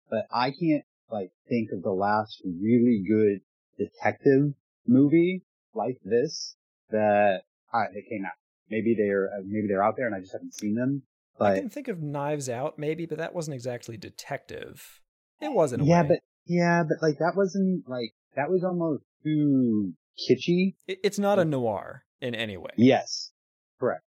but 0.10 0.26
I 0.34 0.52
can't, 0.52 0.86
like, 1.12 1.32
think 1.50 1.72
of 1.74 1.84
the 1.84 1.92
last 1.92 2.42
really 2.46 3.04
good 3.06 3.42
detective 3.78 4.54
movie 4.88 5.44
like 5.74 5.98
this 6.04 6.56
that, 6.90 7.42
uh, 7.74 7.84
that 7.94 8.04
came 8.10 8.26
out. 8.26 8.34
Maybe 8.70 8.96
they're, 8.98 9.28
uh, 9.28 9.42
maybe 9.46 9.68
they're 9.68 9.84
out 9.84 9.96
there 9.98 10.08
and 10.08 10.16
I 10.16 10.20
just 10.20 10.32
haven't 10.34 10.54
seen 10.54 10.76
them, 10.76 11.04
But 11.38 11.54
I 11.54 11.60
can 11.60 11.70
think 11.70 11.88
of 11.88 12.02
Knives 12.02 12.50
Out, 12.50 12.78
maybe, 12.80 13.06
but 13.06 13.18
that 13.18 13.34
wasn't 13.34 13.56
exactly 13.56 13.98
detective. 13.98 15.02
It 15.42 15.52
wasn't. 15.52 15.84
yeah, 15.86 16.04
but, 16.04 16.20
yeah, 16.46 16.84
but 16.88 16.98
like, 17.06 17.18
that 17.20 17.34
wasn't, 17.36 17.90
like, 17.90 18.14
that 18.36 18.50
was 18.50 18.64
almost 18.64 19.04
too 19.24 19.94
kitschy. 20.18 20.76
it, 20.88 21.00
it's 21.04 21.20
not 21.20 21.40
a 21.40 21.46
noir 21.46 22.04
in 22.22 22.36
any 22.36 22.58
way. 22.58 22.72
Yes, 22.78 23.32
correct. 23.80 24.04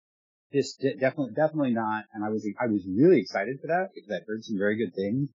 This 0.51 0.73
de- 0.75 0.95
definitely, 0.95 1.33
definitely 1.35 1.71
not. 1.71 2.05
And 2.13 2.23
I 2.25 2.29
was, 2.29 2.45
I 2.59 2.67
was 2.67 2.85
really 2.87 3.19
excited 3.21 3.59
for 3.61 3.67
that 3.67 3.89
because 3.93 4.09
I 4.09 4.25
heard 4.25 4.43
some 4.43 4.57
very 4.57 4.77
good 4.77 4.95
things. 4.95 5.29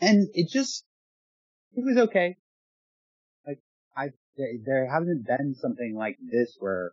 And 0.00 0.28
it 0.34 0.48
just, 0.50 0.84
it 1.74 1.84
was 1.84 1.96
okay. 2.08 2.36
Like, 3.46 3.60
I, 3.96 4.08
there- 4.36 4.58
there 4.64 4.86
hasn't 4.86 5.26
been 5.26 5.54
something 5.54 5.94
like 5.94 6.18
this 6.20 6.56
where, 6.60 6.92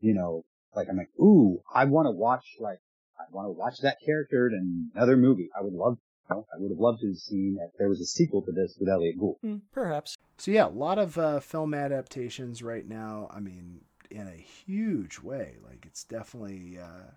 you 0.00 0.14
know, 0.14 0.44
like 0.74 0.88
I'm 0.88 0.96
like, 0.96 1.10
ooh, 1.18 1.62
I 1.72 1.84
want 1.86 2.06
to 2.06 2.10
watch, 2.10 2.56
like, 2.60 2.80
I 3.18 3.24
want 3.32 3.46
to 3.46 3.52
watch 3.52 3.78
that 3.80 3.98
character 4.04 4.48
in 4.48 4.90
another 4.94 5.16
movie. 5.16 5.48
I 5.58 5.62
would 5.62 5.72
love, 5.72 5.98
you 6.28 6.36
know, 6.36 6.46
I 6.52 6.58
would 6.58 6.70
have 6.70 6.78
loved 6.78 7.00
to 7.00 7.08
have 7.08 7.16
seen 7.16 7.58
if 7.60 7.72
there 7.78 7.88
was 7.88 8.00
a 8.00 8.04
sequel 8.04 8.42
to 8.42 8.52
this 8.52 8.76
with 8.78 8.88
Elliott 8.88 9.18
Gould. 9.18 9.38
Hmm, 9.40 9.56
perhaps. 9.72 10.16
So 10.36 10.50
yeah, 10.50 10.66
a 10.66 10.68
lot 10.68 10.98
of 10.98 11.16
uh, 11.16 11.40
film 11.40 11.72
adaptations 11.72 12.62
right 12.62 12.86
now. 12.86 13.28
I 13.30 13.40
mean, 13.40 13.80
in 14.10 14.26
a 14.28 14.32
huge 14.36 15.20
way. 15.20 15.56
Like 15.64 15.86
it's 15.86 16.04
definitely 16.04 16.78
uh, 16.78 17.12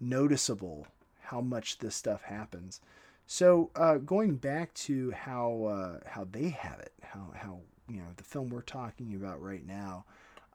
noticeable 0.00 0.86
how 1.20 1.40
much 1.40 1.78
this 1.78 1.94
stuff 1.94 2.22
happens. 2.22 2.80
So 3.26 3.70
uh, 3.76 3.98
going 3.98 4.36
back 4.36 4.74
to 4.74 5.10
how 5.12 5.64
uh, 5.64 6.08
how 6.08 6.26
they 6.30 6.48
have 6.50 6.80
it, 6.80 6.92
how 7.02 7.30
how 7.34 7.60
you 7.88 7.96
know 7.96 8.06
the 8.16 8.24
film 8.24 8.48
we're 8.50 8.62
talking 8.62 9.14
about 9.14 9.42
right 9.42 9.66
now. 9.66 10.04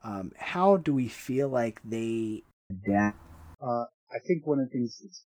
Um, 0.04 0.32
how 0.36 0.76
do 0.76 0.94
we 0.94 1.08
feel 1.08 1.48
like 1.48 1.80
they 1.84 2.42
adapt? 2.70 3.18
Uh, 3.60 3.84
I 4.12 4.18
think 4.26 4.46
one 4.46 4.60
of 4.60 4.66
the 4.66 4.72
things 4.72 5.00
that's 5.02 5.24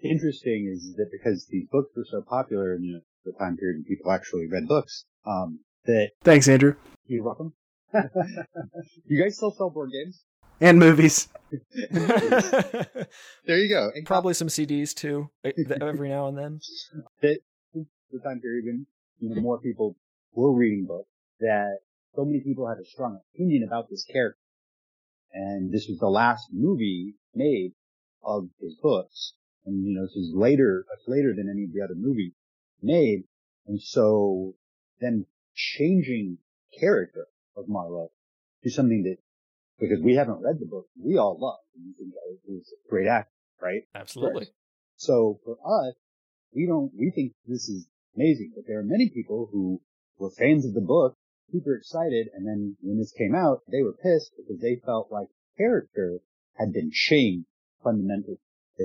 interesting 0.00 0.70
is 0.72 0.94
that 0.96 1.08
because 1.10 1.46
these 1.50 1.66
books 1.70 1.90
were 1.96 2.06
so 2.08 2.22
popular 2.22 2.74
in 2.74 3.02
the 3.24 3.32
time 3.32 3.56
period 3.56 3.78
when 3.78 3.84
people 3.84 4.12
actually 4.12 4.46
read 4.46 4.68
books, 4.68 5.04
um, 5.26 5.60
that 5.86 6.10
Thanks, 6.22 6.48
Andrew, 6.48 6.76
you're 7.06 7.24
welcome. 7.24 7.52
you 9.06 9.22
guys 9.22 9.36
still 9.36 9.50
sell 9.50 9.70
board 9.70 9.90
games? 9.92 10.22
and 10.60 10.78
movies. 10.78 11.28
There 13.46 13.58
you 13.58 13.68
go. 13.68 13.92
And 13.94 14.04
Probably 14.04 14.34
some 14.34 14.48
CDs 14.48 14.92
too, 14.92 15.30
every 15.80 16.08
now 16.08 16.26
and 16.26 16.36
then. 16.36 16.60
that 17.22 17.38
the 17.74 18.18
time 18.24 18.40
period 18.40 18.64
when 18.64 18.86
you 19.20 19.34
know 19.34 19.40
more 19.40 19.60
people 19.60 19.96
were 20.34 20.52
reading 20.52 20.86
books 20.86 21.08
that 21.40 21.78
so 22.14 22.24
many 22.24 22.40
people 22.40 22.68
had 22.68 22.78
a 22.78 22.84
strong 22.84 23.20
opinion 23.34 23.62
about 23.62 23.88
this 23.90 24.04
character. 24.04 24.40
And 25.32 25.72
this 25.72 25.86
was 25.88 25.98
the 25.98 26.08
last 26.08 26.48
movie 26.52 27.14
made 27.34 27.72
of 28.24 28.48
his 28.60 28.74
books. 28.82 29.34
And 29.66 29.84
you 29.84 29.94
know, 29.94 30.06
this 30.06 30.16
is 30.16 30.32
later, 30.34 30.84
much 30.88 31.06
later 31.06 31.34
than 31.36 31.50
any 31.50 31.64
of 31.64 31.72
the 31.72 31.82
other 31.82 31.94
movies 31.96 32.32
made. 32.82 33.24
And 33.66 33.80
so 33.80 34.54
then 35.00 35.26
changing 35.54 36.38
character 36.78 37.26
of 37.56 37.68
Marlowe 37.68 38.10
to 38.62 38.70
something 38.70 39.02
that, 39.04 39.16
because 39.78 40.02
we 40.02 40.14
haven't 40.14 40.42
read 40.42 40.58
the 40.58 40.66
book, 40.66 40.86
we 41.02 41.18
all 41.18 41.36
love. 41.38 41.58
And 41.74 41.94
think 41.96 42.14
oh, 42.16 42.36
that 42.46 42.52
it 42.52 42.56
was 42.56 42.72
a 42.72 42.90
great 42.90 43.08
actor, 43.08 43.30
right? 43.60 43.82
Absolutely. 43.94 44.48
So 44.96 45.38
for 45.44 45.58
us, 45.64 45.94
we 46.54 46.66
don't, 46.66 46.90
we 46.98 47.10
think 47.14 47.32
this 47.46 47.68
is 47.68 47.86
amazing, 48.16 48.52
but 48.54 48.64
there 48.66 48.78
are 48.78 48.84
many 48.84 49.10
people 49.10 49.48
who 49.52 49.82
were 50.18 50.30
fans 50.30 50.64
of 50.64 50.72
the 50.72 50.80
book, 50.80 51.16
super 51.52 51.74
excited, 51.74 52.28
and 52.34 52.46
then 52.46 52.76
when 52.82 52.98
this 52.98 53.12
came 53.12 53.34
out, 53.34 53.62
they 53.70 53.82
were 53.82 53.92
pissed 53.92 54.32
because 54.36 54.60
they 54.60 54.80
felt 54.84 55.08
like 55.10 55.28
the 55.28 55.64
character 55.64 56.20
had 56.58 56.72
been 56.72 56.90
changed 56.92 57.46
fundamentally. 57.82 58.38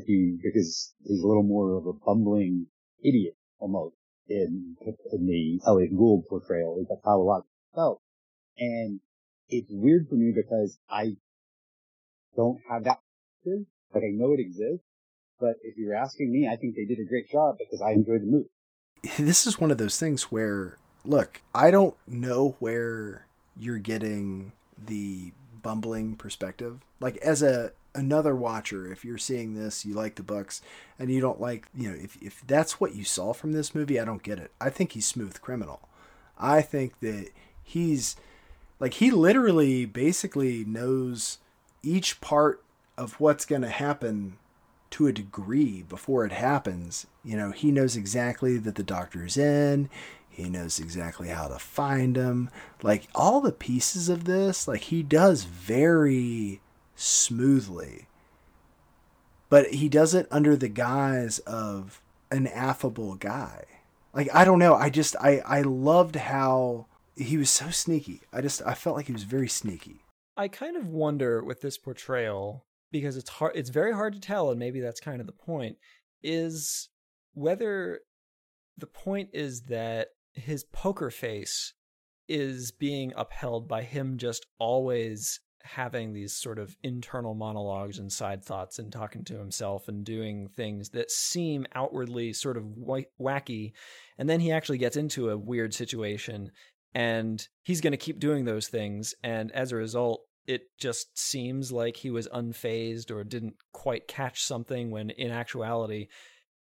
He, 0.05 0.37
because 0.41 0.93
he's 1.03 1.21
a 1.21 1.27
little 1.27 1.43
more 1.43 1.77
of 1.77 1.85
a 1.85 1.91
bumbling 1.91 2.67
idiot 3.03 3.35
almost 3.59 3.95
in, 4.29 4.77
in 5.11 5.27
the 5.27 5.59
Elliott 5.67 5.97
Gould 5.97 6.23
portrayal 6.29 6.77
is 6.79 6.87
that's 6.87 7.01
how 7.03 7.19
a 7.19 7.23
lot 7.23 7.45
felt. 7.75 8.01
And 8.57 9.01
it's 9.49 9.69
weird 9.69 10.07
for 10.09 10.15
me 10.15 10.33
because 10.33 10.77
I 10.89 11.17
don't 12.35 12.59
have 12.69 12.85
that, 12.85 12.99
like 13.45 14.03
I 14.03 14.11
know 14.13 14.33
it 14.33 14.39
exists, 14.39 14.85
but 15.39 15.55
if 15.63 15.77
you're 15.77 15.95
asking 15.95 16.31
me, 16.31 16.47
I 16.47 16.55
think 16.55 16.75
they 16.75 16.85
did 16.85 16.99
a 17.01 17.09
great 17.09 17.29
job 17.29 17.55
because 17.57 17.81
I 17.81 17.91
enjoyed 17.91 18.21
the 18.21 18.27
movie. 18.27 18.49
This 19.19 19.45
is 19.45 19.59
one 19.59 19.71
of 19.71 19.77
those 19.77 19.99
things 19.99 20.31
where, 20.31 20.77
look, 21.05 21.41
I 21.53 21.71
don't 21.71 21.95
know 22.07 22.55
where 22.59 23.25
you're 23.57 23.79
getting 23.79 24.51
the 24.77 25.31
bumbling 25.61 26.15
perspective. 26.15 26.79
Like 26.99 27.17
as 27.17 27.41
a 27.41 27.71
another 27.93 28.35
watcher, 28.35 28.91
if 28.91 29.03
you're 29.03 29.17
seeing 29.17 29.53
this, 29.53 29.85
you 29.85 29.93
like 29.93 30.15
the 30.15 30.23
books, 30.23 30.61
and 30.97 31.11
you 31.11 31.19
don't 31.19 31.41
like, 31.41 31.67
you 31.75 31.89
know, 31.89 31.97
if 31.97 32.21
if 32.21 32.45
that's 32.47 32.79
what 32.79 32.95
you 32.95 33.03
saw 33.03 33.33
from 33.33 33.51
this 33.51 33.75
movie, 33.75 33.99
I 33.99 34.05
don't 34.05 34.23
get 34.23 34.39
it. 34.39 34.51
I 34.59 34.69
think 34.69 34.93
he's 34.93 35.05
smooth 35.05 35.41
criminal. 35.41 35.87
I 36.37 36.61
think 36.61 36.99
that 37.01 37.29
he's 37.63 38.15
like 38.79 38.95
he 38.95 39.11
literally 39.11 39.85
basically 39.85 40.63
knows 40.65 41.39
each 41.83 42.21
part 42.21 42.63
of 42.97 43.19
what's 43.19 43.45
going 43.45 43.61
to 43.61 43.69
happen 43.69 44.37
to 44.91 45.07
a 45.07 45.13
degree 45.13 45.83
before 45.83 46.25
it 46.25 46.31
happens. 46.31 47.07
You 47.23 47.37
know, 47.37 47.51
he 47.51 47.71
knows 47.71 47.95
exactly 47.95 48.57
that 48.57 48.75
the 48.75 48.83
doctor's 48.83 49.37
in. 49.37 49.89
He 50.31 50.49
knows 50.49 50.79
exactly 50.79 51.27
how 51.27 51.47
to 51.49 51.59
find 51.59 52.15
him. 52.15 52.49
Like 52.81 53.07
all 53.13 53.41
the 53.41 53.51
pieces 53.51 54.07
of 54.07 54.23
this, 54.23 54.67
like 54.67 54.81
he 54.83 55.03
does 55.03 55.43
very 55.43 56.61
smoothly. 56.95 58.07
But 59.49 59.73
he 59.73 59.89
does 59.89 60.13
it 60.15 60.27
under 60.31 60.55
the 60.55 60.69
guise 60.69 61.39
of 61.39 62.01
an 62.31 62.47
affable 62.47 63.15
guy. 63.15 63.65
Like 64.13 64.29
I 64.33 64.45
don't 64.45 64.59
know, 64.59 64.73
I 64.73 64.89
just 64.89 65.15
I 65.17 65.39
I 65.45 65.61
loved 65.61 66.15
how 66.15 66.87
he 67.15 67.35
was 67.37 67.49
so 67.49 67.69
sneaky. 67.69 68.21
I 68.31 68.41
just 68.41 68.61
I 68.65 68.73
felt 68.73 68.95
like 68.95 69.07
he 69.07 69.13
was 69.13 69.23
very 69.23 69.49
sneaky. 69.49 70.05
I 70.37 70.47
kind 70.47 70.77
of 70.77 70.87
wonder 70.87 71.43
with 71.43 71.59
this 71.59 71.77
portrayal 71.77 72.65
because 72.91 73.17
it's 73.17 73.29
hard 73.29 73.55
it's 73.55 73.69
very 73.69 73.91
hard 73.91 74.13
to 74.13 74.19
tell 74.19 74.49
and 74.49 74.59
maybe 74.59 74.79
that's 74.79 75.01
kind 75.01 75.19
of 75.19 75.27
the 75.27 75.33
point 75.33 75.77
is 76.23 76.89
whether 77.33 77.99
the 78.77 78.87
point 78.87 79.29
is 79.33 79.63
that 79.63 80.09
his 80.33 80.63
poker 80.63 81.09
face 81.09 81.73
is 82.27 82.71
being 82.71 83.13
upheld 83.15 83.67
by 83.67 83.83
him 83.83 84.17
just 84.17 84.45
always 84.59 85.39
having 85.63 86.13
these 86.13 86.33
sort 86.33 86.57
of 86.57 86.75
internal 86.81 87.35
monologues 87.35 87.99
and 87.99 88.11
side 88.11 88.43
thoughts 88.43 88.79
and 88.79 88.91
talking 88.91 89.23
to 89.23 89.37
himself 89.37 89.87
and 89.87 90.03
doing 90.05 90.47
things 90.47 90.89
that 90.89 91.11
seem 91.11 91.65
outwardly 91.75 92.33
sort 92.33 92.57
of 92.57 92.63
wacky. 93.19 93.73
And 94.17 94.29
then 94.29 94.39
he 94.39 94.51
actually 94.51 94.79
gets 94.79 94.97
into 94.97 95.29
a 95.29 95.37
weird 95.37 95.73
situation 95.73 96.51
and 96.93 97.45
he's 97.63 97.81
going 97.81 97.91
to 97.91 97.97
keep 97.97 98.19
doing 98.19 98.45
those 98.45 98.67
things. 98.67 99.13
And 99.23 99.51
as 99.51 99.71
a 99.71 99.75
result 99.77 100.21
it 100.47 100.63
just 100.77 101.17
seems 101.17 101.71
like 101.71 101.95
he 101.97 102.09
was 102.09 102.27
unfazed 102.29 103.11
or 103.11 103.23
didn't 103.23 103.55
quite 103.73 104.07
catch 104.07 104.43
something 104.43 104.89
when 104.89 105.09
in 105.11 105.31
actuality 105.31 106.07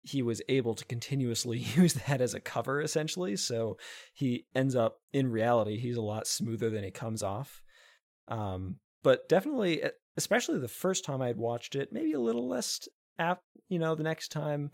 he 0.02 0.22
was 0.22 0.42
able 0.50 0.76
to 0.76 0.86
continuously 0.86 1.58
use 1.76 1.94
that 1.94 2.22
as 2.22 2.34
a 2.34 2.40
cover 2.40 2.82
essentially 2.82 3.36
so 3.36 3.78
he 4.14 4.46
ends 4.56 4.76
up 4.76 4.98
in 5.14 5.32
reality 5.32 5.78
he's 5.78 5.98
a 5.98 6.02
lot 6.02 6.28
smoother 6.28 6.70
than 6.70 6.84
he 6.84 6.92
comes 6.92 7.24
off 7.24 7.62
um, 8.28 8.76
but 9.04 9.28
definitely 9.28 9.82
especially 10.18 10.60
the 10.60 10.68
first 10.68 11.06
time 11.06 11.22
i'd 11.22 11.38
watched 11.38 11.76
it 11.76 11.90
maybe 11.92 12.14
a 12.14 12.20
little 12.20 12.48
less 12.48 12.88
apt 13.18 13.44
you 13.68 13.80
know 13.80 13.96
the 13.96 14.04
next 14.04 14.30
time 14.30 14.72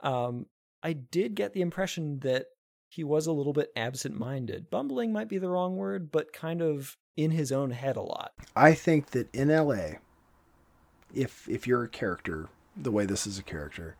um, 0.00 0.46
i 0.82 0.92
did 0.92 1.34
get 1.34 1.52
the 1.52 1.62
impression 1.62 2.18
that 2.20 2.46
he 2.88 3.04
was 3.04 3.26
a 3.26 3.32
little 3.32 3.52
bit 3.52 3.70
absent-minded. 3.76 4.70
Bumbling 4.70 5.12
might 5.12 5.28
be 5.28 5.38
the 5.38 5.50
wrong 5.50 5.76
word 5.76 6.10
but 6.10 6.32
kind 6.32 6.62
of 6.62 6.96
in 7.16 7.30
his 7.30 7.52
own 7.52 7.70
head 7.70 7.96
a 7.96 8.02
lot. 8.02 8.32
I 8.56 8.74
think 8.74 9.10
that 9.10 9.32
in 9.34 9.48
la 9.48 9.76
if 11.14 11.48
if 11.48 11.66
you're 11.66 11.84
a 11.84 11.88
character 11.88 12.48
the 12.76 12.92
way 12.92 13.06
this 13.06 13.26
is 13.26 13.38
a 13.38 13.42
character 13.42 13.96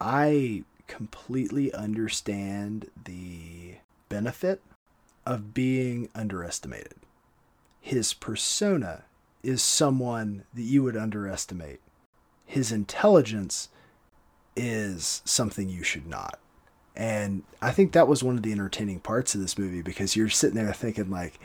I 0.00 0.64
completely 0.86 1.72
understand 1.72 2.90
the 3.04 3.76
benefit 4.08 4.62
of 5.26 5.52
being 5.52 6.08
underestimated. 6.14 6.94
His 7.80 8.14
persona 8.14 9.04
is 9.42 9.62
someone 9.62 10.44
that 10.54 10.62
you 10.62 10.82
would 10.82 10.96
underestimate. 10.96 11.80
His 12.44 12.72
intelligence 12.72 13.68
is 14.56 15.22
something 15.24 15.68
you 15.68 15.82
should 15.82 16.06
not. 16.06 16.38
And 16.96 17.44
I 17.62 17.70
think 17.70 17.92
that 17.92 18.08
was 18.08 18.24
one 18.24 18.36
of 18.36 18.42
the 18.42 18.50
entertaining 18.50 19.00
parts 19.00 19.34
of 19.34 19.40
this 19.40 19.56
movie 19.56 19.82
because 19.82 20.16
you're 20.16 20.28
sitting 20.28 20.56
there 20.56 20.72
thinking 20.72 21.10
like 21.10 21.38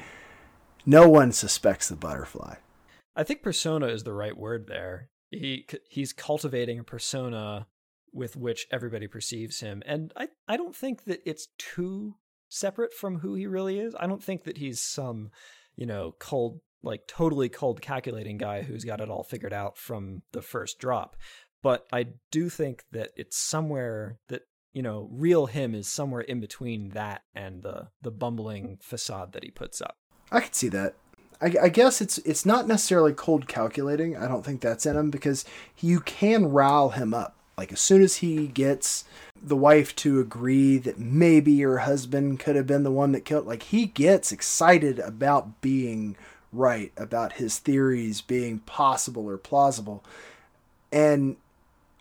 no 0.85 1.07
one 1.07 1.31
suspects 1.31 1.89
the 1.89 1.95
butterfly. 1.95 2.55
I 3.15 3.23
think 3.23 3.43
persona 3.43 3.87
is 3.87 4.03
the 4.03 4.13
right 4.13 4.35
word 4.35 4.67
there. 4.67 5.09
He 5.29 5.67
he's 5.89 6.13
cultivating 6.13 6.79
a 6.79 6.83
persona 6.83 7.67
with 8.13 8.35
which 8.35 8.67
everybody 8.71 9.07
perceives 9.07 9.59
him. 9.59 9.81
And 9.85 10.13
I, 10.15 10.27
I 10.47 10.57
don't 10.57 10.75
think 10.75 11.05
that 11.05 11.21
it's 11.25 11.47
too 11.57 12.15
separate 12.49 12.93
from 12.93 13.19
who 13.19 13.33
he 13.35 13.47
really 13.47 13.79
is. 13.79 13.95
I 13.99 14.07
don't 14.07 14.23
think 14.23 14.43
that 14.43 14.57
he's 14.57 14.81
some, 14.81 15.31
you 15.75 15.85
know, 15.85 16.15
cold, 16.19 16.59
like 16.83 17.07
totally 17.07 17.49
cold 17.49 17.81
calculating 17.81 18.37
guy 18.37 18.61
who's 18.61 18.85
got 18.85 19.01
it 19.01 19.09
all 19.09 19.23
figured 19.23 19.53
out 19.53 19.77
from 19.77 20.21
the 20.31 20.41
first 20.41 20.79
drop. 20.79 21.15
But 21.63 21.85
I 21.91 22.07
do 22.31 22.49
think 22.49 22.83
that 22.91 23.11
it's 23.15 23.37
somewhere 23.37 24.19
that, 24.27 24.41
you 24.73 24.81
know, 24.81 25.09
real 25.11 25.47
him 25.47 25.73
is 25.73 25.87
somewhere 25.87 26.21
in 26.21 26.39
between 26.39 26.89
that 26.89 27.21
and 27.33 27.63
the 27.63 27.89
the 28.01 28.11
bumbling 28.11 28.79
facade 28.81 29.33
that 29.33 29.43
he 29.43 29.51
puts 29.51 29.81
up. 29.81 29.95
I 30.31 30.41
could 30.41 30.55
see 30.55 30.69
that. 30.69 30.95
I, 31.41 31.53
I, 31.63 31.69
guess 31.69 32.01
it's 32.01 32.17
it's 32.19 32.45
not 32.45 32.67
necessarily 32.67 33.13
cold 33.13 33.47
calculating. 33.47 34.17
I 34.17 34.27
don't 34.27 34.43
think 34.43 34.61
that's 34.61 34.85
in 34.85 34.95
him 34.95 35.09
because 35.09 35.45
you 35.79 35.99
can 35.99 36.45
rile 36.45 36.89
him 36.89 37.13
up 37.13 37.37
like 37.57 37.71
as 37.71 37.79
soon 37.79 38.01
as 38.01 38.17
he 38.17 38.47
gets 38.47 39.05
the 39.41 39.55
wife 39.55 39.95
to 39.97 40.19
agree 40.19 40.77
that 40.77 40.99
maybe 40.99 41.59
her 41.61 41.79
husband 41.79 42.39
could 42.39 42.55
have 42.55 42.67
been 42.67 42.83
the 42.83 42.91
one 42.91 43.11
that 43.11 43.25
killed 43.25 43.45
like 43.45 43.63
he 43.63 43.85
gets 43.85 44.31
excited 44.31 44.99
about 44.99 45.61
being 45.61 46.15
right 46.51 46.91
about 46.97 47.33
his 47.33 47.59
theories 47.59 48.21
being 48.21 48.59
possible 48.59 49.27
or 49.27 49.37
plausible. 49.37 50.03
And 50.91 51.37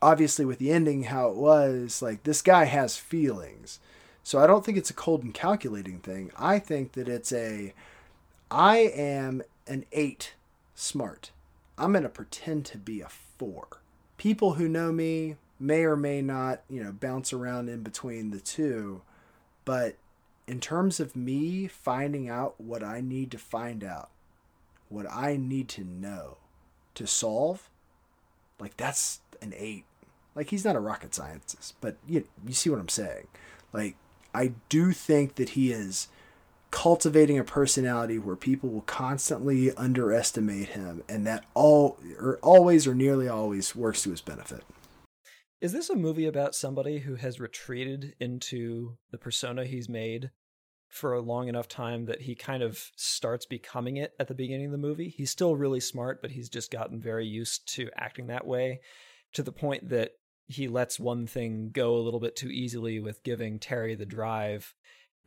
obviously 0.01 0.45
with 0.45 0.59
the 0.59 0.73
ending 0.73 1.05
how 1.05 1.29
it 1.29 1.37
was 1.37 2.03
like 2.03 2.23
this 2.25 2.43
guy 2.43 2.65
has 2.65 2.97
feelings. 2.97 3.81
So 4.25 4.39
i 4.39 4.47
don't 4.47 4.65
think 4.65 4.79
it's 4.79 4.91
a 4.91 4.95
cold 4.95 5.23
and 5.23 5.35
calculating 5.35 5.99
thing. 5.99 6.31
I 6.39 6.59
think 6.59 6.93
that 6.93 7.09
it's 7.09 7.33
a 7.33 7.75
i 8.51 8.79
am 8.79 9.43
an 9.67 9.85
8 9.93 10.35
smart. 10.75 11.31
I'm 11.79 11.93
going 11.93 12.03
to 12.03 12.09
pretend 12.09 12.67
to 12.67 12.79
be 12.79 13.01
a 13.01 13.09
4 13.09 13.67
people 14.19 14.55
who 14.55 14.69
know 14.69 14.93
me 14.93 15.37
may 15.59 15.85
or 15.85 15.97
may 15.97 16.23
not, 16.23 16.63
you 16.69 16.83
know, 16.83 16.93
bounce 16.93 17.33
around 17.33 17.69
in 17.69 17.83
between 17.83 18.31
the 18.31 18.41
two. 18.41 19.03
But 19.65 19.97
in 20.47 20.61
terms 20.61 21.01
of 21.01 21.15
me 21.17 21.67
finding 21.69 22.29
out 22.29 22.61
what 22.61 22.83
I 22.83 23.01
need 23.01 23.31
to 23.33 23.39
find 23.39 23.85
out, 23.85 24.11
what 24.89 25.07
I 25.11 25.37
need 25.37 25.69
to 25.71 25.85
know 25.85 26.39
to 26.95 27.07
solve, 27.07 27.71
like 28.59 28.77
that's 28.77 29.21
an 29.41 29.55
eight. 29.57 29.85
Like 30.35 30.51
he's 30.51 30.65
not 30.65 30.77
a 30.77 30.81
rocket 30.81 31.15
scientist, 31.15 31.75
but 31.81 31.97
you, 32.09 32.25
you 32.47 32.55
see 32.55 32.71
what 32.71 32.81
I'm 32.81 32.89
saying. 32.89 33.29
Like 33.73 33.97
I 34.35 34.53
do 34.69 34.93
think 34.93 35.37
that 35.37 35.51
he 35.51 35.73
is 35.73 36.09
cultivating 36.71 37.39
a 37.39 37.45
personality 37.45 38.19
where 38.19 38.35
people 38.35 38.71
will 38.71 38.81
constantly 38.83 39.75
underestimate 39.77 40.69
him 40.69 41.05
and 41.07 41.27
that 41.27 41.45
all 41.53 41.99
or 42.19 42.39
always 42.43 42.87
or 42.87 42.95
nearly 42.95 43.29
always 43.29 43.77
works 43.77 44.03
to 44.03 44.11
his 44.11 44.23
benefit. 44.23 44.65
Is 45.63 45.71
this 45.71 45.91
a 45.91 45.95
movie 45.95 46.27
about 46.27 46.57
somebody 46.57 46.99
who 46.99 47.15
has 47.15 47.39
retreated 47.39 48.17
into 48.19 48.97
the 49.13 49.17
persona 49.17 49.65
he's 49.65 49.89
made 49.89 50.33
for 50.89 51.13
a 51.13 51.21
long 51.21 51.47
enough 51.47 51.69
time 51.69 52.07
that 52.07 52.23
he 52.23 52.35
kind 52.35 52.65
of 52.65 52.91
starts 52.97 53.47
becoming 53.47 53.97
it 53.97 54.13
at 54.19 54.27
the 54.27 54.35
beginning 54.35 54.67
of 54.67 54.73
the 54.73 54.79
movie? 54.79 55.09
He's 55.09 55.31
still 55.31 55.55
really 55.55 55.79
smart, 55.79 56.21
but 56.21 56.33
he's 56.33 56.49
just 56.49 56.73
gotten 56.73 57.01
very 57.01 57.29
used 57.29 57.73
to 57.77 57.91
acting 57.97 58.27
that 58.27 58.45
way 58.45 58.81
to 59.35 59.45
the 59.45 59.53
point 59.53 59.91
that 59.91 60.11
he 60.49 60.67
lets 60.67 60.99
one 60.99 61.29
thing 61.29 61.71
go 61.73 61.95
a 61.95 62.03
little 62.03 62.19
bit 62.19 62.35
too 62.35 62.51
easily 62.51 62.99
with 62.99 63.23
giving 63.23 63.61
Terry 63.61 63.95
the 63.95 64.05
drive 64.05 64.75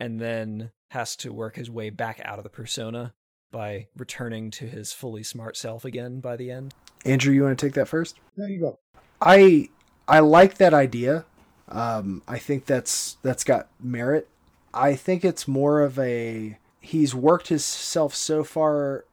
and 0.01 0.19
then 0.19 0.71
has 0.91 1.15
to 1.15 1.31
work 1.31 1.55
his 1.55 1.71
way 1.71 1.89
back 1.89 2.19
out 2.25 2.39
of 2.39 2.43
the 2.43 2.49
persona 2.49 3.13
by 3.53 3.87
returning 3.95 4.51
to 4.51 4.67
his 4.67 4.91
fully 4.91 5.23
smart 5.23 5.55
self 5.55 5.85
again 5.85 6.19
by 6.19 6.35
the 6.35 6.51
end. 6.51 6.73
Andrew, 7.05 7.33
you 7.33 7.43
want 7.43 7.57
to 7.57 7.65
take 7.65 7.75
that 7.75 7.87
first? 7.87 8.19
There 8.35 8.49
you 8.49 8.59
go. 8.59 8.79
I 9.21 9.69
I 10.07 10.19
like 10.19 10.55
that 10.55 10.73
idea. 10.73 11.25
Um, 11.67 12.21
I 12.27 12.37
think 12.37 12.65
that's 12.65 13.17
that's 13.21 13.43
got 13.43 13.67
merit. 13.79 14.27
I 14.73 14.95
think 14.95 15.25
it's 15.25 15.47
more 15.47 15.81
of 15.81 15.97
a 15.97 16.57
he's 16.79 17.15
worked 17.15 17.47
himself 17.47 18.13
so 18.13 18.43
far. 18.43 19.05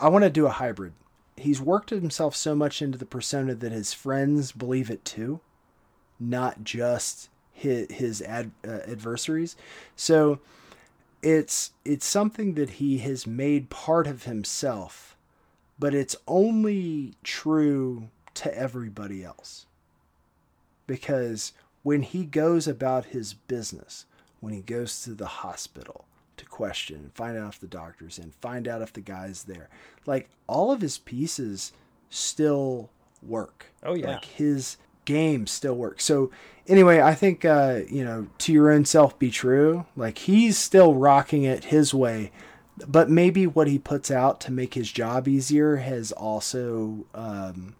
I 0.00 0.08
want 0.08 0.24
to 0.24 0.30
do 0.30 0.46
a 0.46 0.50
hybrid. 0.50 0.92
He's 1.36 1.60
worked 1.60 1.90
himself 1.90 2.36
so 2.36 2.54
much 2.54 2.82
into 2.82 2.98
the 2.98 3.06
persona 3.06 3.54
that 3.54 3.72
his 3.72 3.92
friends 3.92 4.52
believe 4.52 4.90
it 4.90 5.04
too, 5.04 5.40
not 6.20 6.62
just 6.62 7.28
his, 7.52 7.90
his 7.90 8.22
ad, 8.22 8.50
uh, 8.66 8.80
adversaries. 8.86 9.56
So 9.96 10.40
it's 11.22 11.70
it's 11.84 12.06
something 12.06 12.54
that 12.54 12.70
he 12.70 12.98
has 12.98 13.26
made 13.26 13.70
part 13.70 14.06
of 14.06 14.24
himself, 14.24 15.16
but 15.78 15.94
it's 15.94 16.16
only 16.28 17.14
true 17.22 18.10
to 18.34 18.56
everybody 18.56 19.24
else. 19.24 19.66
Because 20.86 21.52
when 21.82 22.02
he 22.02 22.24
goes 22.24 22.66
about 22.68 23.06
his 23.06 23.34
business, 23.34 24.06
when 24.40 24.52
he 24.52 24.60
goes 24.60 25.02
to 25.04 25.10
the 25.10 25.26
hospital 25.26 26.04
to 26.36 26.44
question, 26.46 26.96
and 26.96 27.14
find 27.14 27.36
out 27.36 27.54
if 27.54 27.60
the 27.60 27.66
doctor's 27.66 28.18
in, 28.18 28.32
find 28.40 28.66
out 28.66 28.82
if 28.82 28.92
the 28.92 29.00
guy's 29.00 29.44
there, 29.44 29.68
like 30.06 30.28
all 30.46 30.72
of 30.72 30.80
his 30.80 30.98
pieces 30.98 31.72
still 32.10 32.90
work. 33.22 33.66
Oh, 33.82 33.94
yeah. 33.94 34.14
Like 34.14 34.24
his 34.24 34.76
game 35.04 35.46
still 35.46 35.74
works. 35.74 36.04
So 36.04 36.30
anyway, 36.66 37.00
I 37.00 37.14
think 37.14 37.44
uh, 37.44 37.80
you 37.88 38.04
know, 38.04 38.28
to 38.38 38.52
your 38.52 38.70
own 38.70 38.84
self 38.84 39.18
be 39.18 39.30
true. 39.30 39.86
Like 39.96 40.18
he's 40.18 40.58
still 40.58 40.94
rocking 40.94 41.44
it 41.44 41.64
his 41.64 41.94
way, 41.94 42.32
but 42.86 43.10
maybe 43.10 43.46
what 43.46 43.68
he 43.68 43.78
puts 43.78 44.10
out 44.10 44.40
to 44.42 44.52
make 44.52 44.74
his 44.74 44.90
job 44.90 45.28
easier 45.28 45.76
has 45.76 46.12
also 46.12 47.06
um, 47.14 47.76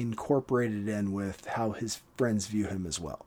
incorporated 0.00 0.88
in 0.88 1.12
with 1.12 1.46
how 1.46 1.72
his 1.72 2.00
friends 2.16 2.46
view 2.46 2.66
him 2.66 2.86
as 2.86 3.00
well. 3.00 3.26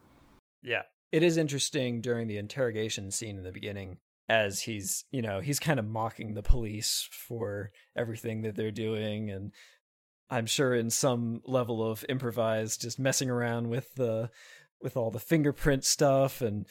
Yeah. 0.62 0.84
It 1.12 1.24
is 1.24 1.38
interesting 1.38 2.02
during 2.02 2.28
the 2.28 2.38
interrogation 2.38 3.12
scene 3.12 3.38
in 3.38 3.44
the 3.44 3.52
beginning 3.52 3.98
as 4.28 4.62
he's, 4.62 5.06
you 5.12 5.22
know, 5.22 5.40
he's 5.40 5.60
kind 5.60 5.80
of 5.80 5.88
mocking 5.88 6.34
the 6.34 6.44
police 6.44 7.08
for 7.12 7.72
everything 7.98 8.44
that 8.44 8.56
they're 8.56 8.72
doing 8.72 9.32
and 9.32 9.52
I'm 10.30 10.46
sure 10.46 10.76
in 10.76 10.90
some 10.90 11.42
level 11.46 11.90
of 11.90 12.06
improvised 12.08 12.82
just 12.82 13.00
messing 13.00 13.30
around 13.30 13.70
with 13.70 13.96
the 13.96 14.30
with 14.82 14.96
all 14.96 15.12
the 15.12 15.20
fingerprint 15.20 15.84
stuff 15.84 16.42
and 16.42 16.68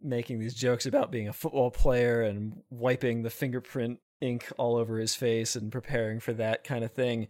making 0.00 0.38
these 0.38 0.54
jokes 0.54 0.86
about 0.86 1.10
being 1.10 1.28
a 1.28 1.32
football 1.32 1.70
player 1.70 2.22
and 2.22 2.60
wiping 2.70 3.22
the 3.22 3.30
fingerprint 3.30 3.98
ink 4.20 4.50
all 4.56 4.76
over 4.76 4.98
his 4.98 5.14
face 5.14 5.56
and 5.56 5.72
preparing 5.72 6.20
for 6.20 6.32
that 6.34 6.64
kind 6.64 6.84
of 6.84 6.92
thing. 6.92 7.28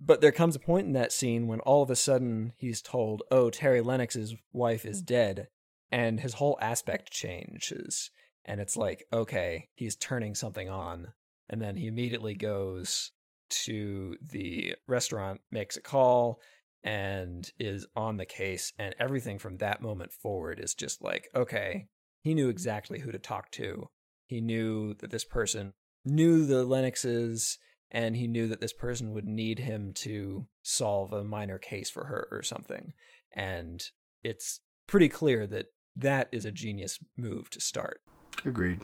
But 0.00 0.20
there 0.20 0.32
comes 0.32 0.56
a 0.56 0.60
point 0.60 0.86
in 0.86 0.92
that 0.94 1.12
scene 1.12 1.46
when 1.46 1.60
all 1.60 1.82
of 1.82 1.90
a 1.90 1.96
sudden 1.96 2.52
he's 2.56 2.82
told, 2.82 3.22
"Oh, 3.30 3.50
Terry 3.50 3.80
Lennox's 3.80 4.34
wife 4.52 4.84
is 4.84 5.02
dead." 5.02 5.48
And 5.90 6.20
his 6.20 6.34
whole 6.34 6.58
aspect 6.60 7.10
changes. 7.10 8.10
And 8.44 8.60
it's 8.60 8.76
like, 8.76 9.04
okay, 9.12 9.68
he's 9.74 9.96
turning 9.96 10.34
something 10.34 10.68
on. 10.68 11.12
And 11.48 11.60
then 11.60 11.76
he 11.76 11.86
immediately 11.86 12.34
goes 12.34 13.12
to 13.50 14.16
the 14.20 14.74
restaurant, 14.86 15.40
makes 15.50 15.76
a 15.76 15.80
call, 15.80 16.40
and 16.82 17.50
is 17.58 17.86
on 17.96 18.16
the 18.16 18.26
case. 18.26 18.72
And 18.78 18.94
everything 18.98 19.38
from 19.38 19.58
that 19.58 19.82
moment 19.82 20.12
forward 20.12 20.60
is 20.60 20.74
just 20.74 21.02
like, 21.02 21.28
okay, 21.34 21.88
he 22.22 22.34
knew 22.34 22.48
exactly 22.48 23.00
who 23.00 23.12
to 23.12 23.18
talk 23.18 23.50
to. 23.52 23.88
He 24.26 24.40
knew 24.40 24.94
that 24.94 25.10
this 25.10 25.24
person 25.24 25.72
knew 26.04 26.46
the 26.46 26.64
Lennoxes, 26.64 27.58
and 27.90 28.16
he 28.16 28.26
knew 28.26 28.46
that 28.48 28.60
this 28.60 28.72
person 28.72 29.12
would 29.12 29.26
need 29.26 29.60
him 29.60 29.92
to 29.94 30.46
solve 30.62 31.12
a 31.12 31.24
minor 31.24 31.58
case 31.58 31.90
for 31.90 32.04
her 32.04 32.28
or 32.30 32.42
something. 32.42 32.92
And 33.32 33.82
it's 34.22 34.60
pretty 34.86 35.08
clear 35.08 35.46
that 35.46 35.66
that 35.96 36.28
is 36.32 36.44
a 36.44 36.52
genius 36.52 36.98
move 37.16 37.50
to 37.50 37.60
start. 37.60 38.00
Agreed. 38.44 38.80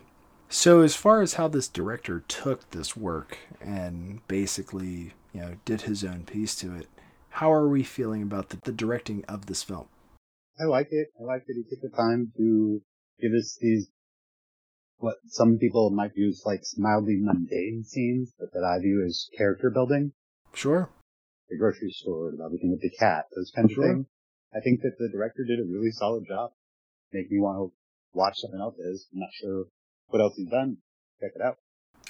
So, 0.49 0.83
as 0.83 0.95
far 0.95 1.23
as 1.23 1.35
how 1.35 1.49
this 1.49 1.69
director 1.69 2.21
took 2.29 2.71
this 2.71 2.97
work 2.97 3.39
and 3.61 4.27
basically, 4.29 5.15
you 5.33 5.41
know, 5.41 5.57
did 5.65 5.83
his 5.83 6.05
own 6.05 6.25
piece 6.25 6.55
to 6.57 6.75
it, 6.75 6.87
how 7.31 7.53
are 7.53 7.69
we 7.69 7.83
feeling 7.83 8.23
about 8.23 8.51
the, 8.51 8.59
the 8.63 8.73
directing 8.73 9.25
of 9.25 9.47
this 9.47 9.63
film? 9.63 9.89
I 10.61 10.65
like 10.65 10.89
it. 10.91 11.09
I 11.21 11.25
like 11.25 11.47
that 11.47 11.55
he 11.57 11.65
took 11.69 11.83
the 11.83 11.97
time 11.97 12.33
to 12.37 12.81
give 13.21 13.33
us 13.33 13.59
these, 13.61 13.89
what 14.99 15.17
some 15.27 15.59
people 15.59 15.91
might 15.91 16.15
view 16.15 16.29
as 16.29 16.43
like 16.45 16.63
mildly 16.77 17.19
mundane 17.21 17.85
scenes, 17.85 18.33
but 18.39 18.53
that 18.53 18.65
I 18.65 18.81
view 18.81 19.05
as 19.07 19.29
character 19.37 19.71
building. 19.71 20.13
Sure. 20.53 20.89
The 21.51 21.59
grocery 21.59 21.91
store, 21.91 22.33
the 22.37 22.43
looking 22.49 22.71
with 22.71 22.81
the 22.81 22.91
cat, 22.99 23.27
those 23.35 23.51
kinds 23.55 23.73
Sure. 23.73 23.85
of 23.85 23.91
things. 23.97 24.07
I 24.55 24.61
think 24.61 24.81
that 24.83 24.97
the 24.99 25.09
director 25.11 25.45
did 25.45 25.59
a 25.59 25.65
really 25.65 25.91
solid 25.91 26.25
job. 26.27 26.53
Make 27.13 27.31
me 27.31 27.41
want 27.41 27.59
to 27.59 27.77
watch 28.17 28.39
something 28.39 28.61
else. 28.61 28.77
Is 28.79 29.09
I'm 29.13 29.21
not 29.21 29.31
sure 29.33 29.65
what 30.09 30.21
else 30.21 30.35
he's 30.37 30.49
done. 30.49 30.79
Check 31.21 31.33
it 31.35 31.43
out. 31.43 31.59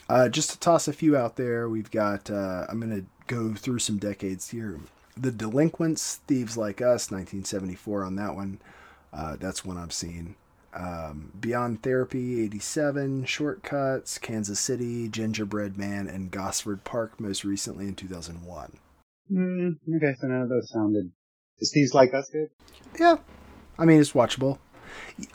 Uh, 0.09 0.29
just 0.29 0.51
to 0.51 0.59
toss 0.59 0.87
a 0.89 0.93
few 0.93 1.17
out 1.17 1.37
there, 1.37 1.69
we've 1.69 1.91
got, 1.91 2.31
uh, 2.31 2.67
I'm 2.69 2.81
going 2.81 2.95
to 3.01 3.07
go 3.27 3.55
through 3.55 3.79
some 3.79 3.97
decades 3.99 4.51
here. 4.51 4.81
The 5.17 5.31
Delinquents, 5.31 6.17
Thieves 6.27 6.57
Like 6.57 6.81
Us, 6.81 7.11
1974 7.11 8.05
on 8.05 8.17
that 8.17 8.35
one. 8.35 8.61
Uh, 9.13 9.37
that's 9.37 9.65
one 9.65 9.79
I've 9.79 9.93
seen. 9.93 10.35
Um, 10.75 11.33
Beyond 11.39 11.83
Therapy, 11.83 12.43
87, 12.43 13.25
Shortcuts, 13.25 14.19
Kansas 14.19 14.59
City, 14.59 15.09
Gingerbread 15.09 15.77
Man, 15.79 16.09
and 16.09 16.31
Gosford 16.31 16.85
Park, 16.85 17.21
most 17.21 17.45
recently 17.45 17.87
in 17.87 17.95
2001. 17.95 18.79
Hmm. 19.29 19.69
Okay, 19.97 20.15
so 20.21 20.27
none 20.27 20.43
of 20.43 20.49
those 20.49 20.71
sounded. 20.71 21.13
Is 21.61 21.71
Thieves 21.73 21.95
Like 21.95 22.13
Us 22.13 22.29
good? 22.31 22.49
Yeah, 22.99 23.17
I 23.79 23.85
mean, 23.85 24.01
it's 24.01 24.13
watchable. 24.13 24.59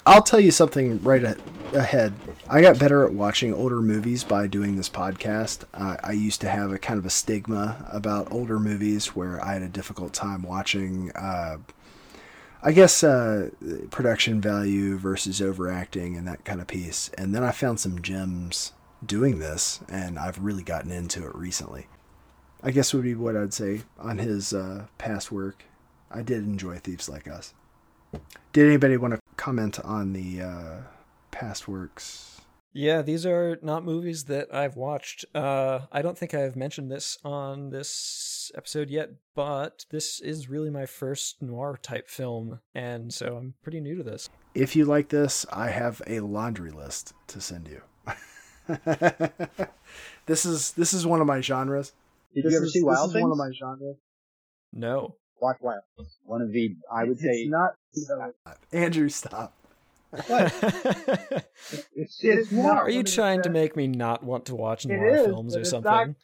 I'll 0.05 0.21
tell 0.21 0.39
you 0.39 0.51
something 0.51 1.01
right 1.03 1.23
a- 1.23 1.37
ahead. 1.73 2.13
I 2.49 2.61
got 2.61 2.79
better 2.79 3.05
at 3.05 3.13
watching 3.13 3.53
older 3.53 3.81
movies 3.81 4.23
by 4.23 4.47
doing 4.47 4.75
this 4.75 4.89
podcast. 4.89 5.63
Uh, 5.73 5.97
I 6.03 6.11
used 6.11 6.41
to 6.41 6.49
have 6.49 6.71
a 6.71 6.77
kind 6.77 6.99
of 6.99 7.05
a 7.05 7.09
stigma 7.09 7.85
about 7.91 8.31
older 8.31 8.59
movies 8.59 9.15
where 9.15 9.43
I 9.43 9.53
had 9.53 9.61
a 9.61 9.69
difficult 9.69 10.13
time 10.13 10.43
watching, 10.43 11.11
uh, 11.15 11.57
I 12.61 12.73
guess, 12.73 13.03
uh, 13.03 13.51
production 13.89 14.41
value 14.41 14.97
versus 14.97 15.41
overacting 15.41 16.17
and 16.17 16.27
that 16.27 16.43
kind 16.43 16.59
of 16.59 16.67
piece. 16.67 17.09
And 17.17 17.33
then 17.33 17.43
I 17.43 17.51
found 17.51 17.79
some 17.79 18.01
gems 18.01 18.73
doing 19.05 19.39
this, 19.39 19.79
and 19.87 20.19
I've 20.19 20.39
really 20.39 20.63
gotten 20.63 20.91
into 20.91 21.25
it 21.25 21.33
recently. 21.35 21.87
I 22.61 22.71
guess 22.71 22.93
would 22.93 23.03
be 23.03 23.15
what 23.15 23.37
I'd 23.37 23.53
say 23.53 23.83
on 23.97 24.17
his 24.17 24.53
uh, 24.53 24.87
past 24.97 25.31
work. 25.31 25.63
I 26.11 26.21
did 26.21 26.43
enjoy 26.43 26.77
Thieves 26.79 27.07
Like 27.07 27.27
Us. 27.27 27.53
Did 28.51 28.67
anybody 28.67 28.97
want 28.97 29.13
to 29.13 29.21
comment 29.37 29.79
on 29.79 30.11
the 30.11 30.41
uh, 30.41 30.77
past 31.31 31.67
works? 31.67 32.38
Yeah, 32.71 33.01
these 33.01 33.25
are 33.25 33.57
not 33.61 33.83
movies 33.83 34.25
that 34.25 34.53
I've 34.53 34.75
watched. 34.75 35.25
Uh, 35.33 35.81
I 35.91 36.01
don't 36.01 36.17
think 36.17 36.33
I've 36.33 36.55
mentioned 36.55 36.91
this 36.91 37.17
on 37.23 37.71
this 37.71 38.51
episode 38.55 38.89
yet, 38.89 39.09
but 39.33 39.85
this 39.89 40.19
is 40.19 40.49
really 40.49 40.69
my 40.69 40.85
first 40.85 41.41
noir 41.41 41.79
type 41.81 42.07
film, 42.09 42.59
and 42.75 43.11
so 43.13 43.37
I'm 43.37 43.55
pretty 43.63 43.79
new 43.79 43.95
to 43.95 44.03
this. 44.03 44.29
If 44.53 44.75
you 44.75 44.85
like 44.85 45.09
this, 45.09 45.47
I 45.51 45.69
have 45.69 46.01
a 46.05 46.19
laundry 46.19 46.71
list 46.71 47.13
to 47.27 47.41
send 47.41 47.67
you. 47.67 47.81
this 50.27 50.45
is 50.45 50.71
this 50.73 50.93
is 50.93 51.07
one 51.07 51.21
of 51.21 51.27
my 51.27 51.41
genres. 51.41 51.93
Did 52.35 52.45
this 52.45 52.51
you 52.51 52.57
ever 52.57 52.65
is, 52.67 52.73
see 52.73 52.79
this 52.79 52.85
Wild 52.85 53.09
is 53.09 53.13
Things? 53.13 53.23
one 53.23 53.31
of 53.31 53.37
my 53.37 53.51
genres. 53.57 53.97
No. 54.73 55.15
Watch 55.41 55.57
Wild. 55.61 55.81
One 56.23 56.41
of 56.41 56.51
the, 56.51 56.75
I 56.91 57.05
would 57.05 57.17
say, 57.17 57.29
it's 57.29 57.49
not. 57.49 57.71
Andrew, 58.71 59.09
stop. 59.09 59.55
It's, 61.95 62.23
it's 62.23 62.51
noir. 62.51 62.73
Are 62.83 62.89
you 62.89 63.03
trying 63.03 63.41
to 63.43 63.49
make 63.49 63.75
me 63.75 63.87
not 63.87 64.23
want 64.23 64.45
to 64.45 64.55
watch 64.55 64.85
It 64.85 64.89
noir 64.89 65.15
is, 65.15 65.25
films 65.25 65.55
or 65.55 65.63
something? 65.65 65.91
not- 65.91 66.15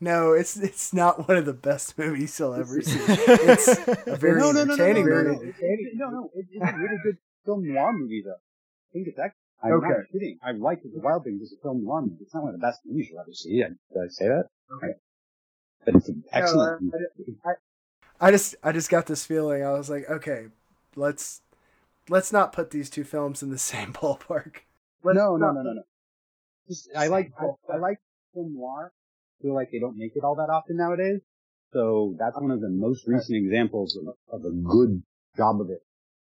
No, 0.00 0.32
it's 0.32 0.56
it's 0.56 0.92
not 0.94 1.28
one 1.28 1.36
of 1.36 1.44
the 1.46 1.52
best 1.54 1.98
movies 2.02 2.38
you'll 2.38 2.54
ever 2.54 2.80
see. 2.82 2.98
It's 2.98 3.68
a 4.06 4.16
very 4.16 4.40
no, 4.40 4.52
no, 4.52 4.64
no, 4.64 4.74
no, 4.74 4.76
no, 4.76 4.84
entertaining 4.84 5.06
no, 5.08 5.22
no, 5.22 5.32
movie. 5.34 5.52
no, 5.94 6.08
no, 6.08 6.10
no, 6.10 6.30
it's, 6.34 6.48
it's 6.52 6.62
a 6.64 6.76
really 6.78 6.96
good 7.02 7.16
film 7.44 7.66
noir 7.72 7.92
movie 7.92 8.22
though. 8.24 8.32
I 8.32 8.90
think 8.92 9.08
it's 9.08 9.18
actually, 9.18 9.36
I'm 9.62 9.72
Okay. 9.72 9.88
not 9.88 9.96
kidding. 10.12 10.38
I 10.42 10.52
like 10.52 10.82
The 10.82 10.90
Wild 11.00 11.24
Things 11.24 11.42
as 11.42 11.52
a 11.52 11.60
film 11.62 11.84
noir 11.84 12.02
movie. 12.02 12.16
It's 12.20 12.34
not 12.34 12.44
one 12.44 12.54
of 12.54 12.60
the 12.60 12.66
best 12.66 12.80
movies 12.86 13.08
you'll 13.10 13.20
ever 13.20 13.32
see. 13.32 13.56
Did 13.62 13.76
I 14.02 14.08
say 14.08 14.28
that? 14.28 14.44
Okay. 14.76 14.92
But 15.84 15.94
it's 15.96 16.08
an 16.08 16.24
uh, 16.32 16.36
excellent 16.38 16.82
No, 16.82 16.90
movie. 17.18 17.38
I 18.20 18.30
just 18.30 18.56
I 18.62 18.72
just 18.72 18.88
got 18.90 19.06
this 19.06 19.24
feeling. 19.26 19.62
I 19.64 19.72
was 19.72 19.90
like, 19.90 20.08
okay, 20.10 20.46
let's 20.94 21.42
let's 22.08 22.32
not 22.32 22.52
put 22.52 22.70
these 22.70 22.90
two 22.90 23.04
films 23.04 23.42
in 23.42 23.50
the 23.50 23.58
same 23.72 23.92
ballpark. 23.92 24.56
Let's 25.02 25.16
no, 25.16 25.36
no, 25.36 25.52
no, 25.52 25.62
no, 25.62 25.72
no. 25.72 25.82
Just, 26.68 26.88
I 26.96 27.06
like, 27.08 27.32
I, 27.38 27.74
I 27.74 27.78
like 27.78 27.98
film 28.34 28.54
noir. 28.54 28.92
I 28.92 29.42
feel 29.42 29.54
like 29.54 29.70
they 29.70 29.78
don't 29.78 29.96
make 29.96 30.12
it 30.16 30.24
all 30.24 30.36
that 30.36 30.50
often 30.50 30.76
nowadays. 30.76 31.20
So 31.72 32.16
that's 32.18 32.36
one 32.36 32.50
of 32.50 32.60
the 32.60 32.70
most 32.70 33.06
recent 33.06 33.36
examples 33.36 33.96
of, 33.96 34.14
of 34.32 34.44
a 34.44 34.50
good 34.50 35.02
job 35.36 35.60
of 35.60 35.70
it. 35.70 35.82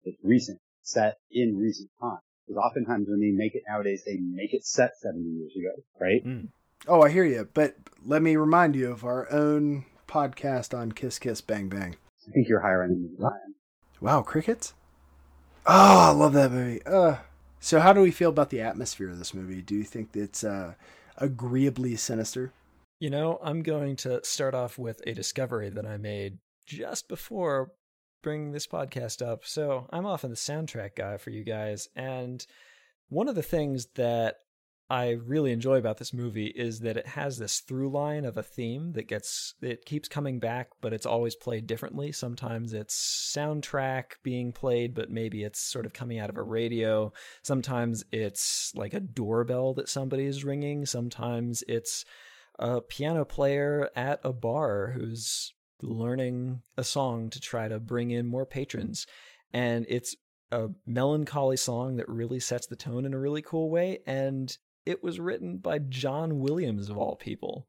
It's 0.04 0.18
recent, 0.22 0.60
set 0.82 1.16
in 1.30 1.56
recent 1.56 1.90
time. 2.00 2.18
Because 2.46 2.62
oftentimes 2.62 3.06
when 3.08 3.20
they 3.20 3.30
make 3.30 3.54
it 3.54 3.62
nowadays, 3.68 4.02
they 4.04 4.18
make 4.20 4.52
it 4.52 4.64
set 4.64 4.90
70 5.00 5.24
years 5.24 5.52
ago, 5.56 5.82
right? 6.00 6.22
Hmm. 6.22 6.46
Oh, 6.88 7.02
I 7.02 7.10
hear 7.10 7.24
you. 7.24 7.48
But 7.52 7.76
let 8.04 8.22
me 8.22 8.36
remind 8.36 8.74
you 8.74 8.90
of 8.90 9.04
our 9.04 9.30
own 9.32 9.84
podcast 10.08 10.76
on 10.76 10.92
Kiss 10.92 11.18
Kiss 11.18 11.40
Bang 11.40 11.68
Bang. 11.68 11.96
I 12.28 12.32
think 12.32 12.48
you're 12.48 12.60
higher 12.60 12.82
end 12.82 13.16
than 13.18 13.24
I 13.24 13.28
am. 13.28 13.54
Wow, 14.00 14.22
crickets. 14.22 14.74
Oh, 15.72 15.98
I 15.98 16.10
love 16.10 16.32
that 16.32 16.50
movie. 16.50 16.84
Uh, 16.84 17.18
so 17.60 17.78
how 17.78 17.92
do 17.92 18.00
we 18.00 18.10
feel 18.10 18.30
about 18.30 18.50
the 18.50 18.60
atmosphere 18.60 19.08
of 19.08 19.20
this 19.20 19.32
movie? 19.32 19.62
Do 19.62 19.76
you 19.76 19.84
think 19.84 20.16
it's 20.16 20.42
uh, 20.42 20.74
agreeably 21.16 21.94
sinister? 21.94 22.52
You 22.98 23.10
know, 23.10 23.38
I'm 23.40 23.62
going 23.62 23.94
to 23.96 24.20
start 24.24 24.52
off 24.52 24.80
with 24.80 25.00
a 25.06 25.14
discovery 25.14 25.70
that 25.70 25.86
I 25.86 25.96
made 25.96 26.38
just 26.66 27.06
before 27.06 27.70
bringing 28.20 28.50
this 28.50 28.66
podcast 28.66 29.24
up. 29.24 29.44
So 29.44 29.86
I'm 29.90 30.06
often 30.06 30.30
the 30.30 30.36
soundtrack 30.36 30.96
guy 30.96 31.18
for 31.18 31.30
you 31.30 31.44
guys. 31.44 31.88
And 31.94 32.44
one 33.08 33.28
of 33.28 33.36
the 33.36 33.42
things 33.42 33.86
that 33.94 34.38
I 34.90 35.10
really 35.24 35.52
enjoy 35.52 35.78
about 35.78 35.98
this 35.98 36.12
movie 36.12 36.48
is 36.48 36.80
that 36.80 36.96
it 36.96 37.06
has 37.06 37.38
this 37.38 37.60
through 37.60 37.90
line 37.90 38.24
of 38.24 38.36
a 38.36 38.42
theme 38.42 38.92
that 38.94 39.06
gets 39.06 39.54
it 39.62 39.84
keeps 39.84 40.08
coming 40.08 40.40
back, 40.40 40.70
but 40.80 40.92
it's 40.92 41.06
always 41.06 41.36
played 41.36 41.68
differently. 41.68 42.10
Sometimes 42.10 42.72
it's 42.72 43.32
soundtrack 43.32 44.14
being 44.24 44.50
played, 44.50 44.92
but 44.94 45.08
maybe 45.08 45.44
it's 45.44 45.60
sort 45.60 45.86
of 45.86 45.92
coming 45.92 46.18
out 46.18 46.28
of 46.28 46.36
a 46.36 46.42
radio. 46.42 47.12
Sometimes 47.44 48.02
it's 48.10 48.72
like 48.74 48.92
a 48.92 48.98
doorbell 48.98 49.74
that 49.74 49.88
somebody 49.88 50.24
is 50.24 50.44
ringing. 50.44 50.84
Sometimes 50.84 51.62
it's 51.68 52.04
a 52.58 52.80
piano 52.80 53.24
player 53.24 53.90
at 53.94 54.18
a 54.24 54.32
bar 54.32 54.90
who's 54.96 55.54
learning 55.80 56.62
a 56.76 56.82
song 56.82 57.30
to 57.30 57.38
try 57.38 57.68
to 57.68 57.78
bring 57.78 58.10
in 58.10 58.26
more 58.26 58.44
patrons. 58.44 59.06
And 59.52 59.86
it's 59.88 60.16
a 60.50 60.68
melancholy 60.84 61.56
song 61.56 61.94
that 61.96 62.08
really 62.08 62.40
sets 62.40 62.66
the 62.66 62.74
tone 62.74 63.04
in 63.04 63.14
a 63.14 63.20
really 63.20 63.40
cool 63.40 63.70
way. 63.70 64.00
And 64.04 64.56
it 64.86 65.02
was 65.02 65.20
written 65.20 65.58
by 65.58 65.78
John 65.78 66.40
Williams 66.40 66.88
of 66.88 66.96
all 66.96 67.16
people. 67.16 67.66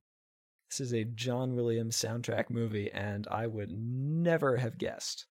This 0.69 0.79
is 0.79 0.93
a 0.93 1.03
John 1.03 1.55
Williams 1.55 1.97
soundtrack 1.97 2.49
movie, 2.49 2.89
and 2.91 3.27
I 3.29 3.47
would 3.47 3.71
never 3.71 4.57
have 4.57 4.77
guessed. 4.77 5.25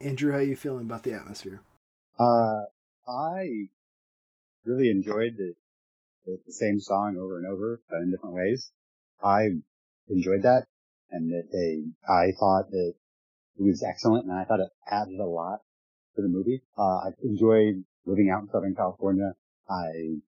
Andrew, 0.00 0.32
how 0.32 0.38
are 0.38 0.42
you 0.42 0.56
feeling 0.56 0.86
about 0.86 1.04
the 1.04 1.12
atmosphere? 1.12 1.60
Uh, 2.18 2.62
I 3.08 3.68
really 4.64 4.90
enjoyed 4.90 5.36
the, 5.36 5.54
the, 6.26 6.38
the 6.46 6.52
same 6.52 6.80
song 6.80 7.16
over 7.16 7.38
and 7.38 7.46
over, 7.46 7.80
but 7.88 7.98
in 7.98 8.10
different 8.10 8.34
ways. 8.34 8.72
I 9.22 9.50
enjoyed 10.08 10.42
that, 10.42 10.66
and 11.10 11.30
that 11.30 11.48
they, 11.52 11.84
I 12.12 12.32
thought 12.38 12.70
that 12.70 12.94
it 13.58 13.62
was 13.62 13.82
excellent, 13.82 14.24
and 14.24 14.34
I 14.34 14.44
thought 14.44 14.60
it 14.60 14.70
added 14.90 15.20
a 15.20 15.26
lot 15.26 15.60
to 16.16 16.22
the 16.22 16.28
movie. 16.28 16.62
Uh, 16.76 16.82
I 16.82 17.08
enjoyed 17.22 17.84
living 18.06 18.30
out 18.30 18.42
in 18.42 18.48
Southern 18.48 18.74
California. 18.74 19.34
I 19.68 20.18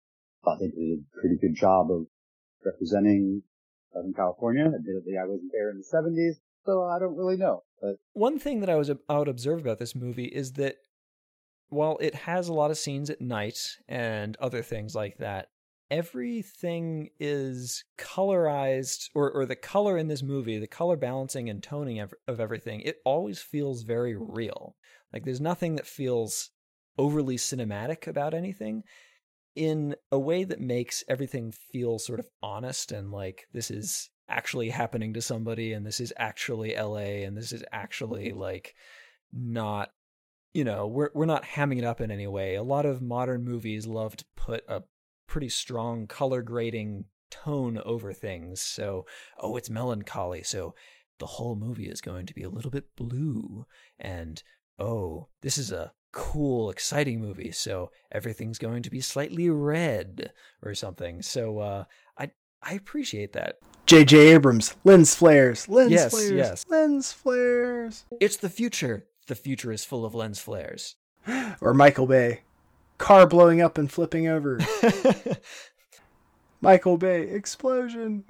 thought 0.45 0.59
they 0.61 0.69
did 0.69 0.99
a 1.01 1.21
pretty 1.21 1.37
good 1.41 1.55
job 1.55 1.91
of 1.91 2.07
representing 2.65 3.43
Southern 3.93 4.15
California. 4.15 4.65
Admittedly, 4.65 5.17
I 5.21 5.27
wasn't 5.27 5.53
there 5.53 5.71
in 5.71 5.79
the 5.79 5.85
70s, 5.85 6.41
so 6.65 6.85
I 6.85 6.99
don't 6.99 7.17
really 7.17 7.37
know. 7.37 7.63
But 7.81 7.97
one 8.13 8.39
thing 8.39 8.61
that 8.61 8.71
I 8.71 8.77
was 8.77 8.91
I 9.09 9.19
would 9.19 9.29
observe 9.29 9.61
about 9.61 9.79
this 9.79 9.95
movie 9.95 10.27
is 10.27 10.53
that 10.53 10.77
while 11.69 11.97
it 12.01 12.15
has 12.15 12.49
a 12.49 12.53
lot 12.53 12.71
of 12.71 12.79
scenes 12.79 13.11
at 13.11 13.21
night 13.21 13.59
and 13.89 14.37
other 14.37 14.63
things 14.63 14.95
like 14.95 15.19
that, 15.19 15.49
everything 15.91 17.11
is 17.19 17.85
colorized 17.99 19.09
or 19.15 19.31
or 19.31 19.47
the 19.47 19.57
color 19.57 19.99
in 19.99 20.09
this 20.09 20.23
movie, 20.23 20.59
the 20.59 20.67
color 20.67 20.97
balancing 20.97 21.49
and 21.49 21.63
toning 21.63 21.99
of, 21.99 22.15
of 22.29 22.41
everything, 22.41 22.81
it 22.81 22.99
always 23.05 23.41
feels 23.41 23.83
very 23.83 24.17
real. 24.17 24.77
Like 25.13 25.25
there's 25.25 25.41
nothing 25.41 25.77
that 25.77 25.87
feels 25.87 26.51
overly 26.99 27.37
cinematic 27.37 28.07
about 28.07 28.35
anything 28.35 28.85
in 29.55 29.95
a 30.11 30.19
way 30.19 30.45
that 30.45 30.61
makes 30.61 31.05
everything 31.09 31.53
feel 31.53 31.99
sort 31.99 32.21
of 32.21 32.29
honest 32.43 32.93
and 32.93 33.11
like 33.11 33.47
this 33.53 33.71
is 33.71 34.11
actually 34.29 34.71
happening 34.71 35.13
to 35.13 35.21
somebody 35.21 35.73
and 35.73 35.85
this 35.85 36.01
is 36.01 36.13
actually 36.17 36.75
LA 36.75 37.25
and 37.27 37.37
this 37.37 37.53
is 37.53 37.63
actually 37.71 38.31
mm-hmm. 38.31 38.41
like 38.41 38.75
not 39.33 39.91
you 40.55 40.65
know 40.65 40.87
we're 40.87 41.11
we're 41.15 41.27
not 41.27 41.45
hamming 41.45 41.79
it 41.79 41.85
up 41.85 42.01
in 42.01 42.11
any 42.11 42.27
way. 42.27 42.55
A 42.55 42.63
lot 42.63 42.87
of 42.87 43.03
modern 43.03 43.45
movies 43.45 43.87
love 43.87 44.17
to 44.17 44.25
put 44.37 44.65
a 44.69 44.83
pretty 45.27 45.49
strong 45.49 46.07
color 46.07 46.43
grading 46.43 47.05
tone 47.31 47.81
over 47.85 48.13
things. 48.13 48.61
So 48.61 49.07
oh 49.39 49.57
it's 49.57 49.71
melancholy 49.71 50.43
so 50.43 50.75
the 51.19 51.27
whole 51.27 51.57
movie 51.57 51.89
is 51.89 52.01
going 52.01 52.27
to 52.27 52.35
be 52.35 52.43
a 52.43 52.51
little 52.51 52.71
bit 52.71 52.97
blue 52.97 53.67
and 53.99 54.43
oh 54.79 55.29
this 55.43 55.59
is 55.59 55.71
a 55.71 55.93
cool, 56.13 56.71
exciting 56.71 57.21
movie, 57.21 57.51
so 57.51 57.91
everything's 58.11 58.59
going 58.59 58.83
to 58.83 58.91
be 58.91 59.01
slightly 59.01 59.51
red 59.51 60.33
or 60.63 60.75
something. 60.75 61.23
So 61.23 61.59
uh, 61.59 61.85
I 62.19 62.31
I 62.63 62.75
appreciate 62.75 63.33
that. 63.33 63.59
J.J. 63.87 64.17
Abrams, 64.35 64.77
lens 64.85 65.15
flares, 65.15 65.69
lens 65.69 65.91
Yes, 65.91 66.13
flares, 66.13 66.31
yes. 66.33 66.65
lens 66.69 67.13
flares. 67.13 68.05
It's 68.21 68.37
the 68.37 68.49
future. 68.49 69.07
The 69.27 69.35
future 69.35 69.73
is 69.73 69.85
full 69.85 70.05
of 70.05 70.15
lens 70.15 70.39
flares. 70.39 70.97
Or 71.61 71.75
Michael 71.75 72.07
Bay, 72.07 72.43
car 72.99 73.27
blowing 73.27 73.61
up 73.61 73.79
and 73.79 73.91
flipping 73.91 74.29
over. 74.29 74.59
Michael 76.61 76.97
Bay 76.97 77.23
explosion. 77.29 78.25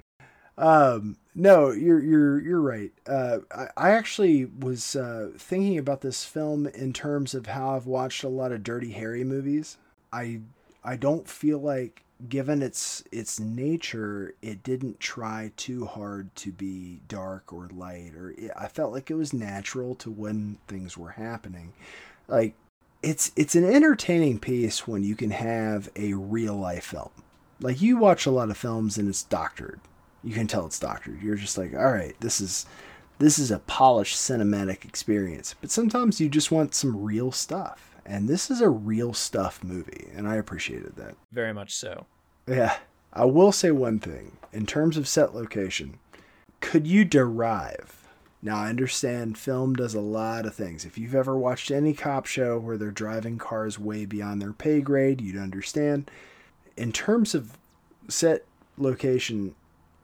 Um, 0.57 1.17
no, 1.35 1.71
you're 1.71 2.01
you're 2.01 2.39
you're 2.41 2.61
right. 2.61 2.91
Uh, 3.07 3.39
I, 3.51 3.67
I 3.75 3.91
actually 3.91 4.45
was 4.45 4.95
uh, 4.95 5.31
thinking 5.37 5.77
about 5.77 6.01
this 6.01 6.25
film 6.25 6.67
in 6.67 6.93
terms 6.93 7.33
of 7.33 7.47
how 7.47 7.75
I've 7.75 7.87
watched 7.87 8.23
a 8.23 8.29
lot 8.29 8.51
of 8.51 8.63
Dirty 8.63 8.91
Harry 8.91 9.23
movies. 9.23 9.77
I 10.11 10.41
I 10.83 10.95
don't 10.95 11.27
feel 11.27 11.57
like, 11.59 12.03
given 12.29 12.61
its 12.61 13.03
its 13.11 13.39
nature, 13.39 14.35
it 14.41 14.63
didn't 14.63 14.99
try 14.99 15.51
too 15.57 15.85
hard 15.85 16.35
to 16.35 16.51
be 16.51 17.01
dark 17.07 17.51
or 17.51 17.67
light, 17.73 18.13
or 18.15 18.31
it, 18.31 18.51
I 18.55 18.67
felt 18.67 18.93
like 18.93 19.09
it 19.09 19.15
was 19.15 19.33
natural 19.33 19.95
to 19.95 20.11
when 20.11 20.57
things 20.67 20.97
were 20.97 21.11
happening. 21.11 21.73
Like 22.27 22.53
it's 23.01 23.31
it's 23.35 23.55
an 23.55 23.65
entertaining 23.65 24.39
piece 24.39 24.87
when 24.87 25.03
you 25.03 25.15
can 25.15 25.31
have 25.31 25.89
a 25.95 26.13
real 26.13 26.55
life 26.55 26.85
film. 26.85 27.11
Like 27.59 27.81
you 27.81 27.97
watch 27.97 28.25
a 28.27 28.31
lot 28.31 28.51
of 28.51 28.57
films 28.57 28.97
and 28.99 29.09
it's 29.09 29.23
doctored 29.23 29.79
you 30.23 30.33
can 30.33 30.47
tell 30.47 30.65
it's 30.65 30.79
doctored. 30.79 31.21
You're 31.21 31.35
just 31.35 31.57
like, 31.57 31.73
all 31.73 31.91
right, 31.91 32.15
this 32.19 32.39
is 32.41 32.65
this 33.19 33.37
is 33.39 33.51
a 33.51 33.59
polished 33.59 34.17
cinematic 34.17 34.85
experience. 34.85 35.55
But 35.61 35.71
sometimes 35.71 36.19
you 36.19 36.29
just 36.29 36.51
want 36.51 36.75
some 36.75 37.03
real 37.03 37.31
stuff. 37.31 37.95
And 38.05 38.27
this 38.27 38.51
is 38.51 38.59
a 38.59 38.69
real 38.69 39.13
stuff 39.13 39.63
movie, 39.63 40.09
and 40.13 40.27
I 40.27 40.35
appreciated 40.35 40.97
that. 40.97 41.15
Very 41.31 41.53
much 41.53 41.73
so. 41.73 42.05
Yeah. 42.47 42.75
I 43.13 43.25
will 43.25 43.51
say 43.51 43.71
one 43.71 43.99
thing. 43.99 44.37
In 44.51 44.65
terms 44.65 44.97
of 44.97 45.07
set 45.07 45.33
location, 45.33 45.99
could 46.59 46.87
you 46.87 47.05
derive? 47.05 48.07
Now, 48.41 48.57
I 48.57 48.69
understand 48.69 49.37
film 49.37 49.75
does 49.75 49.93
a 49.93 50.01
lot 50.01 50.45
of 50.45 50.53
things. 50.53 50.83
If 50.83 50.97
you've 50.97 51.15
ever 51.15 51.37
watched 51.37 51.71
any 51.71 51.93
cop 51.93 52.25
show 52.25 52.59
where 52.59 52.77
they're 52.77 52.91
driving 52.91 53.37
cars 53.37 53.79
way 53.79 54.05
beyond 54.05 54.41
their 54.41 54.51
pay 54.51 54.81
grade, 54.81 55.21
you'd 55.21 55.37
understand. 55.37 56.11
In 56.75 56.91
terms 56.91 57.33
of 57.33 57.57
set 58.09 58.43
location, 58.77 59.55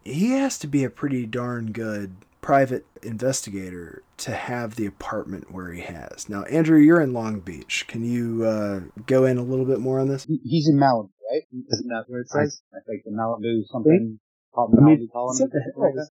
he 0.10 0.32
has 0.32 0.58
to 0.60 0.68
be 0.68 0.84
a 0.84 0.90
pretty 0.90 1.26
darn 1.26 1.72
good 1.72 2.16
private 2.42 2.86
investigator 3.04 4.02
to 4.18 4.32
have 4.32 4.76
the 4.76 4.86
apartment 4.86 5.52
where 5.52 5.72
he 5.72 5.82
has. 5.82 6.28
Now, 6.30 6.44
Andrew, 6.44 6.80
you're 6.80 7.02
in 7.02 7.14
Long 7.14 7.40
Beach. 7.40 7.86
Can 7.88 8.04
you 8.04 8.44
uh, 8.46 8.80
go 9.06 9.26
in 9.26 9.38
a 9.38 9.44
little 9.44 9.66
bit 9.66 9.80
more 9.80 10.00
on 10.00 10.08
this? 10.08 10.26
He's 10.44 10.68
in 10.68 10.78
Malibu, 10.78 11.10
right? 11.32 11.44
Isn't 11.72 11.88
that 11.90 12.06
where 12.08 12.22
it 12.22 12.30
says? 12.30 12.62
I 12.74 12.80
think 12.88 13.04
the 13.06 13.12
Malibu 13.12 13.64
something. 13.72 14.20
Malibu 14.56 15.12
colony. 15.12 15.32
it's 15.32 15.42
in 15.42 15.50
the 15.50 15.94
hills. 15.94 16.12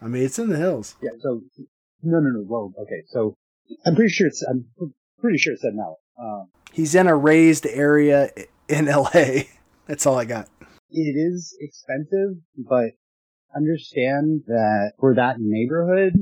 I 0.00 0.06
mean, 0.08 0.22
it's 0.24 0.38
in 0.38 0.48
the 0.50 0.56
hills. 0.56 0.96
Yeah. 1.00 1.10
So 1.20 1.42
no, 2.02 2.18
no, 2.18 2.30
no. 2.30 2.44
Well, 2.46 2.72
okay. 2.82 3.02
So 3.08 3.36
I'm 3.86 3.94
pretty 3.94 4.12
sure 4.12 4.26
it's. 4.26 4.42
I'm 4.42 4.66
pretty 5.20 5.38
sure 5.38 5.52
it 5.52 5.60
said 5.60 5.72
Malibu. 5.74 5.96
Um, 6.22 6.48
He's 6.72 6.94
in 6.94 7.06
a 7.06 7.16
raised 7.16 7.66
area 7.66 8.30
in 8.68 8.86
LA. 8.86 9.42
That's 9.86 10.06
all 10.06 10.18
I 10.18 10.24
got. 10.24 10.48
it 10.90 11.16
is 11.16 11.56
expensive, 11.60 12.42
but 12.56 12.92
understand 13.56 14.42
that 14.46 14.92
for 14.98 15.14
that 15.14 15.36
neighborhood 15.38 16.14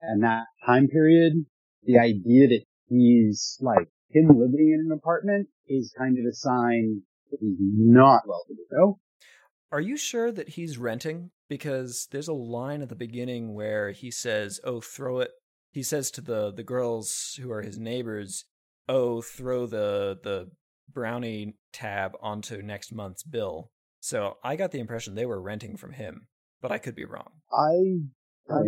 and 0.00 0.22
that 0.22 0.44
time 0.64 0.88
period, 0.88 1.44
the 1.84 1.98
idea 1.98 2.48
that 2.48 2.64
he's 2.88 3.58
like 3.60 3.88
him 4.10 4.28
living 4.28 4.72
in 4.74 4.90
an 4.90 4.92
apartment 4.96 5.48
is 5.66 5.94
kind 5.96 6.18
of 6.18 6.24
a 6.24 6.34
sign 6.34 7.02
that 7.30 7.38
he's 7.40 7.58
not 7.60 8.22
well 8.26 8.44
to 8.48 8.54
do. 8.70 8.98
Are 9.70 9.80
you 9.80 9.96
sure 9.96 10.32
that 10.32 10.50
he's 10.50 10.78
renting? 10.78 11.30
Because 11.48 12.08
there's 12.10 12.28
a 12.28 12.32
line 12.32 12.82
at 12.82 12.88
the 12.88 12.94
beginning 12.94 13.54
where 13.54 13.90
he 13.90 14.10
says, 14.10 14.60
"Oh, 14.64 14.80
throw 14.80 15.20
it." 15.20 15.30
He 15.70 15.82
says 15.82 16.10
to 16.12 16.20
the 16.20 16.50
the 16.50 16.62
girls 16.62 17.38
who 17.40 17.50
are 17.50 17.62
his 17.62 17.78
neighbors, 17.78 18.44
"Oh, 18.88 19.20
throw 19.20 19.66
the 19.66 20.18
the 20.22 20.50
brownie 20.90 21.56
tab 21.72 22.12
onto 22.20 22.62
next 22.62 22.92
month's 22.92 23.22
bill." 23.22 23.70
So 24.00 24.38
I 24.42 24.56
got 24.56 24.70
the 24.70 24.80
impression 24.80 25.14
they 25.14 25.26
were 25.26 25.40
renting 25.40 25.76
from 25.76 25.92
him, 25.92 26.28
but 26.60 26.72
I 26.72 26.78
could 26.78 26.94
be 26.94 27.04
wrong. 27.04 27.30
I, 27.52 28.00
I, 28.52 28.60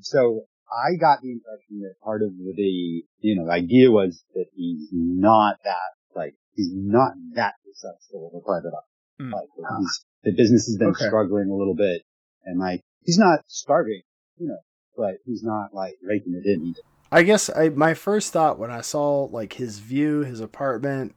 so 0.00 0.42
I 0.70 0.96
got 0.96 1.20
the 1.22 1.32
impression 1.32 1.80
that 1.82 1.94
part 2.02 2.22
of 2.22 2.30
the, 2.36 3.02
you 3.20 3.36
know, 3.36 3.46
the 3.46 3.52
idea 3.52 3.90
was 3.90 4.24
that 4.34 4.46
he's 4.54 4.88
not 4.92 5.56
that, 5.64 5.76
like, 6.14 6.34
he's 6.54 6.70
not 6.72 7.12
that 7.34 7.54
successful 7.64 8.30
of 8.32 8.38
a 8.38 8.44
private 8.44 8.72
eye. 8.74 9.22
Mm. 9.22 9.32
Like, 9.32 9.48
he's, 9.78 10.04
the 10.24 10.32
business 10.32 10.66
has 10.66 10.76
been 10.76 10.88
Okay. 10.88 11.06
struggling 11.06 11.50
a 11.50 11.54
little 11.54 11.74
bit 11.74 12.02
and 12.44 12.58
like, 12.58 12.82
he's 13.04 13.18
not 13.18 13.40
starving, 13.46 14.02
you 14.38 14.48
know, 14.48 14.58
but 14.96 15.16
he's 15.24 15.42
not 15.42 15.72
like 15.72 15.94
raking 16.02 16.34
it 16.34 16.46
in 16.48 16.66
either. 16.66 16.80
I 17.12 17.22
guess 17.24 17.50
I 17.50 17.70
my 17.70 17.94
first 17.94 18.32
thought 18.32 18.58
when 18.58 18.70
I 18.70 18.82
saw 18.82 19.24
like 19.24 19.54
his 19.54 19.80
view, 19.80 20.20
his 20.20 20.40
apartment, 20.40 21.14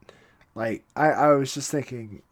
like 0.56 0.86
I, 0.96 1.10
I 1.12 1.28
was 1.36 1.54
just 1.54 1.70
thinking, 1.70 2.24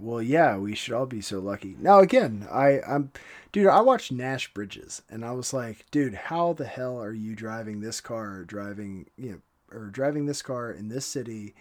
Well, 0.00 0.22
yeah, 0.22 0.56
we 0.56 0.76
should 0.76 0.94
all 0.94 1.06
be 1.06 1.20
so 1.20 1.40
lucky. 1.40 1.74
Now, 1.78 1.98
again, 1.98 2.46
I, 2.50 2.80
I'm, 2.86 3.10
dude, 3.50 3.66
I 3.66 3.80
watched 3.80 4.12
Nash 4.12 4.52
Bridges, 4.54 5.02
and 5.10 5.24
I 5.24 5.32
was 5.32 5.52
like, 5.52 5.86
dude, 5.90 6.14
how 6.14 6.52
the 6.52 6.66
hell 6.66 7.02
are 7.02 7.12
you 7.12 7.34
driving 7.34 7.80
this 7.80 8.00
car, 8.00 8.44
driving, 8.44 9.06
you 9.16 9.30
know, 9.32 9.76
or 9.76 9.86
driving 9.86 10.26
this 10.26 10.40
car 10.40 10.70
in 10.70 10.88
this 10.88 11.04
city 11.04 11.54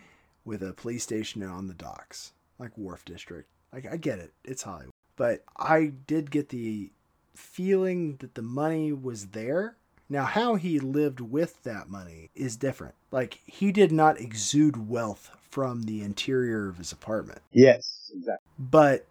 with 0.46 0.62
a 0.62 0.74
police 0.74 1.02
station 1.02 1.42
on 1.42 1.68
the 1.68 1.74
docks, 1.74 2.34
like 2.60 2.78
Wharf 2.78 3.04
District? 3.06 3.50
Like, 3.74 3.92
I 3.92 3.98
get 3.98 4.20
it, 4.20 4.34
it's 4.46 4.62
Hollywood, 4.62 4.94
but 5.16 5.44
I 5.58 5.94
did 6.06 6.30
get 6.30 6.50
the 6.50 6.92
feeling 7.34 8.18
that 8.18 8.36
the 8.36 8.44
money 8.44 8.94
was 8.94 9.28
there. 9.28 9.78
Now, 10.10 10.26
how 10.26 10.56
he 10.56 10.80
lived 10.80 11.20
with 11.20 11.64
that 11.64 11.90
money 11.90 12.30
is 12.36 12.56
different. 12.56 12.94
Like, 13.12 13.42
he 13.46 13.72
did 13.72 13.92
not 13.92 14.22
exude 14.22 14.88
wealth 14.88 15.32
from 15.50 15.84
the 15.84 16.02
interior 16.04 16.70
of 16.70 16.78
his 16.78 16.92
apartment 16.92 17.42
Yes, 17.52 17.97
exactly. 18.14 18.48
but 18.58 19.06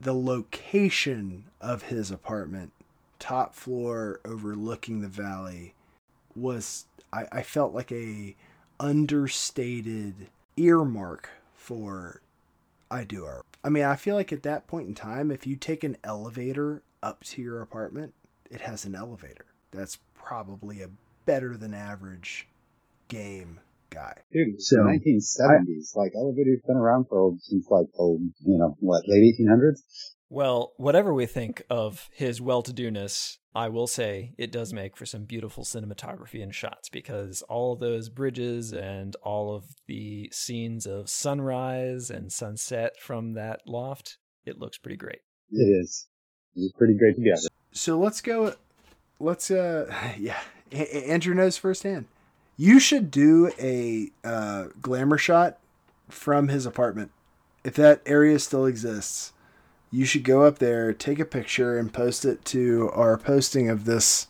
the 0.00 0.14
location 0.14 1.44
of 1.60 1.84
his 1.84 2.10
apartment, 2.10 2.72
top 3.18 3.54
floor 3.54 4.20
overlooking 4.24 5.00
the 5.00 5.08
valley, 5.08 5.74
was 6.34 6.86
I, 7.12 7.26
I 7.30 7.42
felt 7.42 7.72
like 7.72 7.92
a 7.92 8.34
understated 8.80 10.28
earmark 10.56 11.30
for 11.54 12.20
I 12.90 13.04
do 13.04 13.24
art. 13.24 13.44
I 13.64 13.68
mean, 13.68 13.84
I 13.84 13.96
feel 13.96 14.16
like 14.16 14.32
at 14.32 14.42
that 14.42 14.66
point 14.66 14.88
in 14.88 14.94
time, 14.94 15.30
if 15.30 15.46
you 15.46 15.56
take 15.56 15.84
an 15.84 15.96
elevator 16.02 16.82
up 17.02 17.22
to 17.24 17.42
your 17.42 17.62
apartment, 17.62 18.12
it 18.50 18.62
has 18.62 18.84
an 18.84 18.94
elevator. 18.94 19.46
That's 19.70 19.98
probably 20.14 20.82
a 20.82 20.90
better 21.24 21.56
than 21.56 21.72
average 21.72 22.48
game 23.08 23.60
guy. 23.92 24.14
Dude, 24.32 24.60
So, 24.60 24.76
the 24.76 24.82
1970s. 24.82 25.94
like 25.96 26.12
elevators 26.16 26.60
been 26.66 26.76
around 26.76 27.06
for 27.08 27.34
since 27.42 27.66
like 27.70 27.86
oh, 27.98 28.18
you 28.44 28.58
know 28.58 28.76
what, 28.80 29.02
late 29.06 29.34
1800s. 29.40 29.80
Well, 30.28 30.72
whatever 30.78 31.12
we 31.12 31.26
think 31.26 31.62
of 31.68 32.08
his 32.12 32.40
well 32.40 32.62
to 32.62 32.72
doness, 32.72 33.36
I 33.54 33.68
will 33.68 33.86
say 33.86 34.32
it 34.38 34.50
does 34.50 34.72
make 34.72 34.96
for 34.96 35.04
some 35.04 35.24
beautiful 35.24 35.62
cinematography 35.62 36.42
and 36.42 36.54
shots 36.54 36.88
because 36.88 37.42
all 37.50 37.74
of 37.74 37.80
those 37.80 38.08
bridges 38.08 38.72
and 38.72 39.14
all 39.22 39.54
of 39.54 39.64
the 39.86 40.30
scenes 40.32 40.86
of 40.86 41.10
sunrise 41.10 42.08
and 42.08 42.32
sunset 42.32 42.92
from 42.98 43.34
that 43.34 43.60
loft, 43.66 44.16
it 44.46 44.58
looks 44.58 44.78
pretty 44.78 44.96
great. 44.96 45.18
It 45.50 45.64
is. 45.82 46.06
It's 46.56 46.72
pretty 46.78 46.96
great 46.96 47.16
together. 47.16 47.48
So 47.72 47.98
let's 47.98 48.22
go. 48.22 48.54
Let's 49.20 49.50
uh, 49.50 49.92
yeah. 50.18 50.40
A- 50.72 50.96
A- 50.96 51.10
Andrew 51.12 51.34
knows 51.34 51.58
firsthand. 51.58 52.06
You 52.56 52.78
should 52.78 53.10
do 53.10 53.50
a 53.58 54.10
uh, 54.24 54.66
glamour 54.80 55.18
shot 55.18 55.58
from 56.08 56.48
his 56.48 56.66
apartment. 56.66 57.10
If 57.64 57.74
that 57.74 58.02
area 58.06 58.38
still 58.38 58.66
exists, 58.66 59.32
you 59.90 60.04
should 60.04 60.24
go 60.24 60.44
up 60.44 60.58
there, 60.58 60.92
take 60.92 61.18
a 61.18 61.24
picture, 61.24 61.78
and 61.78 61.92
post 61.92 62.24
it 62.24 62.44
to 62.46 62.90
our 62.94 63.16
posting 63.16 63.68
of 63.68 63.84
this 63.84 64.26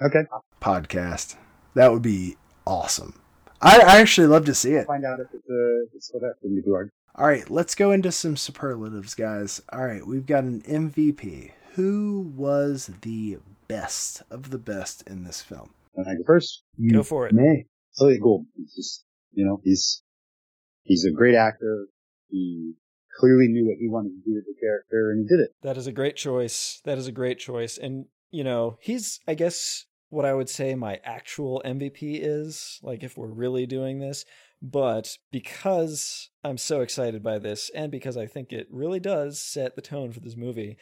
Okay, 0.00 0.24
podcast. 0.60 1.36
That 1.74 1.92
would 1.92 2.02
be 2.02 2.36
awesome. 2.66 3.20
I, 3.60 3.78
I 3.80 4.00
actually 4.00 4.26
love 4.26 4.44
to 4.46 4.54
see 4.54 4.72
it. 4.72 4.86
find 4.86 5.04
out 5.04 5.20
if 5.20 5.28
it's 5.32 5.48
uh, 5.48 5.84
if 5.86 5.94
it's 5.94 6.06
still 6.06 6.20
there. 6.20 6.34
Can 6.40 6.54
you 6.54 6.62
do? 6.62 6.90
All 7.14 7.26
right, 7.26 7.48
let's 7.50 7.74
go 7.74 7.92
into 7.92 8.10
some 8.10 8.36
superlatives, 8.36 9.14
guys. 9.14 9.60
All 9.72 9.84
right, 9.84 10.04
we've 10.06 10.26
got 10.26 10.44
an 10.44 10.62
MVP. 10.62 11.52
Who 11.74 12.32
was 12.34 12.90
the 13.02 13.38
best 13.68 14.22
of 14.30 14.50
the 14.50 14.58
best 14.58 15.06
in 15.06 15.24
this 15.24 15.40
film? 15.42 15.70
Can 15.94 16.04
I 16.06 16.14
go 16.14 16.22
first? 16.26 16.62
Go 16.92 17.02
for 17.02 17.26
it. 17.26 17.34
May. 17.34 17.66
Elliott 18.00 18.22
Gould. 18.22 18.46
He's 18.56 18.74
just, 18.74 19.04
you 19.32 19.44
know, 19.44 19.60
he's 19.62 20.02
he's 20.84 21.04
a 21.04 21.10
great 21.10 21.34
actor. 21.34 21.88
He 22.28 22.74
clearly 23.18 23.48
knew 23.48 23.66
what 23.66 23.76
he 23.78 23.88
wanted 23.88 24.10
to 24.10 24.22
do 24.24 24.34
with 24.34 24.44
the 24.46 24.54
character, 24.60 25.10
and 25.10 25.20
he 25.20 25.36
did 25.36 25.42
it. 25.42 25.54
That 25.62 25.76
is 25.76 25.86
a 25.86 25.92
great 25.92 26.16
choice. 26.16 26.80
That 26.84 26.98
is 26.98 27.06
a 27.06 27.12
great 27.12 27.38
choice. 27.38 27.78
And, 27.78 28.06
you 28.30 28.44
know, 28.44 28.78
he's, 28.80 29.20
I 29.28 29.34
guess, 29.34 29.84
what 30.08 30.24
I 30.24 30.34
would 30.34 30.48
say 30.48 30.74
my 30.74 31.00
actual 31.04 31.62
MVP 31.64 32.20
is, 32.22 32.80
like, 32.82 33.02
if 33.02 33.16
we're 33.16 33.26
really 33.26 33.66
doing 33.66 33.98
this. 33.98 34.24
But 34.62 35.18
because 35.32 36.30
I'm 36.44 36.58
so 36.58 36.80
excited 36.80 37.22
by 37.22 37.38
this, 37.38 37.70
and 37.74 37.90
because 37.90 38.16
I 38.16 38.26
think 38.26 38.52
it 38.52 38.68
really 38.70 39.00
does 39.00 39.42
set 39.42 39.74
the 39.74 39.82
tone 39.82 40.12
for 40.12 40.20
this 40.20 40.36
movie, 40.36 40.78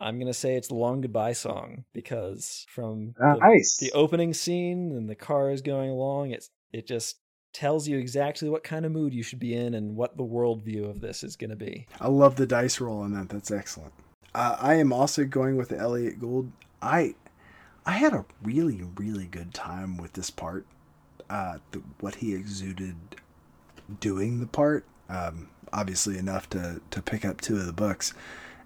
I'm 0.00 0.16
going 0.16 0.26
to 0.26 0.34
say 0.34 0.56
it's 0.56 0.68
the 0.68 0.74
Long 0.74 1.00
Goodbye 1.00 1.32
song 1.34 1.84
because 1.92 2.66
from 2.68 3.14
Ah, 3.22 3.34
the, 3.34 3.40
nice. 3.40 3.76
the 3.76 3.92
opening 3.92 4.34
scene 4.34 4.90
and 4.92 5.08
the 5.08 5.14
car 5.14 5.50
is 5.50 5.62
going 5.62 5.90
along, 5.90 6.30
it's, 6.32 6.50
it 6.72 6.86
just 6.86 7.18
tells 7.52 7.86
you 7.86 7.96
exactly 7.98 8.48
what 8.48 8.64
kind 8.64 8.84
of 8.84 8.90
mood 8.92 9.14
you 9.14 9.22
should 9.22 9.38
be 9.38 9.54
in 9.54 9.74
and 9.74 9.94
what 9.94 10.16
the 10.16 10.24
worldview 10.24 10.88
of 10.90 11.00
this 11.00 11.22
is 11.22 11.36
going 11.36 11.50
to 11.50 11.56
be. 11.56 11.86
I 12.00 12.08
love 12.08 12.34
the 12.36 12.46
dice 12.46 12.80
roll 12.80 13.00
on 13.00 13.12
that. 13.14 13.28
That's 13.28 13.52
excellent. 13.52 13.92
Uh, 14.34 14.56
I 14.60 14.74
am 14.74 14.92
also 14.92 15.24
going 15.24 15.56
with 15.56 15.70
Elliott 15.70 16.18
Gould. 16.18 16.50
I 16.82 17.14
I 17.86 17.92
had 17.92 18.12
a 18.12 18.24
really 18.42 18.82
really 18.96 19.26
good 19.26 19.54
time 19.54 19.96
with 19.96 20.14
this 20.14 20.28
part. 20.30 20.66
Uh, 21.30 21.58
the, 21.70 21.80
what 22.00 22.16
he 22.16 22.34
exuded 22.34 22.96
doing 24.00 24.40
the 24.40 24.46
part. 24.48 24.84
Um, 25.08 25.50
obviously 25.72 26.18
enough 26.18 26.50
to 26.50 26.80
to 26.90 27.00
pick 27.00 27.24
up 27.24 27.40
two 27.40 27.56
of 27.56 27.66
the 27.66 27.72
books 27.72 28.12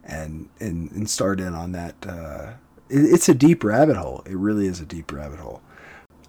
and 0.09 0.49
and, 0.59 0.91
and 0.91 1.09
start 1.09 1.39
in 1.39 1.55
on 1.55 1.73
that. 1.73 1.95
Uh, 2.07 2.53
it, 2.89 3.01
it's 3.01 3.29
a 3.29 3.35
deep 3.35 3.63
rabbit 3.63 3.97
hole. 3.97 4.23
It 4.27 4.37
really 4.37 4.67
is 4.67 4.81
a 4.81 4.87
deep 4.87 5.13
rabbit 5.13 5.39
hole. 5.39 5.63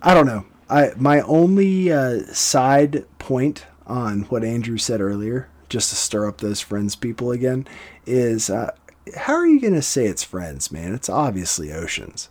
I 0.01 0.13
don't 0.13 0.27
know. 0.27 0.45
I 0.69 0.91
my 0.97 1.21
only 1.21 1.91
uh, 1.91 2.23
side 2.33 3.05
point 3.17 3.65
on 3.87 4.21
what 4.23 4.43
Andrew 4.43 4.77
said 4.77 5.01
earlier, 5.01 5.49
just 5.67 5.89
to 5.89 5.95
stir 5.95 6.27
up 6.27 6.37
those 6.37 6.61
Friends 6.61 6.95
people 6.95 7.31
again, 7.31 7.65
is 8.05 8.49
uh, 8.49 8.71
how 9.15 9.33
are 9.33 9.47
you 9.47 9.59
going 9.59 9.73
to 9.73 9.81
say 9.81 10.05
it's 10.05 10.23
Friends, 10.23 10.71
man? 10.71 10.93
It's 10.93 11.09
obviously 11.09 11.71
Oceans. 11.71 12.29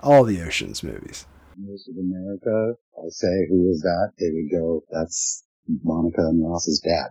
All 0.00 0.24
the 0.24 0.40
Oceans 0.40 0.82
movies. 0.82 1.26
Most 1.56 1.88
of 1.88 1.96
America. 1.96 2.74
I 2.98 3.08
say, 3.08 3.46
who 3.48 3.70
is 3.70 3.80
that? 3.80 4.12
They 4.18 4.30
would 4.30 4.50
go, 4.50 4.84
that's 4.90 5.44
Monica 5.82 6.20
and 6.20 6.44
Ross's 6.44 6.80
dad. 6.80 7.10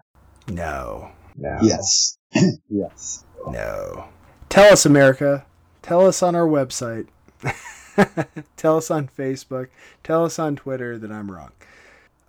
No, 0.53 1.11
no, 1.35 1.57
Yes. 1.61 2.17
yes. 2.69 3.25
no. 3.47 4.05
Tell 4.49 4.73
us, 4.73 4.85
America. 4.85 5.45
Tell 5.81 6.05
us 6.05 6.21
on 6.21 6.35
our 6.35 6.47
website. 6.47 7.07
Tell 8.57 8.77
us 8.77 8.91
on 8.91 9.07
Facebook. 9.07 9.69
Tell 10.03 10.23
us 10.25 10.37
on 10.39 10.55
Twitter 10.55 10.97
that 10.97 11.11
I'm 11.11 11.31
wrong. 11.31 11.51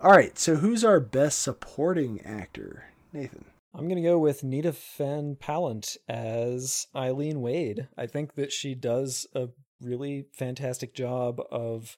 All 0.01 0.11
right, 0.11 0.37
so 0.37 0.55
who's 0.55 0.83
our 0.83 0.99
best 0.99 1.41
supporting 1.41 2.21
actor? 2.21 2.85
Nathan. 3.13 3.45
I'm 3.73 3.87
going 3.87 4.01
to 4.01 4.07
go 4.07 4.19
with 4.19 4.43
Nina 4.43 4.73
van 4.97 5.35
Pallandt 5.35 5.97
as 6.07 6.87
Eileen 6.95 7.41
Wade. 7.41 7.87
I 7.97 8.05
think 8.05 8.35
that 8.35 8.51
she 8.51 8.75
does 8.75 9.25
a 9.33 9.49
really 9.81 10.25
fantastic 10.33 10.93
job 10.93 11.41
of 11.51 11.97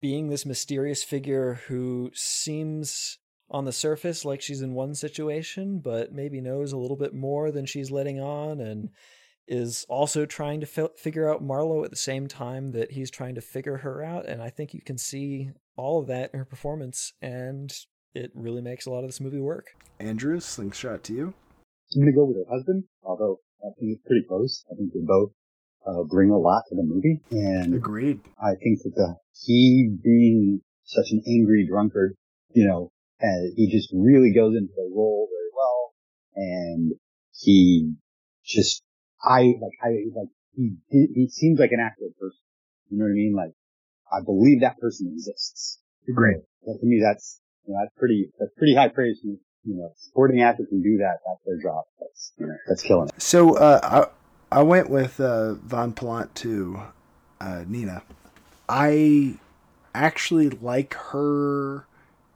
being 0.00 0.28
this 0.28 0.46
mysterious 0.46 1.02
figure 1.02 1.60
who 1.68 2.10
seems 2.14 3.18
on 3.50 3.64
the 3.64 3.72
surface 3.72 4.24
like 4.24 4.40
she's 4.40 4.62
in 4.62 4.74
one 4.74 4.94
situation, 4.94 5.78
but 5.78 6.12
maybe 6.12 6.40
knows 6.40 6.72
a 6.72 6.76
little 6.76 6.96
bit 6.96 7.14
more 7.14 7.50
than 7.50 7.66
she's 7.66 7.90
letting 7.90 8.20
on 8.20 8.60
and 8.60 8.90
is 9.48 9.86
also 9.88 10.26
trying 10.26 10.60
to 10.60 10.66
fi- 10.66 10.88
figure 10.96 11.30
out 11.30 11.42
Marlowe 11.42 11.84
at 11.84 11.90
the 11.90 11.96
same 11.96 12.26
time 12.26 12.72
that 12.72 12.92
he's 12.92 13.10
trying 13.10 13.36
to 13.36 13.40
figure 13.40 13.78
her 13.78 14.02
out. 14.02 14.26
And 14.26 14.42
I 14.42 14.50
think 14.50 14.74
you 14.74 14.80
can 14.82 14.98
see 14.98 15.50
all 15.76 16.00
of 16.00 16.08
that 16.08 16.30
in 16.32 16.38
her 16.38 16.44
performance, 16.44 17.12
and 17.22 17.72
it 18.14 18.32
really 18.34 18.62
makes 18.62 18.86
a 18.86 18.90
lot 18.90 19.04
of 19.04 19.08
this 19.08 19.20
movie 19.20 19.38
work. 19.38 19.66
Andrew, 20.00 20.40
slingshot 20.40 21.04
to 21.04 21.12
you. 21.12 21.34
I'm 21.94 22.02
gonna 22.02 22.12
go 22.12 22.24
with 22.24 22.36
her 22.36 22.52
husband, 22.52 22.84
although 23.02 23.38
I 23.62 23.70
think 23.78 23.92
it's 23.92 24.06
pretty 24.06 24.26
close. 24.26 24.64
I 24.70 24.74
think 24.74 24.92
they 24.92 25.00
both 25.02 25.30
uh, 25.86 26.02
bring 26.10 26.30
a 26.30 26.38
lot 26.38 26.62
to 26.68 26.74
the 26.74 26.82
movie, 26.82 27.20
and 27.30 27.74
Agreed. 27.74 28.20
I 28.42 28.56
think 28.62 28.82
that 28.82 28.94
the 28.96 29.16
he 29.44 29.96
being 30.02 30.60
such 30.84 31.06
an 31.12 31.22
angry 31.26 31.66
drunkard, 31.68 32.16
you 32.52 32.66
know, 32.66 32.90
and 33.20 33.52
he 33.56 33.70
just 33.70 33.90
really 33.92 34.32
goes 34.32 34.54
into 34.56 34.72
the 34.76 34.90
role 34.94 35.28
very 35.30 35.50
well, 35.54 35.94
and 36.34 36.92
he 37.32 37.94
just 38.44 38.82
I 39.22 39.54
like 39.60 39.76
I 39.82 39.88
like 40.14 40.28
he 40.54 40.76
he, 40.88 41.06
he 41.14 41.28
seems 41.28 41.58
like 41.58 41.72
an 41.72 41.80
actual 41.80 42.10
person. 42.18 42.38
You 42.90 42.98
know 42.98 43.04
what 43.04 43.10
I 43.10 43.14
mean? 43.14 43.34
Like 43.36 43.52
I 44.12 44.24
believe 44.24 44.60
that 44.60 44.78
person 44.78 45.10
exists. 45.12 45.80
Great. 46.14 46.38
But 46.64 46.80
to 46.80 46.86
me, 46.86 47.00
that's 47.02 47.40
you 47.66 47.74
know, 47.74 47.80
that's 47.82 47.94
pretty 47.96 48.30
that's 48.38 48.52
pretty 48.56 48.74
high 48.74 48.88
praise. 48.88 49.18
You 49.22 49.38
know, 49.64 49.90
supporting 49.96 50.42
actors 50.42 50.66
can 50.68 50.82
do 50.82 50.98
that. 50.98 51.18
That's 51.26 51.40
their 51.44 51.58
job. 51.60 51.84
That's 51.98 52.32
you 52.38 52.46
know 52.46 52.56
that's 52.68 52.82
killing 52.82 53.08
it. 53.08 53.20
So 53.20 53.56
uh, 53.56 53.80
I 54.52 54.58
I 54.60 54.62
went 54.62 54.90
with 54.90 55.18
uh, 55.20 55.54
Von 55.54 55.92
Plant 55.92 56.34
to 56.36 56.80
uh, 57.40 57.64
Nina. 57.66 58.02
I 58.68 59.34
actually 59.94 60.50
like 60.50 60.94
her 60.94 61.86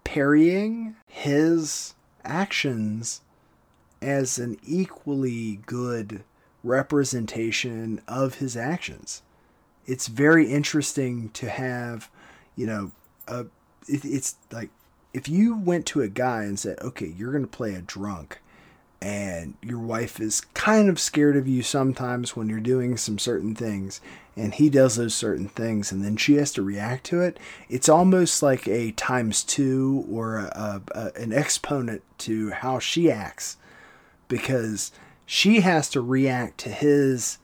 parrying 0.04 0.96
his 1.06 1.94
actions 2.24 3.20
as 4.02 4.38
an 4.38 4.58
equally 4.64 5.60
good 5.66 6.24
representation 6.62 8.00
of 8.08 8.36
his 8.36 8.56
actions. 8.56 9.22
It's 9.86 10.08
very 10.08 10.50
interesting 10.50 11.30
to 11.30 11.48
have, 11.48 12.10
you 12.56 12.66
know, 12.66 12.92
a, 13.26 13.46
it, 13.88 14.04
it's 14.04 14.36
like 14.50 14.70
if 15.12 15.28
you 15.28 15.56
went 15.56 15.86
to 15.86 16.02
a 16.02 16.08
guy 16.08 16.44
and 16.44 16.58
said, 16.58 16.78
okay, 16.80 17.12
you're 17.16 17.32
going 17.32 17.44
to 17.44 17.48
play 17.48 17.74
a 17.74 17.82
drunk 17.82 18.40
and 19.02 19.54
your 19.62 19.78
wife 19.78 20.20
is 20.20 20.42
kind 20.52 20.88
of 20.88 21.00
scared 21.00 21.36
of 21.36 21.48
you 21.48 21.62
sometimes 21.62 22.36
when 22.36 22.48
you're 22.48 22.60
doing 22.60 22.96
some 22.96 23.18
certain 23.18 23.54
things 23.54 24.00
and 24.36 24.54
he 24.54 24.68
does 24.68 24.96
those 24.96 25.14
certain 25.14 25.48
things 25.48 25.90
and 25.90 26.04
then 26.04 26.16
she 26.16 26.34
has 26.34 26.52
to 26.52 26.62
react 26.62 27.04
to 27.04 27.20
it. 27.22 27.38
It's 27.68 27.88
almost 27.88 28.42
like 28.42 28.68
a 28.68 28.92
times 28.92 29.42
two 29.42 30.04
or 30.10 30.36
a, 30.36 30.82
a, 30.92 31.12
an 31.16 31.32
exponent 31.32 32.02
to 32.18 32.50
how 32.50 32.78
she 32.78 33.10
acts 33.10 33.56
because 34.28 34.92
she 35.24 35.60
has 35.60 35.88
to 35.90 36.00
react 36.00 36.58
to 36.58 36.68
his 36.68 37.38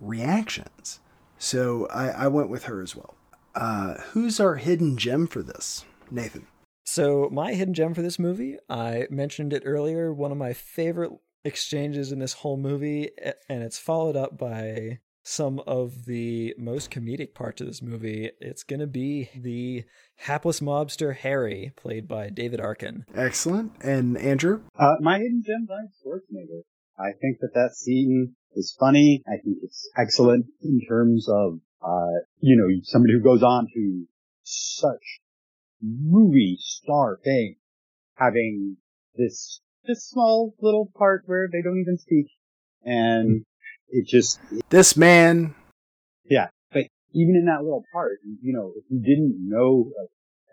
reactions. 0.00 1.00
So 1.38 1.86
i, 1.86 2.08
I 2.08 2.28
went 2.28 2.48
with 2.48 2.64
her 2.64 2.82
as 2.82 2.96
well. 2.96 3.14
Uh, 3.54 3.94
who's 4.10 4.40
our 4.40 4.56
hidden 4.56 4.96
gem 4.98 5.26
for 5.26 5.42
this 5.42 5.84
nathan 6.10 6.46
So, 6.86 7.28
my 7.32 7.52
hidden 7.52 7.74
gem 7.74 7.94
for 7.94 8.02
this 8.02 8.18
movie, 8.18 8.58
I 8.70 9.08
mentioned 9.10 9.52
it 9.52 9.64
earlier, 9.66 10.14
one 10.14 10.30
of 10.30 10.38
my 10.38 10.52
favorite 10.52 11.10
exchanges 11.44 12.12
in 12.12 12.20
this 12.20 12.32
whole 12.32 12.56
movie, 12.56 13.10
and 13.48 13.62
it's 13.64 13.78
followed 13.78 14.16
up 14.16 14.38
by 14.38 15.00
some 15.24 15.60
of 15.66 16.04
the 16.04 16.54
most 16.56 16.92
comedic 16.92 17.34
parts 17.34 17.60
of 17.60 17.66
this 17.66 17.82
movie. 17.82 18.30
It's 18.40 18.62
going 18.62 18.78
to 18.78 18.86
be 18.86 19.28
the 19.34 19.84
hapless 20.14 20.60
mobster 20.60 21.16
Harry, 21.16 21.72
played 21.76 22.06
by 22.06 22.30
David 22.30 22.60
Arkin. 22.60 23.04
excellent 23.16 23.72
and 23.80 24.16
andrew 24.16 24.62
Uh, 24.78 24.94
my 25.00 25.18
hidden 25.18 25.42
gem 25.44 25.66
by 25.68 25.82
Schwarzenegger. 25.98 26.62
I 26.96 27.10
think 27.20 27.38
that 27.40 27.50
that 27.54 27.74
scene 27.74 28.36
is 28.54 28.76
funny. 28.78 29.24
I 29.26 29.42
think 29.42 29.58
it's 29.62 29.90
excellent 29.98 30.46
in 30.62 30.80
terms 30.88 31.28
of, 31.28 31.58
uh, 31.82 32.20
you 32.38 32.56
know, 32.56 32.68
somebody 32.84 33.14
who 33.14 33.20
goes 33.22 33.42
on 33.42 33.66
to 33.74 34.06
such 34.44 35.02
movie 35.82 36.58
star 36.60 37.18
thing, 37.24 37.56
having 38.14 38.76
this, 39.14 39.60
this 39.86 40.08
small 40.08 40.54
little 40.60 40.90
part 40.96 41.22
where 41.26 41.48
they 41.50 41.62
don't 41.62 41.80
even 41.80 41.98
speak. 41.98 42.26
And 42.84 43.44
it 43.88 44.06
just, 44.06 44.40
this 44.70 44.96
man 44.96 45.54
yeah, 46.28 46.48
but 46.72 46.84
even 47.14 47.36
in 47.36 47.46
that 47.46 47.62
little 47.62 47.84
part, 47.92 48.18
you 48.42 48.52
know, 48.52 48.72
if 48.76 48.84
you 48.90 49.00
didn't 49.00 49.36
know, 49.48 49.92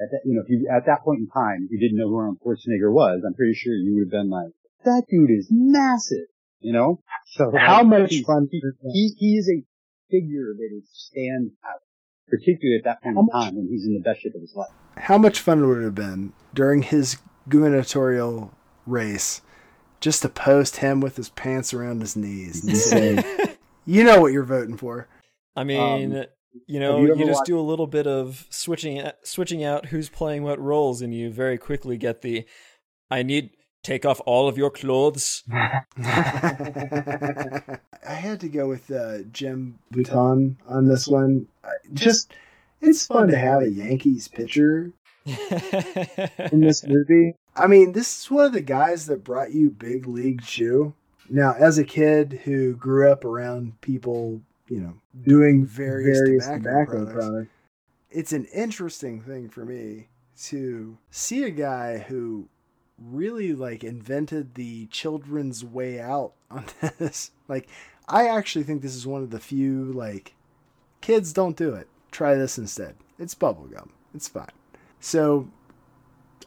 at 0.02 0.10
that, 0.12 0.22
you 0.26 0.36
know, 0.36 0.42
if 0.42 0.50
you, 0.50 0.70
at 0.70 0.86
that 0.86 1.04
point 1.04 1.20
in 1.20 1.28
time, 1.28 1.66
if 1.66 1.72
you 1.72 1.80
didn't 1.80 1.98
know 1.98 2.10
who 2.10 2.18
Arnold 2.18 2.40
Schwarzenegger 2.46 2.92
was, 2.92 3.22
I'm 3.26 3.34
pretty 3.34 3.54
sure 3.54 3.74
you 3.74 3.96
would 3.96 4.14
have 4.14 4.24
been 4.24 4.30
like, 4.30 4.52
that 4.86 5.04
dude 5.10 5.32
is 5.32 5.48
massive, 5.50 6.28
you 6.60 6.74
know? 6.74 7.02
So 7.34 7.52
How 7.56 7.84
like, 7.84 7.88
much 7.88 8.22
fun 8.26 8.48
He, 8.52 8.62
he, 8.92 9.16
he 9.18 9.38
is 9.38 9.50
a 9.50 9.64
figure 10.12 10.54
that 10.54 10.70
is 10.78 10.90
stands 10.92 11.54
out, 11.66 11.82
particularly 12.30 12.78
at 12.78 12.84
that 12.86 13.02
point 13.04 13.16
How 13.16 13.22
in 13.22 13.30
time 13.30 13.56
when 13.56 13.68
he's 13.70 13.86
in 13.86 13.94
the 13.94 14.00
best 14.02 14.22
shape 14.22 14.36
of 14.36 14.42
his 14.42 14.54
life. 14.56 14.70
how 14.98 15.18
much 15.18 15.40
fun 15.40 15.68
would 15.68 15.80
it 15.80 15.84
have 15.84 15.96
been 15.96 16.34
during 16.54 16.84
his 16.84 17.18
gubernatorial 17.50 18.54
race 18.86 19.42
just 20.00 20.22
to 20.22 20.30
post 20.30 20.78
him 20.78 21.00
with 21.02 21.16
his 21.16 21.30
pants 21.30 21.74
around 21.74 22.02
his 22.02 22.16
knees 22.16 22.64
and 22.66 22.78
say, 22.78 23.56
you 23.86 24.04
know 24.04 24.20
what 24.20 24.34
you're 24.34 24.44
voting 24.44 24.78
for. 24.78 25.08
I 25.56 25.64
mean, 25.64 26.16
Um, 26.16 26.26
you 26.68 26.80
know, 26.80 27.00
you 27.00 27.16
you, 27.16 27.26
just 27.26 27.40
watched- 27.40 27.48
do 27.48 27.60
a 27.60 27.62
little 27.62 27.88
bit 27.88 28.06
of 28.08 28.46
switching 28.50 29.02
switching 29.24 29.64
out 29.64 29.88
who's 29.88 30.10
playing 30.10 30.44
what 30.44 30.60
roles, 30.60 31.02
and 31.02 31.14
you 31.14 31.32
very 31.32 31.58
quickly 31.58 31.98
get 31.98 32.22
the 32.22 32.46
I 33.10 33.24
need 33.24 33.52
take 33.82 34.06
off 34.06 34.22
all 34.26 34.48
of 34.48 34.58
your 34.58 34.70
clothes. 34.70 35.44
I 35.98 37.64
had 38.08 38.40
to 38.42 38.50
go 38.50 38.68
with 38.68 38.90
uh, 38.92 39.20
Jim 39.32 39.80
Bouton 39.92 40.58
on 40.68 40.88
this 40.88 41.08
one. 41.08 41.48
Just, 41.94 42.34
it's 42.82 43.06
fun 43.06 43.28
to 43.30 43.38
have 43.38 43.62
a 43.62 43.70
Yankees 43.70 44.28
pitcher 44.28 44.92
in 45.26 46.60
this 46.62 46.86
movie. 46.86 47.36
I 47.56 47.68
mean, 47.68 47.92
this 47.92 48.22
is 48.24 48.32
one 48.32 48.46
of 48.46 48.54
the 48.54 48.62
guys 48.62 49.06
that 49.08 49.24
brought 49.24 49.52
you 49.54 49.70
Big 49.70 50.08
League 50.08 50.42
Chew. 50.44 50.94
Now, 51.30 51.54
as 51.58 51.78
a 51.78 51.84
kid 51.84 52.42
who 52.44 52.76
grew 52.76 53.10
up 53.12 53.24
around 53.24 53.80
people, 53.82 54.42
you 54.68 54.82
know, 54.82 54.94
doing 55.26 55.66
various, 55.66 56.20
Various 56.20 56.46
tobacco, 56.46 56.60
tobacco 56.60 56.92
products, 57.06 57.14
products. 57.14 57.50
it's 58.12 58.34
an 58.34 58.46
interesting 58.46 59.22
thing 59.22 59.50
for 59.50 59.64
me 59.66 60.08
to 60.46 60.98
see 61.12 61.44
a 61.44 61.50
guy 61.50 62.00
who 62.00 62.48
really 62.98 63.54
like 63.54 63.84
invented 63.84 64.56
the 64.56 64.88
children's 64.88 65.64
way 65.64 66.00
out 66.00 66.34
on 66.52 66.66
this. 66.98 67.32
Like, 67.48 67.70
I 68.08 68.28
actually 68.28 68.64
think 68.64 68.82
this 68.82 68.96
is 68.96 69.08
one 69.08 69.22
of 69.24 69.30
the 69.30 69.40
few 69.40 69.86
like 69.94 70.34
kids 71.04 71.34
don't 71.34 71.58
do 71.58 71.76
it. 71.76 71.88
Try 72.12 72.36
this 72.36 72.58
instead. 72.58 72.96
It's 73.20 73.36
bubblegum. 73.36 73.90
It's 74.16 74.28
fine. 74.28 74.48
So 75.00 75.50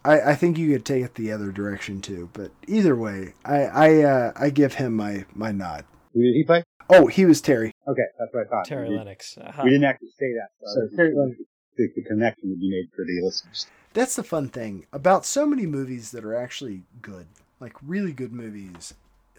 I, 0.05 0.33
I 0.33 0.35
think 0.35 0.57
you 0.57 0.73
could 0.73 0.85
take 0.85 1.05
it 1.05 1.15
the 1.15 1.31
other 1.31 1.53
direction 1.53 2.01
too, 2.01 2.31
but 2.33 2.51
either 2.67 2.97
way, 2.97 3.35
I 3.45 3.65
I 3.65 4.03
uh, 4.03 4.33
I 4.35 4.51
give 4.51 4.75
him 4.75 4.95
my 4.95 5.27
my 5.35 5.53
nod. 5.53 5.85
Who 6.15 6.23
did 6.23 6.35
he 6.35 6.45
play? 6.45 6.65
Oh, 6.89 7.07
he 7.07 7.27
was 7.27 7.41
Terry. 7.41 7.73
Okay, 7.87 8.03
that's 8.19 8.33
what 8.33 8.47
I 8.47 8.49
thought. 8.49 8.65
Terry 8.65 8.89
we, 8.89 8.95
did, 8.95 8.99
Lennox. 8.99 9.39
Uh-huh. 9.39 9.63
we 9.65 9.71
didn't 9.71 9.85
actually 9.85 10.09
say 10.19 10.33
that. 10.35 10.49
So, 10.65 10.89
So 10.89 10.97
Terry 10.97 11.15
Lennox. 11.15 11.39
the, 11.77 11.89
the 11.95 12.03
connection 12.03 12.51
would 12.51 12.61
be 12.61 12.71
made 12.71 12.89
for 12.95 13.05
the 13.05 13.21
listeners. 13.25 13.67
That's 13.93 14.17
the 14.17 14.23
fun 14.23 14.49
thing 14.49 14.87
about 14.93 15.27
so 15.27 15.47
many 15.47 15.67
movies 15.67 16.13
that 16.13 16.25
are 16.25 16.37
actually 16.37 16.85
good, 17.03 17.27
like 17.61 17.75
really 17.83 18.13
good 18.13 18.33
movies. 18.33 18.95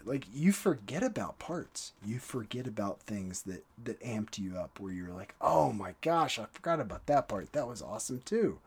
Like 0.08 0.24
you 0.32 0.52
forget 0.52 1.02
about 1.02 1.38
parts. 1.38 1.92
You 2.04 2.18
forget 2.18 2.66
about 2.66 3.00
things 3.00 3.42
that 3.42 3.64
that 3.84 4.00
amped 4.00 4.38
you 4.38 4.56
up 4.56 4.80
where 4.80 4.92
you're 4.92 5.12
like, 5.12 5.34
"Oh 5.40 5.70
my 5.70 5.94
gosh, 6.00 6.38
I 6.38 6.46
forgot 6.46 6.80
about 6.80 7.06
that 7.06 7.28
part. 7.28 7.52
That 7.52 7.68
was 7.68 7.82
awesome 7.82 8.22
too." 8.24 8.58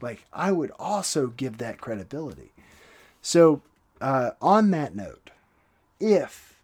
Like 0.00 0.24
I 0.32 0.52
would 0.52 0.72
also 0.78 1.28
give 1.28 1.58
that 1.58 1.80
credibility. 1.80 2.52
So, 3.20 3.60
uh, 4.00 4.30
on 4.40 4.70
that 4.70 4.94
note, 4.94 5.30
if 6.00 6.60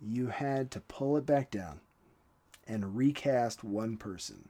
you 0.00 0.28
had 0.28 0.70
to 0.70 0.80
pull 0.80 1.16
it 1.18 1.26
back 1.26 1.50
down 1.50 1.80
and 2.66 2.96
recast 2.96 3.64
one 3.64 3.96
person, 3.98 4.48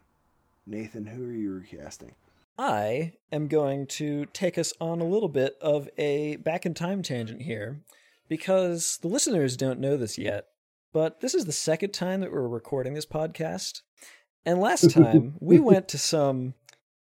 Nathan, 0.66 1.06
who 1.06 1.24
are 1.24 1.32
you 1.32 1.54
recasting? 1.54 2.12
I 2.56 3.14
am 3.32 3.48
going 3.48 3.86
to 3.88 4.26
take 4.26 4.58
us 4.58 4.72
on 4.80 5.00
a 5.00 5.04
little 5.04 5.28
bit 5.28 5.56
of 5.60 5.88
a 5.98 6.36
back 6.36 6.64
in 6.64 6.74
time 6.74 7.02
tangent 7.02 7.42
here 7.42 7.80
because 8.28 8.98
the 9.02 9.08
listeners 9.08 9.56
don't 9.56 9.80
know 9.80 9.96
this 9.96 10.18
yet, 10.18 10.46
but 10.92 11.20
this 11.20 11.34
is 11.34 11.44
the 11.44 11.52
second 11.52 11.92
time 11.92 12.20
that 12.20 12.32
we're 12.32 12.48
recording 12.48 12.94
this 12.94 13.06
podcast. 13.06 13.82
And 14.44 14.60
last 14.60 14.90
time 14.92 15.34
we 15.40 15.58
went 15.58 15.88
to 15.88 15.98
some, 15.98 16.54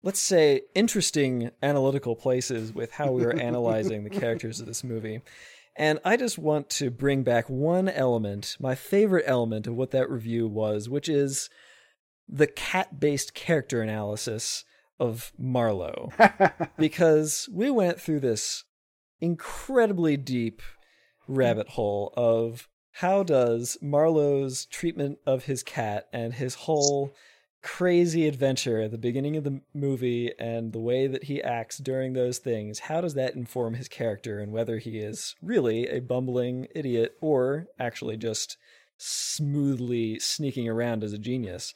let's 0.02 0.20
say, 0.20 0.62
interesting 0.74 1.50
analytical 1.62 2.16
places 2.16 2.72
with 2.72 2.92
how 2.92 3.12
we 3.12 3.24
were 3.24 3.36
analyzing 3.36 4.04
the 4.04 4.10
characters 4.10 4.60
of 4.60 4.66
this 4.66 4.82
movie. 4.84 5.20
And 5.76 5.98
I 6.04 6.16
just 6.16 6.38
want 6.38 6.68
to 6.70 6.90
bring 6.90 7.22
back 7.22 7.48
one 7.48 7.88
element, 7.88 8.56
my 8.60 8.74
favorite 8.74 9.24
element 9.26 9.66
of 9.66 9.74
what 9.74 9.90
that 9.92 10.10
review 10.10 10.46
was, 10.46 10.88
which 10.88 11.08
is 11.08 11.48
the 12.28 12.46
cat 12.46 13.00
based 13.00 13.34
character 13.34 13.80
analysis 13.80 14.64
of 15.00 15.32
Marlowe. 15.38 16.12
because 16.78 17.48
we 17.52 17.70
went 17.70 18.00
through 18.00 18.20
this 18.20 18.64
incredibly 19.20 20.16
deep 20.16 20.60
rabbit 21.28 21.68
hole 21.70 22.12
of 22.16 22.68
how 22.96 23.22
does 23.22 23.78
Marlowe's 23.80 24.66
treatment 24.66 25.18
of 25.26 25.44
his 25.44 25.62
cat 25.62 26.08
and 26.12 26.34
his 26.34 26.54
whole 26.54 27.12
crazy 27.62 28.26
adventure 28.26 28.80
at 28.80 28.90
the 28.90 28.98
beginning 28.98 29.36
of 29.36 29.44
the 29.44 29.60
movie 29.72 30.32
and 30.38 30.72
the 30.72 30.80
way 30.80 31.06
that 31.06 31.24
he 31.24 31.40
acts 31.42 31.78
during 31.78 32.12
those 32.12 32.38
things 32.38 32.80
how 32.80 33.00
does 33.00 33.14
that 33.14 33.36
inform 33.36 33.74
his 33.74 33.86
character 33.86 34.40
and 34.40 34.50
whether 34.50 34.78
he 34.78 34.98
is 34.98 35.36
really 35.40 35.86
a 35.86 36.00
bumbling 36.00 36.66
idiot 36.74 37.14
or 37.20 37.68
actually 37.78 38.16
just 38.16 38.56
smoothly 38.98 40.18
sneaking 40.18 40.68
around 40.68 41.04
as 41.04 41.12
a 41.12 41.18
genius 41.18 41.72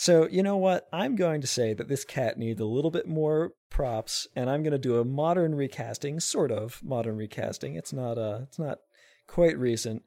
so, 0.00 0.28
you 0.28 0.44
know 0.44 0.56
what? 0.56 0.88
I'm 0.92 1.16
going 1.16 1.40
to 1.40 1.48
say 1.48 1.74
that 1.74 1.88
this 1.88 2.04
cat 2.04 2.38
needs 2.38 2.60
a 2.60 2.64
little 2.64 2.92
bit 2.92 3.08
more 3.08 3.54
props, 3.68 4.28
and 4.36 4.48
I'm 4.48 4.62
going 4.62 4.70
to 4.70 4.78
do 4.78 5.00
a 5.00 5.04
modern 5.04 5.56
recasting, 5.56 6.20
sort 6.20 6.52
of 6.52 6.80
modern 6.84 7.16
recasting. 7.16 7.74
It's 7.74 7.92
not 7.92 8.16
uh 8.16 8.42
it's 8.44 8.60
not 8.60 8.78
quite 9.28 9.56
recent. 9.56 10.02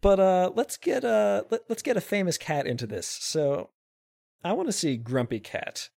But 0.00 0.18
uh 0.18 0.50
let's 0.54 0.78
get 0.78 1.04
uh 1.04 1.42
let, 1.50 1.62
let's 1.68 1.82
get 1.82 1.98
a 1.98 2.00
famous 2.00 2.38
cat 2.38 2.66
into 2.66 2.86
this. 2.86 3.06
So, 3.06 3.70
I 4.42 4.54
want 4.54 4.68
to 4.68 4.72
see 4.72 4.96
Grumpy 4.96 5.40
Cat 5.40 5.90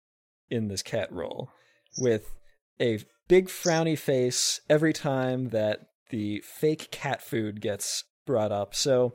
in 0.49 0.67
this 0.67 0.83
cat 0.83 1.09
role 1.11 1.49
with 1.97 2.35
a 2.81 2.99
big 3.29 3.47
frowny 3.47 3.97
face 3.97 4.59
every 4.69 4.91
time 4.91 5.49
that 5.49 5.87
the 6.09 6.43
fake 6.45 6.91
cat 6.91 7.21
food 7.21 7.61
gets 7.61 8.03
brought 8.25 8.51
up. 8.51 8.75
So, 8.75 9.13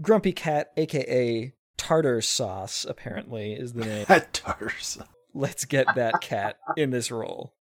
Grumpy 0.00 0.32
Cat 0.32 0.68
aka 0.76 1.52
Tardar 1.76 2.22
Sauce 2.22 2.86
apparently 2.88 3.54
is 3.54 3.72
the 3.72 3.84
name 3.84 4.06
Tars. 4.32 4.98
let's 5.34 5.64
get 5.64 5.86
that 5.96 6.20
cat 6.20 6.58
in 6.76 6.90
this 6.90 7.10
role 7.10 7.54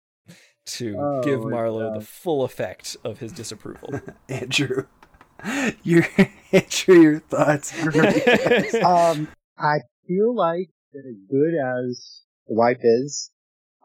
to 0.67 0.97
Oh 0.99 1.23
give 1.23 1.45
marlowe 1.45 1.95
the 1.95 2.05
full 2.05 2.43
effect 2.43 2.97
of 3.05 3.19
his 3.19 3.33
disapproval 3.33 4.01
Andrew. 4.29 4.87
Your 5.83 6.07
Andrew, 6.53 6.95
your 7.01 7.21
thoughts. 7.21 7.73
um, 8.85 9.29
I 9.59 9.79
feel 10.07 10.35
like 10.35 10.71
that 10.93 11.05
as 11.09 11.17
good 11.29 11.55
as 11.55 12.23
the 12.47 12.55
wife 12.55 12.79
is, 12.83 13.31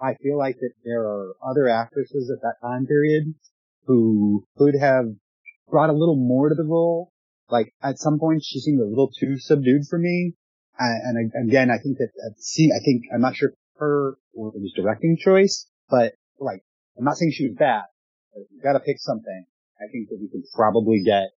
I 0.01 0.13
feel 0.15 0.37
like 0.37 0.57
that 0.59 0.71
there 0.85 1.01
are 1.01 1.33
other 1.43 1.67
actresses 1.67 2.31
at 2.31 2.41
that 2.41 2.55
time 2.61 2.85
period 2.85 3.33
who 3.85 4.45
could 4.57 4.75
have 4.79 5.05
brought 5.69 5.89
a 5.89 5.93
little 5.93 6.15
more 6.15 6.49
to 6.49 6.55
the 6.55 6.63
role. 6.63 7.11
Like 7.49 7.73
at 7.81 7.97
some 7.97 8.19
point, 8.19 8.43
she 8.43 8.59
seemed 8.59 8.79
a 8.79 8.85
little 8.85 9.09
too 9.19 9.37
subdued 9.37 9.87
for 9.89 9.97
me. 9.97 10.35
And, 10.77 11.31
and 11.33 11.49
again, 11.49 11.69
I 11.69 11.77
think 11.77 11.97
that, 11.97 12.09
see, 12.37 12.71
I 12.71 12.79
think, 12.83 13.03
I'm 13.13 13.21
not 13.21 13.35
sure 13.35 13.49
if 13.49 13.55
her 13.79 14.17
or 14.33 14.49
it 14.49 14.61
was 14.61 14.73
directing 14.75 15.17
choice, 15.19 15.67
but 15.89 16.13
like, 16.39 16.61
I'm 16.97 17.03
not 17.03 17.17
saying 17.17 17.33
she 17.33 17.47
was 17.47 17.57
bad, 17.57 17.83
but 18.33 18.43
you 18.51 18.61
gotta 18.61 18.79
pick 18.79 18.99
something. 18.99 19.45
I 19.81 19.91
think 19.91 20.09
that 20.09 20.19
we 20.21 20.29
can 20.29 20.43
probably 20.55 21.01
get, 21.03 21.31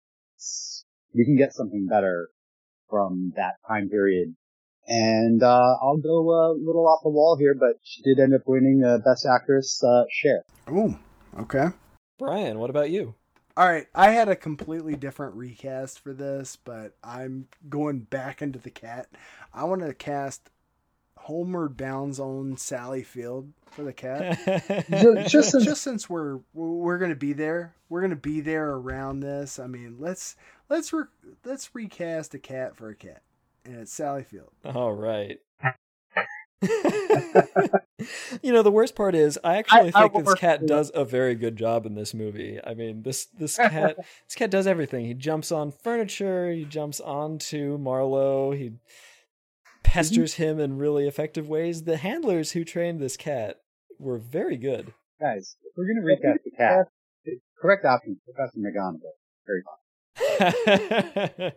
we 1.13 1.25
can 1.25 1.35
get 1.35 1.53
something 1.53 1.87
better 1.87 2.29
from 2.89 3.33
that 3.35 3.55
time 3.67 3.89
period. 3.89 4.35
And, 4.87 5.41
uh, 5.41 5.77
I'll 5.81 5.97
go 5.97 6.29
a 6.29 6.53
little 6.59 6.87
off 6.87 7.03
the 7.03 7.09
wall 7.09 7.37
here, 7.39 7.55
but 7.57 7.77
she 7.83 8.01
did 8.03 8.19
end 8.19 8.33
up 8.33 8.41
winning 8.45 8.83
uh, 8.83 8.97
Best 8.97 9.25
Actress, 9.25 9.81
uh, 9.83 10.03
Cher. 10.11 10.43
Oh, 10.67 10.97
okay. 11.39 11.67
Brian, 12.19 12.59
what 12.59 12.69
about 12.69 12.89
you? 12.89 13.15
All 13.55 13.67
right, 13.67 13.85
I 13.93 14.09
had 14.09 14.29
a 14.29 14.35
completely 14.35 14.95
different 14.95 15.35
recast 15.35 15.99
for 15.99 16.11
this, 16.11 16.55
but 16.55 16.95
I'm 17.03 17.47
going 17.69 17.99
back 17.99 18.41
into 18.41 18.57
the 18.57 18.71
cat. 18.71 19.09
I 19.53 19.65
want 19.65 19.81
to 19.81 19.93
cast 19.93 20.49
Homeward 21.23 21.77
Bound's 21.77 22.19
own 22.19 22.57
Sally 22.57 23.01
Field 23.01 23.53
for 23.71 23.83
the 23.83 23.93
cat. 23.93 24.37
just, 24.89 25.31
just, 25.31 25.51
since, 25.51 25.63
just 25.63 25.81
since 25.81 26.09
we're 26.09 26.39
we're 26.53 26.97
gonna 26.97 27.15
be 27.15 27.31
there, 27.31 27.73
we're 27.87 28.01
gonna 28.01 28.15
be 28.15 28.41
there 28.41 28.71
around 28.71 29.21
this. 29.21 29.57
I 29.57 29.67
mean, 29.67 29.95
let's 29.99 30.35
let's 30.69 30.91
re- 30.91 31.05
let's 31.45 31.73
recast 31.73 32.33
a 32.33 32.39
cat 32.39 32.75
for 32.75 32.89
a 32.89 32.95
cat, 32.95 33.21
and 33.63 33.77
it's 33.77 33.93
Sally 33.93 34.23
Field. 34.23 34.51
All 34.65 34.91
right. 34.91 35.39
you 38.41 38.51
know, 38.51 38.61
the 38.61 38.71
worst 38.71 38.95
part 38.95 39.15
is 39.15 39.39
I 39.45 39.57
actually 39.57 39.91
I, 39.95 40.01
think 40.09 40.15
I 40.15 40.21
this 40.21 40.33
cat 40.35 40.65
does 40.65 40.91
a 40.93 41.05
very 41.05 41.35
good 41.35 41.55
job 41.55 41.85
in 41.85 41.95
this 41.95 42.13
movie. 42.13 42.59
I 42.61 42.73
mean, 42.73 43.03
this 43.03 43.25
this 43.25 43.55
cat 43.55 43.95
this 44.27 44.35
cat 44.35 44.51
does 44.51 44.67
everything. 44.67 45.05
He 45.05 45.13
jumps 45.13 45.53
on 45.53 45.71
furniture, 45.71 46.51
he 46.51 46.65
jumps 46.65 46.99
onto 46.99 47.77
Marlowe, 47.77 48.51
he 48.51 48.73
pesters 49.93 50.33
mm-hmm. 50.33 50.43
him 50.43 50.59
in 50.59 50.77
really 50.77 51.07
effective 51.07 51.47
ways. 51.47 51.83
The 51.83 51.97
handlers 51.97 52.51
who 52.51 52.63
trained 52.63 52.99
this 52.99 53.15
cat 53.15 53.57
were 53.99 54.17
very 54.17 54.57
good. 54.57 54.93
Guys, 55.21 55.55
if 55.63 55.73
we're 55.77 55.87
gonna 55.87 56.05
recast 56.05 56.39
the 56.43 56.51
cat, 56.51 56.87
correct 57.61 57.85
option, 57.85 58.19
Professor 58.25 58.57
McGonagall. 58.57 59.13
Very 59.45 59.61
fun. 61.29 61.51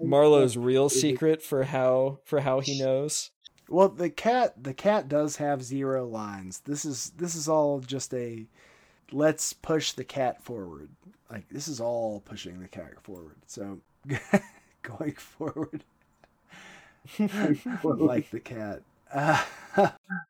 Marlowe's 0.00 0.56
real 0.56 0.88
secret 0.88 1.42
for 1.42 1.64
how 1.64 2.20
for 2.24 2.40
how 2.40 2.60
he 2.60 2.78
knows. 2.78 3.30
Well, 3.68 3.88
the 3.88 4.10
cat 4.10 4.62
the 4.62 4.74
cat 4.74 5.08
does 5.08 5.36
have 5.36 5.62
zero 5.62 6.06
lines. 6.06 6.60
This 6.60 6.84
is 6.84 7.10
this 7.16 7.34
is 7.34 7.48
all 7.48 7.80
just 7.80 8.14
a 8.14 8.46
let's 9.12 9.52
push 9.52 9.92
the 9.92 10.04
cat 10.04 10.42
forward. 10.44 10.90
Like 11.30 11.48
this 11.48 11.66
is 11.68 11.80
all 11.80 12.20
pushing 12.20 12.60
the 12.60 12.68
cat 12.68 13.02
forward. 13.02 13.36
So 13.46 13.80
going 14.82 15.14
forward, 15.14 15.84
like 17.84 18.30
the 18.30 18.40
cat. 18.40 18.82
Uh, 19.12 19.42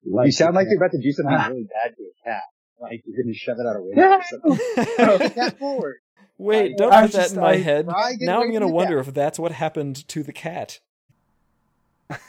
like 0.05 0.27
you 0.27 0.33
sound 0.33 0.55
like 0.55 0.67
you're 0.71 0.79
about 0.79 0.93
to 0.93 1.01
do 1.01 1.13
something 1.13 1.35
really 1.49 1.65
bad 1.65 1.97
to 1.97 2.03
a 2.03 2.25
cat. 2.25 2.43
Like 2.81 3.03
you're 3.05 3.23
gonna 3.23 3.35
shove 3.35 3.59
it 3.59 3.67
out 3.67 3.77
a 3.77 3.83
window 3.83 4.19
or 4.19 5.19
something. 5.19 5.31
cat 5.31 5.59
forward. 5.59 5.97
Wait, 6.39 6.79
don't 6.79 6.91
put 6.91 7.13
that 7.13 7.33
in 7.33 7.41
my 7.41 7.57
head. 7.57 7.87
Now 8.21 8.43
I'm 8.43 8.53
gonna 8.53 8.69
wonder 8.69 8.99
if 8.99 9.13
that's 9.13 9.39
what 9.39 9.53
happened 9.53 10.09
to 10.09 10.23
the 10.23 10.33
cat. 10.33 10.81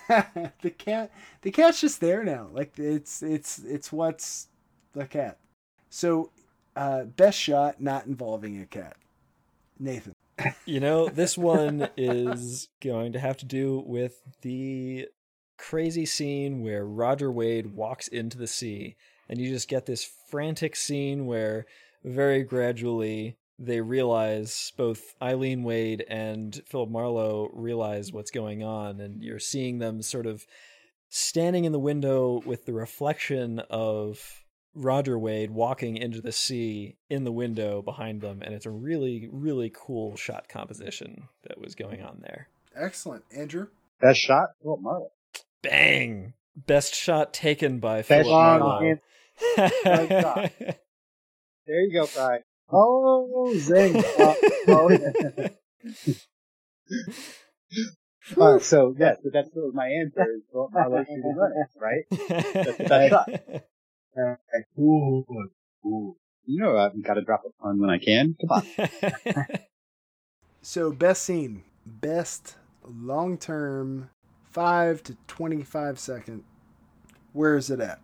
the 0.09 0.69
cat 0.77 1.11
the 1.41 1.51
cat's 1.51 1.81
just 1.81 2.01
there 2.01 2.23
now. 2.23 2.49
Like 2.51 2.77
it's 2.77 3.23
it's 3.23 3.59
it's 3.59 3.91
what's 3.91 4.47
the 4.93 5.05
cat. 5.05 5.37
So 5.89 6.31
uh 6.75 7.05
best 7.05 7.39
shot 7.39 7.81
not 7.81 8.05
involving 8.05 8.61
a 8.61 8.65
cat. 8.65 8.97
Nathan. 9.79 10.13
You 10.65 10.79
know, 10.79 11.07
this 11.07 11.37
one 11.37 11.89
is 11.97 12.69
going 12.81 13.13
to 13.13 13.19
have 13.19 13.37
to 13.37 13.45
do 13.45 13.83
with 13.85 14.21
the 14.41 15.07
crazy 15.57 16.05
scene 16.05 16.63
where 16.63 16.85
Roger 16.85 17.31
Wade 17.31 17.75
walks 17.75 18.07
into 18.07 18.37
the 18.37 18.47
sea 18.47 18.95
and 19.29 19.39
you 19.39 19.49
just 19.49 19.67
get 19.67 19.85
this 19.85 20.09
frantic 20.29 20.75
scene 20.75 21.25
where 21.25 21.65
very 22.03 22.43
gradually 22.43 23.37
they 23.57 23.79
realize 23.79 24.73
both 24.75 25.13
Eileen 25.21 25.63
Wade 25.63 26.03
and 26.09 26.61
Philip 26.65 26.89
Marlowe 26.89 27.49
realize 27.53 28.11
what's 28.11 28.31
going 28.31 28.63
on, 28.63 28.99
and 28.99 29.21
you're 29.21 29.39
seeing 29.39 29.77
them 29.77 30.01
sort 30.01 30.25
of 30.25 30.45
standing 31.09 31.65
in 31.65 31.71
the 31.71 31.79
window 31.79 32.41
with 32.45 32.65
the 32.65 32.73
reflection 32.73 33.59
of 33.69 34.40
Roger 34.73 35.19
Wade 35.19 35.51
walking 35.51 35.97
into 35.97 36.21
the 36.21 36.31
sea 36.31 36.95
in 37.09 37.23
the 37.23 37.31
window 37.31 37.81
behind 37.81 38.21
them, 38.21 38.41
and 38.41 38.53
it's 38.53 38.65
a 38.65 38.71
really, 38.71 39.27
really 39.31 39.71
cool 39.73 40.15
shot 40.15 40.47
composition 40.47 41.27
that 41.43 41.59
was 41.59 41.75
going 41.75 42.01
on 42.01 42.19
there. 42.21 42.47
Excellent, 42.75 43.25
Andrew. 43.35 43.67
Best 43.99 44.19
shot, 44.19 44.49
Philip 44.61 44.81
Marlowe. 44.81 45.11
Bang! 45.61 46.33
Best 46.55 46.95
shot 46.95 47.33
taken 47.33 47.79
by 47.79 47.97
Best 47.97 48.07
Philip 48.07 48.29
Marlowe. 48.29 48.97
there 49.55 50.49
you 51.67 51.93
go, 51.93 52.05
Fry. 52.05 52.39
Oh, 52.71 53.53
zing. 53.57 53.97
Uh, 53.97 54.35
oh, 54.69 55.49
uh, 58.37 58.59
so 58.59 58.95
yes, 58.97 59.17
but 59.23 59.33
that's 59.33 59.49
my 59.73 59.87
answer. 59.87 60.21
Is 60.21 60.43
well, 60.53 60.69
Marlowe 60.71 61.03
shooting 61.03 61.35
runners, 61.35 61.67
right? 61.79 62.05
That's 62.53 62.77
the 62.77 62.85
best 62.85 63.09
shot. 63.09 63.29
Ooh, 64.79 65.25
ooh. 65.85 66.15
You 66.45 66.59
know, 66.59 66.77
I've 66.77 67.01
got 67.03 67.13
to 67.15 67.21
drop 67.21 67.43
a 67.45 67.61
pun 67.61 67.79
when 67.79 67.89
I 67.89 67.97
can. 67.97 68.35
Come 68.41 68.63
on. 68.63 69.47
so, 70.61 70.91
best 70.91 71.23
scene, 71.23 71.63
best 71.85 72.55
long 72.83 73.37
term, 73.37 74.09
five 74.49 75.03
to 75.03 75.15
twenty-five 75.27 75.99
second. 75.99 76.43
Where 77.33 77.55
is 77.55 77.69
it 77.69 77.79
at? 77.79 78.01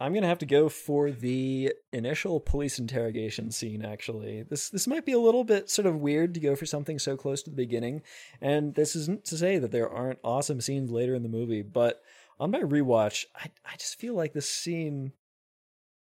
I'm 0.00 0.12
gonna 0.12 0.26
have 0.26 0.40
to 0.40 0.46
go 0.46 0.68
for 0.68 1.10
the 1.12 1.72
initial 1.92 2.40
police 2.40 2.78
interrogation 2.78 3.52
scene. 3.52 3.84
Actually, 3.84 4.42
this 4.42 4.68
this 4.70 4.88
might 4.88 5.06
be 5.06 5.12
a 5.12 5.18
little 5.18 5.44
bit 5.44 5.70
sort 5.70 5.86
of 5.86 6.00
weird 6.00 6.34
to 6.34 6.40
go 6.40 6.56
for 6.56 6.66
something 6.66 6.98
so 6.98 7.16
close 7.16 7.42
to 7.44 7.50
the 7.50 7.56
beginning, 7.56 8.02
and 8.40 8.74
this 8.74 8.96
isn't 8.96 9.24
to 9.26 9.36
say 9.36 9.58
that 9.58 9.70
there 9.70 9.88
aren't 9.88 10.18
awesome 10.24 10.60
scenes 10.60 10.90
later 10.90 11.14
in 11.14 11.22
the 11.22 11.28
movie. 11.28 11.62
But 11.62 12.02
on 12.40 12.50
my 12.50 12.60
rewatch, 12.60 13.24
I 13.36 13.50
I 13.64 13.76
just 13.76 13.98
feel 14.00 14.14
like 14.14 14.32
this 14.32 14.50
scene 14.50 15.12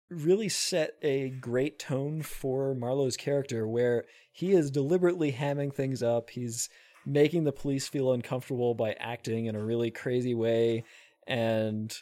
really 0.10 0.49
set 0.49 0.91
a 1.01 1.30
great 1.30 1.80
tone 1.80 2.22
for 2.22 2.74
Marlowe's 2.76 3.18
character, 3.18 3.68
where 3.68 4.06
he 4.32 4.51
is 4.54 4.72
deliberately 4.72 5.32
hamming 5.32 5.74
things 5.74 6.04
up. 6.04 6.30
He's 6.30 6.70
making 7.06 7.43
the 7.43 7.51
police 7.51 7.88
feel 7.88 8.14
uncomfortable 8.14 8.74
by 8.76 8.93
acting 8.93 9.45
in 9.45 9.56
a 9.56 9.64
really 9.64 9.91
crazy 9.91 10.34
way, 10.34 10.84
and 11.28 11.95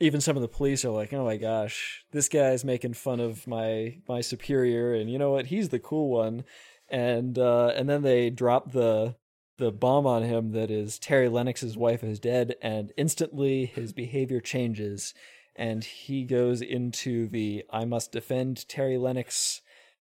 even 0.00 0.20
some 0.20 0.36
of 0.36 0.42
the 0.42 0.48
police 0.48 0.84
are 0.84 0.90
like, 0.90 1.12
"Oh 1.12 1.24
my 1.24 1.36
gosh, 1.36 2.04
this 2.12 2.28
guy's 2.28 2.64
making 2.64 2.94
fun 2.94 3.20
of 3.20 3.46
my 3.46 3.98
my 4.08 4.20
superior, 4.20 4.94
and 4.94 5.10
you 5.10 5.18
know 5.18 5.30
what? 5.30 5.46
He's 5.46 5.68
the 5.70 5.78
cool 5.78 6.10
one." 6.10 6.44
And 6.88 7.38
uh, 7.38 7.68
and 7.68 7.88
then 7.88 8.02
they 8.02 8.30
drop 8.30 8.72
the 8.72 9.16
the 9.58 9.72
bomb 9.72 10.06
on 10.06 10.22
him 10.22 10.50
that 10.52 10.70
is 10.70 10.98
Terry 10.98 11.28
Lennox's 11.28 11.76
wife 11.76 12.02
is 12.02 12.18
dead, 12.18 12.56
and 12.60 12.92
instantly 12.96 13.66
his 13.66 13.92
behavior 13.92 14.40
changes, 14.40 15.14
and 15.56 15.84
he 15.84 16.24
goes 16.24 16.60
into 16.60 17.28
the 17.28 17.64
"I 17.70 17.84
must 17.84 18.12
defend 18.12 18.68
Terry 18.68 18.98
Lennox" 18.98 19.60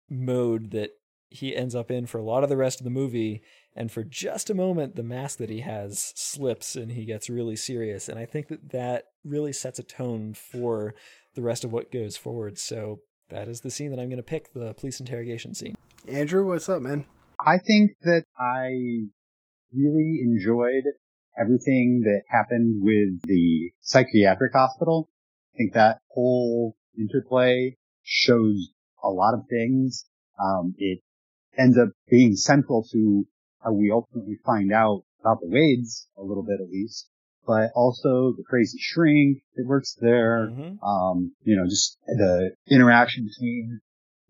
mode 0.08 0.70
that 0.72 0.90
he 1.32 1.56
ends 1.56 1.74
up 1.74 1.90
in 1.90 2.06
for 2.06 2.18
a 2.18 2.22
lot 2.22 2.42
of 2.42 2.48
the 2.48 2.56
rest 2.56 2.80
of 2.80 2.84
the 2.84 2.90
movie. 2.90 3.42
And 3.74 3.90
for 3.90 4.04
just 4.04 4.50
a 4.50 4.54
moment 4.54 4.96
the 4.96 5.02
mask 5.02 5.38
that 5.38 5.48
he 5.48 5.60
has 5.60 6.12
slips 6.14 6.76
and 6.76 6.92
he 6.92 7.04
gets 7.04 7.30
really 7.30 7.56
serious. 7.56 8.08
And 8.08 8.18
i 8.18 8.26
think 8.26 8.48
that 8.48 8.70
that 8.70 9.04
really 9.24 9.52
sets 9.52 9.78
a 9.78 9.82
tone 9.82 10.34
for 10.34 10.94
the 11.34 11.42
rest 11.42 11.64
of 11.64 11.72
what 11.72 11.90
goes 11.90 12.16
forward. 12.16 12.58
So 12.58 13.00
that 13.30 13.48
is 13.48 13.62
the 13.62 13.70
scene 13.70 13.90
that 13.90 13.98
i'm 13.98 14.08
going 14.08 14.18
to 14.18 14.22
pick 14.22 14.52
the 14.52 14.74
police 14.74 15.00
interrogation 15.00 15.54
scene. 15.54 15.74
Andrew 16.06 16.46
what's 16.46 16.68
up 16.68 16.82
man? 16.82 17.06
I 17.44 17.58
think 17.58 17.92
that 18.02 18.24
i 18.38 19.08
really 19.74 20.20
enjoyed 20.22 20.84
everything 21.40 22.02
that 22.04 22.22
happened 22.28 22.82
with 22.82 23.22
the 23.22 23.70
psychiatric 23.80 24.52
hospital 24.52 25.08
i 25.54 25.56
think 25.56 25.72
that 25.74 25.98
whole 26.08 26.76
interplay 26.98 27.76
shows 28.02 28.70
a 29.02 29.08
lot 29.08 29.34
of 29.34 29.40
things 29.48 30.06
um, 30.42 30.74
it 30.78 31.00
ends 31.56 31.78
up 31.78 31.88
being 32.08 32.34
central 32.34 32.84
to 32.92 33.26
how 33.62 33.72
we 33.72 33.90
ultimately 33.90 34.38
find 34.44 34.72
out 34.72 35.04
about 35.20 35.40
the 35.40 35.48
Wades 35.48 36.08
a 36.16 36.22
little 36.22 36.42
bit 36.42 36.60
at 36.60 36.70
least, 36.70 37.08
but 37.46 37.70
also 37.74 38.34
the 38.36 38.44
crazy 38.48 38.78
shrink 38.80 39.38
that 39.56 39.66
works 39.66 39.96
there. 40.00 40.48
Mm-hmm. 40.50 40.84
Um, 40.84 41.32
you 41.44 41.56
know, 41.56 41.64
just 41.68 41.98
the 42.06 42.52
interaction 42.68 43.26
between 43.26 43.80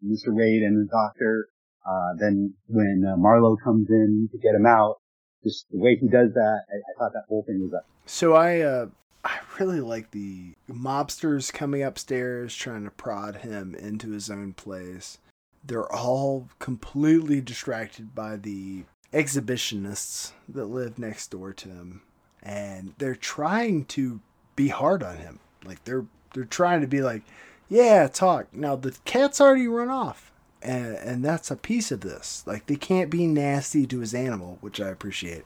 Mr. 0.05 0.35
Wade 0.35 0.63
and 0.63 0.87
the 0.87 0.91
doctor. 0.91 1.49
Uh, 1.85 2.15
then 2.19 2.55
when 2.69 3.05
uh, 3.09 3.17
Marlowe 3.17 3.57
comes 3.57 3.89
in 3.91 4.29
to 4.31 4.39
get 4.39 4.55
him 4.55 4.67
out, 4.67 4.97
just 5.43 5.67
the 5.71 5.79
way 5.79 5.97
he 6.01 6.07
does 6.07 6.33
that, 6.35 6.61
I, 6.71 6.77
I 6.77 6.93
thought 6.99 7.13
that 7.15 7.25
whole 7.29 7.45
thing 7.45 7.61
was 7.61 7.75
up. 7.75 7.87
So 8.07 8.35
I, 8.35 8.61
uh, 8.61 8.87
I 9.25 9.39
really 9.59 9.81
like 9.81 10.11
the 10.11 10.55
mobsters 10.71 11.53
coming 11.53 11.83
upstairs 11.83 12.55
trying 12.55 12.85
to 12.85 12.91
prod 12.91 13.37
him 13.37 13.75
into 13.75 14.11
his 14.11 14.31
own 14.31 14.53
place. 14.55 15.19
they're 15.65 15.93
all 15.93 16.49
completely 16.59 17.41
distracted 17.41 18.15
by 18.15 18.37
the 18.37 18.85
exhibitionists 19.13 20.33
that 20.49 20.65
live 20.67 20.99
next 20.99 21.31
door 21.31 21.53
to 21.53 21.69
him 21.69 22.03
and 22.43 22.95
they're 22.99 23.15
trying 23.15 23.85
to 23.85 24.21
be 24.57 24.69
hard 24.69 25.03
on 25.03 25.17
him. 25.19 25.39
Like 25.65 25.85
they're 25.85 26.07
they're 26.35 26.45
trying 26.45 26.81
to 26.81 26.87
be 26.87 27.01
like 27.01 27.23
yeah 27.69 28.09
talk. 28.09 28.53
Now 28.53 28.77
the 28.77 28.97
cat's 29.05 29.41
already 29.41 29.69
run 29.69 29.89
off 29.89 30.33
and 30.63 30.97
and 30.97 31.25
that's 31.25 31.51
a 31.51 31.57
piece 31.57 31.93
of 31.93 32.01
this. 32.01 32.43
Like 32.47 32.67
they 32.67 32.77
can't 32.77 33.11
be 33.11 33.27
nasty 33.27 33.87
to 33.87 34.01
his 34.01 34.15
animal 34.15 34.59
which 34.61 34.81
i 34.81 34.89
appreciate. 34.89 35.45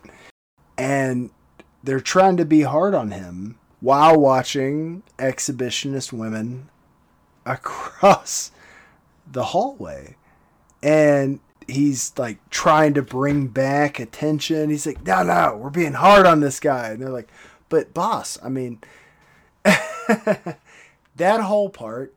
And 0.78 1.30
they're 1.82 2.00
trying 2.00 2.36
to 2.38 2.44
be 2.44 2.62
hard 2.62 2.94
on 2.94 3.10
him 3.10 3.58
while 3.80 4.18
watching 4.18 5.02
exhibitionist 5.18 6.12
women 6.12 6.68
across 7.44 8.50
the 9.30 9.44
hallway. 9.44 10.16
And 10.82 11.40
he's 11.66 12.12
like 12.16 12.38
trying 12.50 12.94
to 12.94 13.02
bring 13.02 13.48
back 13.48 13.98
attention. 13.98 14.70
He's 14.70 14.86
like 14.86 15.04
no 15.06 15.22
no 15.22 15.56
we're 15.56 15.70
being 15.70 15.94
hard 15.94 16.26
on 16.26 16.40
this 16.40 16.60
guy. 16.60 16.90
And 16.90 17.02
they're 17.02 17.10
like 17.10 17.30
but 17.68 17.92
boss 17.92 18.38
i 18.42 18.48
mean 18.48 18.78
that 19.64 20.60
whole 21.40 21.68
part 21.68 22.14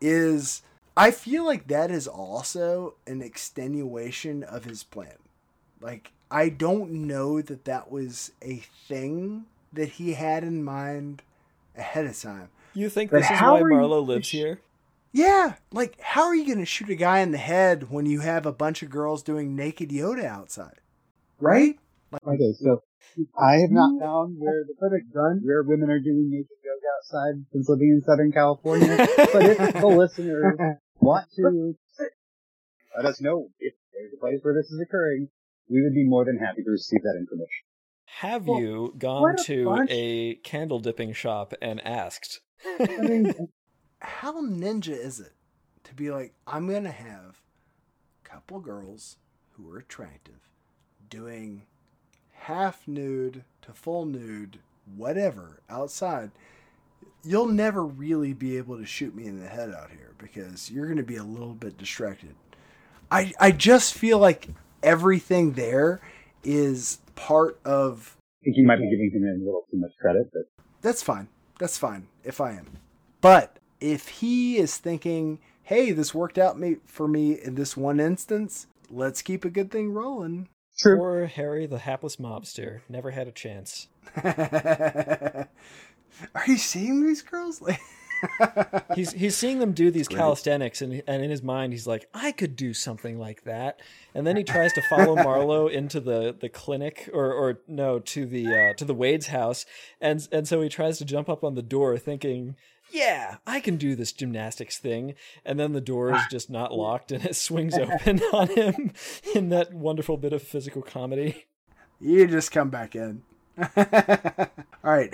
is 0.00 0.62
i 0.96 1.10
feel 1.10 1.44
like 1.44 1.68
that 1.68 1.90
is 1.90 2.08
also 2.08 2.94
an 3.06 3.22
extenuation 3.22 4.42
of 4.42 4.64
his 4.64 4.82
plan. 4.82 5.18
Like 5.80 6.12
i 6.30 6.48
don't 6.48 6.90
know 6.90 7.40
that 7.42 7.64
that 7.66 7.90
was 7.90 8.32
a 8.42 8.62
thing 8.88 9.46
that 9.72 9.90
he 9.90 10.14
had 10.14 10.44
in 10.44 10.62
mind 10.64 11.22
ahead 11.76 12.06
of 12.06 12.18
time 12.20 12.48
You 12.74 12.88
think 12.88 13.10
But 13.10 13.18
this 13.22 13.30
is 13.30 13.40
why 13.40 13.60
are 13.60 13.70
you- 13.70 13.76
Marlowe 13.76 14.00
lives 14.00 14.30
here? 14.30 14.60
yeah, 15.12 15.54
like 15.72 16.00
how 16.00 16.24
are 16.24 16.34
you 16.34 16.46
going 16.46 16.58
to 16.58 16.66
shoot 16.66 16.90
a 16.90 16.94
guy 16.94 17.20
in 17.20 17.32
the 17.32 17.38
head 17.38 17.90
when 17.90 18.06
you 18.06 18.20
have 18.20 18.46
a 18.46 18.52
bunch 18.52 18.82
of 18.82 18.90
girls 18.90 19.22
doing 19.22 19.56
naked 19.56 19.90
Yoda 19.90 20.24
outside? 20.24 20.80
Right? 21.40 21.78
Okay, 22.14 22.52
so 22.60 22.82
I 23.38 23.56
have 23.56 23.70
not 23.70 23.92
hmm? 23.92 24.00
found 24.00 24.36
where 24.38 24.64
the 24.66 24.74
perfect 24.78 25.12
gun 25.12 25.40
where 25.44 25.62
women 25.62 25.90
are 25.90 26.00
doing 26.00 26.30
naked 26.30 26.56
yoga 26.64 26.86
outside 26.96 27.44
since 27.52 27.68
living 27.68 27.90
in 27.90 28.02
Southern 28.02 28.32
California. 28.32 28.96
but 29.32 29.42
if 29.44 29.58
the 29.80 29.86
listeners 29.86 30.56
want 31.00 31.26
to 31.36 31.76
let 32.96 33.06
us 33.06 33.20
know 33.20 33.48
if 33.58 33.74
there's 33.92 34.12
a 34.14 34.20
place 34.20 34.38
where 34.42 34.54
this 34.54 34.70
is 34.70 34.80
occurring, 34.80 35.28
we 35.68 35.82
would 35.82 35.94
be 35.94 36.06
more 36.06 36.24
than 36.24 36.38
happy 36.38 36.62
to 36.62 36.70
receive 36.70 37.02
that 37.02 37.16
information. 37.18 37.65
Have 38.06 38.46
Well, 38.46 38.60
you 38.60 38.94
gone 38.98 39.34
a 39.38 39.44
to 39.44 39.64
bunch- 39.64 39.90
a 39.92 40.34
candle 40.36 40.78
dipping 40.78 41.12
shop 41.12 41.52
and 41.60 41.84
asked? 41.86 42.40
I 42.80 42.86
mean, 42.98 43.48
how 44.00 44.40
ninja 44.42 44.96
is 44.96 45.20
it 45.20 45.32
to 45.84 45.94
be 45.94 46.10
like, 46.10 46.32
I'm 46.46 46.66
going 46.68 46.84
to 46.84 46.90
have 46.90 47.40
a 48.24 48.28
couple 48.28 48.60
girls 48.60 49.16
who 49.52 49.68
are 49.70 49.78
attractive 49.78 50.48
doing 51.10 51.62
half 52.32 52.86
nude 52.88 53.44
to 53.62 53.72
full 53.72 54.06
nude, 54.06 54.58
whatever, 54.96 55.60
outside? 55.68 56.30
You'll 57.24 57.48
never 57.48 57.84
really 57.84 58.32
be 58.32 58.56
able 58.56 58.78
to 58.78 58.86
shoot 58.86 59.14
me 59.14 59.26
in 59.26 59.40
the 59.40 59.48
head 59.48 59.74
out 59.74 59.90
here 59.90 60.14
because 60.18 60.70
you're 60.70 60.86
going 60.86 60.96
to 60.96 61.02
be 61.02 61.16
a 61.16 61.24
little 61.24 61.54
bit 61.54 61.76
distracted. 61.76 62.34
I, 63.10 63.32
I 63.40 63.50
just 63.50 63.94
feel 63.94 64.18
like 64.18 64.48
everything 64.82 65.52
there 65.52 66.00
is 66.46 66.98
part 67.14 67.58
of 67.64 68.16
I 68.40 68.44
think 68.44 68.56
you 68.56 68.66
might 68.66 68.78
be 68.78 68.88
giving 68.88 69.10
him 69.12 69.42
a 69.42 69.44
little 69.44 69.64
too 69.70 69.78
much 69.78 69.90
credit, 70.00 70.30
but 70.32 70.42
that's 70.80 71.02
fine. 71.02 71.28
That's 71.58 71.76
fine 71.76 72.06
if 72.24 72.40
I 72.40 72.52
am. 72.52 72.66
But 73.20 73.58
if 73.80 74.08
he 74.08 74.56
is 74.56 74.78
thinking, 74.78 75.40
hey, 75.64 75.90
this 75.90 76.14
worked 76.14 76.38
out 76.38 76.58
me 76.58 76.76
for 76.84 77.08
me 77.08 77.32
in 77.32 77.56
this 77.56 77.76
one 77.76 77.98
instance, 77.98 78.66
let's 78.90 79.22
keep 79.22 79.44
a 79.44 79.50
good 79.50 79.70
thing 79.70 79.92
rolling. 79.92 80.48
true. 80.78 80.96
Poor 80.96 81.26
Harry, 81.26 81.66
the 81.66 81.78
hapless 81.78 82.16
mobster, 82.16 82.80
never 82.88 83.10
had 83.10 83.26
a 83.26 83.32
chance. 83.32 83.88
Are 84.24 85.48
you 86.46 86.56
seeing 86.56 87.04
these 87.04 87.22
girls? 87.22 87.60
He's 88.94 89.12
he's 89.12 89.36
seeing 89.36 89.58
them 89.58 89.72
do 89.72 89.90
these 89.90 90.08
Great. 90.08 90.18
calisthenics, 90.18 90.80
and 90.82 91.02
and 91.06 91.22
in 91.22 91.30
his 91.30 91.42
mind, 91.42 91.72
he's 91.72 91.86
like, 91.86 92.08
I 92.14 92.32
could 92.32 92.56
do 92.56 92.72
something 92.74 93.18
like 93.18 93.44
that. 93.44 93.80
And 94.14 94.26
then 94.26 94.36
he 94.36 94.44
tries 94.44 94.72
to 94.74 94.82
follow 94.82 95.14
Marlowe 95.22 95.66
into 95.68 96.00
the 96.00 96.34
the 96.38 96.48
clinic, 96.48 97.08
or 97.12 97.32
or 97.32 97.60
no, 97.68 97.98
to 97.98 98.26
the 98.26 98.46
uh, 98.46 98.74
to 98.74 98.84
the 98.84 98.94
Wade's 98.94 99.28
house, 99.28 99.66
and 100.00 100.26
and 100.32 100.48
so 100.48 100.60
he 100.62 100.68
tries 100.68 100.98
to 100.98 101.04
jump 101.04 101.28
up 101.28 101.44
on 101.44 101.54
the 101.54 101.62
door, 101.62 101.98
thinking. 101.98 102.56
Yeah, 102.92 103.38
I 103.44 103.58
can 103.58 103.78
do 103.78 103.96
this 103.96 104.12
gymnastics 104.12 104.78
thing. 104.78 105.14
And 105.44 105.58
then 105.58 105.72
the 105.72 105.80
door 105.80 106.14
is 106.14 106.22
just 106.30 106.48
not 106.48 106.72
locked 106.72 107.10
and 107.10 107.24
it 107.24 107.34
swings 107.34 107.74
open 107.76 108.20
on 108.32 108.46
him 108.46 108.92
in 109.34 109.48
that 109.48 109.74
wonderful 109.74 110.16
bit 110.16 110.32
of 110.32 110.40
physical 110.40 110.82
comedy. 110.82 111.46
you 112.00 112.28
just 112.28 112.52
come 112.52 112.70
back 112.70 112.94
in. 112.94 113.22
All 113.76 114.46
right. 114.84 115.12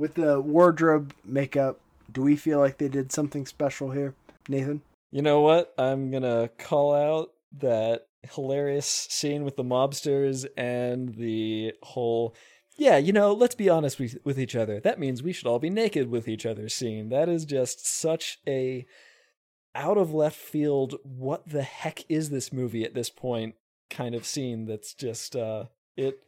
With 0.00 0.14
the 0.14 0.40
wardrobe 0.40 1.12
makeup, 1.26 1.78
do 2.10 2.22
we 2.22 2.34
feel 2.34 2.58
like 2.58 2.78
they 2.78 2.88
did 2.88 3.12
something 3.12 3.44
special 3.44 3.90
here, 3.90 4.14
Nathan? 4.48 4.80
You 5.12 5.20
know 5.20 5.42
what? 5.42 5.74
I'm 5.76 6.10
gonna 6.10 6.48
call 6.56 6.94
out 6.94 7.32
that 7.58 8.06
hilarious 8.22 8.86
scene 8.86 9.44
with 9.44 9.56
the 9.56 9.62
mobsters 9.62 10.46
and 10.56 11.16
the 11.16 11.74
whole 11.82 12.34
yeah, 12.78 12.96
you 12.96 13.12
know, 13.12 13.34
let's 13.34 13.54
be 13.54 13.68
honest 13.68 13.98
with, 13.98 14.16
with 14.24 14.40
each 14.40 14.56
other. 14.56 14.80
That 14.80 14.98
means 14.98 15.22
we 15.22 15.34
should 15.34 15.46
all 15.46 15.58
be 15.58 15.68
naked 15.68 16.08
with 16.10 16.28
each 16.28 16.46
other 16.46 16.70
scene. 16.70 17.10
That 17.10 17.28
is 17.28 17.44
just 17.44 17.86
such 17.86 18.38
a 18.48 18.86
out 19.74 19.98
of 19.98 20.14
left 20.14 20.38
field 20.38 20.94
what 21.02 21.46
the 21.46 21.62
heck 21.62 22.06
is 22.08 22.30
this 22.30 22.54
movie 22.54 22.84
at 22.84 22.94
this 22.94 23.10
point 23.10 23.54
kind 23.90 24.14
of 24.14 24.24
scene 24.24 24.64
that's 24.64 24.94
just 24.94 25.36
uh 25.36 25.64
it 25.94 26.20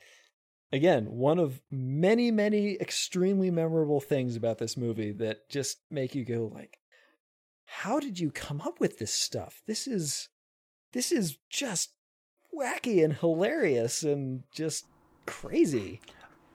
again, 0.72 1.06
one 1.06 1.38
of 1.38 1.60
many 1.70 2.30
many 2.30 2.76
extremely 2.80 3.50
memorable 3.50 4.00
things 4.00 4.36
about 4.36 4.58
this 4.58 4.76
movie 4.76 5.12
that 5.12 5.48
just 5.48 5.78
make 5.90 6.14
you 6.14 6.24
go 6.24 6.50
like 6.52 6.78
how 7.64 7.98
did 7.98 8.20
you 8.20 8.30
come 8.30 8.60
up 8.60 8.80
with 8.80 8.98
this 8.98 9.14
stuff? 9.14 9.62
This 9.66 9.86
is 9.86 10.28
this 10.92 11.10
is 11.10 11.38
just 11.48 11.90
wacky 12.54 13.02
and 13.02 13.14
hilarious 13.14 14.02
and 14.02 14.42
just 14.52 14.84
crazy. 15.24 16.00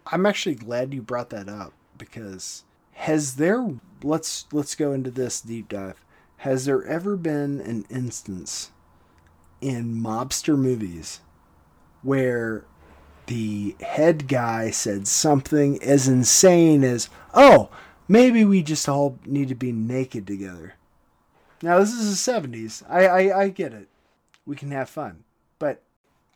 I'm 0.06 0.26
actually 0.28 0.56
glad 0.56 0.94
you 0.94 1.02
brought 1.02 1.32
that 1.32 1.50
up 1.50 1.74
because 1.98 2.64
has 2.94 3.36
there 3.36 3.68
let's 4.04 4.46
let's 4.52 4.76
go 4.76 4.94
into 4.94 5.10
this 5.10 5.42
deep 5.42 5.70
dive. 5.70 6.06
Has 6.38 6.66
there 6.66 6.86
ever 6.86 7.18
been 7.18 7.60
an 7.62 7.86
instance 7.90 8.72
in 9.60 9.96
mobster 9.96 10.56
movies 10.58 11.22
where 12.04 12.66
the 13.28 13.76
head 13.82 14.28
guy 14.28 14.72
said 14.72 15.08
something 15.08 15.82
as 15.84 16.08
insane 16.08 16.84
as, 16.84 17.10
"Oh, 17.34 17.70
maybe 18.08 18.44
we 18.44 18.64
just 18.64 18.90
all 18.90 19.20
need 19.26 19.50
to 19.50 19.56
be 19.56 19.72
naked 19.72 20.26
together." 20.26 20.74
Now 21.62 21.80
this 21.80 21.94
is 21.94 22.26
the 22.26 22.32
'70s. 22.32 22.84
I 22.90 23.06
I, 23.08 23.42
I 23.44 23.50
get 23.50 23.74
it. 23.74 23.88
We 24.46 24.56
can 24.56 24.72
have 24.72 24.90
fun, 24.90 25.24
but 25.60 25.82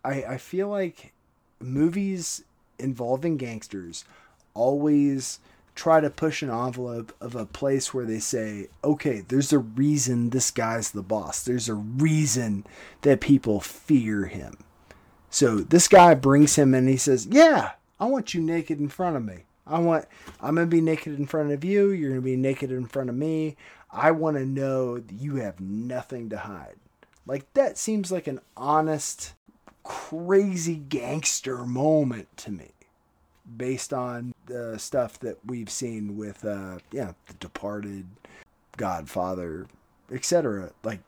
I 0.03 0.23
I 0.23 0.37
feel 0.37 0.67
like 0.67 1.13
movies 1.59 2.43
involving 2.79 3.37
gangsters 3.37 4.05
always 4.53 5.39
try 5.75 6.01
to 6.01 6.09
push 6.09 6.41
an 6.41 6.49
envelope 6.49 7.15
of 7.21 7.35
a 7.35 7.45
place 7.45 7.93
where 7.93 8.05
they 8.05 8.19
say, 8.19 8.67
okay, 8.83 9.21
there's 9.21 9.53
a 9.53 9.59
reason 9.59 10.29
this 10.29 10.51
guy's 10.51 10.91
the 10.91 11.01
boss. 11.01 11.43
There's 11.43 11.69
a 11.69 11.73
reason 11.73 12.65
that 13.03 13.21
people 13.21 13.61
fear 13.61 14.25
him. 14.25 14.57
So 15.31 15.57
this 15.57 15.87
guy 15.87 16.13
brings 16.13 16.55
him 16.57 16.73
and 16.73 16.87
he 16.87 16.97
says, 16.97 17.25
yeah, 17.25 17.71
I 17.99 18.05
want 18.05 18.33
you 18.33 18.41
naked 18.41 18.79
in 18.79 18.89
front 18.89 19.15
of 19.15 19.25
me. 19.25 19.45
I 19.65 19.79
want, 19.79 20.05
I'm 20.41 20.55
going 20.55 20.67
to 20.67 20.75
be 20.75 20.81
naked 20.81 21.17
in 21.17 21.25
front 21.25 21.51
of 21.51 21.63
you. 21.63 21.89
You're 21.91 22.09
going 22.09 22.21
to 22.21 22.25
be 22.25 22.35
naked 22.35 22.71
in 22.71 22.85
front 22.85 23.09
of 23.09 23.15
me. 23.15 23.55
I 23.91 24.11
want 24.11 24.37
to 24.37 24.45
know 24.45 24.99
that 24.99 25.13
you 25.13 25.37
have 25.37 25.59
nothing 25.59 26.29
to 26.29 26.37
hide. 26.37 26.75
Like 27.25 27.51
that 27.53 27.77
seems 27.77 28.11
like 28.11 28.27
an 28.27 28.41
honest, 28.57 29.33
crazy 29.83 30.75
gangster 30.75 31.65
moment 31.65 32.27
to 32.37 32.51
me 32.51 32.71
based 33.57 33.93
on 33.93 34.33
the 34.45 34.77
stuff 34.77 35.17
that 35.19 35.37
we've 35.45 35.69
seen 35.69 36.15
with 36.15 36.45
uh 36.45 36.77
yeah 36.91 37.13
the 37.27 37.33
departed 37.33 38.05
godfather 38.77 39.65
etc 40.11 40.71
like 40.83 40.99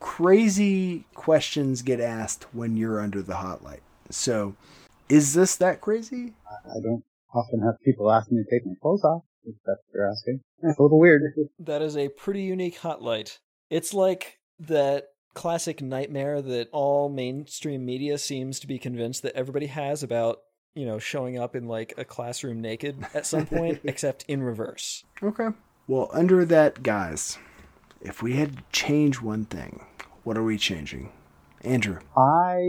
crazy 0.00 1.04
questions 1.14 1.82
get 1.82 2.00
asked 2.00 2.44
when 2.52 2.76
you're 2.76 3.00
under 3.00 3.22
the 3.22 3.36
hot 3.36 3.62
light 3.62 3.82
so 4.10 4.54
is 5.08 5.34
this 5.34 5.56
that 5.56 5.80
crazy 5.80 6.32
I 6.66 6.80
don't 6.82 7.04
often 7.34 7.60
have 7.62 7.74
people 7.84 8.10
ask 8.10 8.30
me 8.30 8.42
to 8.42 8.50
take 8.50 8.66
my 8.66 8.72
clothes 8.82 9.04
off, 9.04 9.22
if 9.44 9.54
that's 9.64 9.78
what 9.86 9.94
you're 9.94 10.10
asking. 10.10 10.40
It's 10.64 10.78
a 10.78 10.82
little 10.82 10.98
weird. 10.98 11.22
That 11.60 11.80
is 11.80 11.96
a 11.96 12.08
pretty 12.08 12.42
unique 12.42 12.78
hot 12.78 13.02
light. 13.02 13.38
It's 13.70 13.94
like 13.94 14.38
that 14.58 15.04
classic 15.34 15.80
nightmare 15.80 16.42
that 16.42 16.68
all 16.72 17.08
mainstream 17.08 17.84
media 17.86 18.18
seems 18.18 18.58
to 18.60 18.66
be 18.66 18.80
convinced 18.80 19.22
that 19.22 19.36
everybody 19.36 19.66
has 19.66 20.02
about, 20.02 20.38
you 20.74 20.84
know, 20.84 20.98
showing 20.98 21.38
up 21.38 21.54
in 21.54 21.68
like 21.68 21.94
a 21.96 22.04
classroom 22.04 22.60
naked 22.60 23.06
at 23.14 23.26
some 23.26 23.46
point, 23.46 23.80
except 23.84 24.24
in 24.26 24.42
reverse. 24.42 25.04
okay 25.22 25.48
well 25.86 26.10
under 26.12 26.44
that 26.44 26.82
guys 26.82 27.38
If 28.00 28.22
we 28.22 28.32
had 28.34 28.56
to 28.56 28.62
change 28.72 29.20
one 29.22 29.44
thing, 29.44 29.84
what 30.30 30.38
are 30.38 30.44
we 30.44 30.56
changing? 30.56 31.10
Andrew. 31.62 31.98
I 32.16 32.62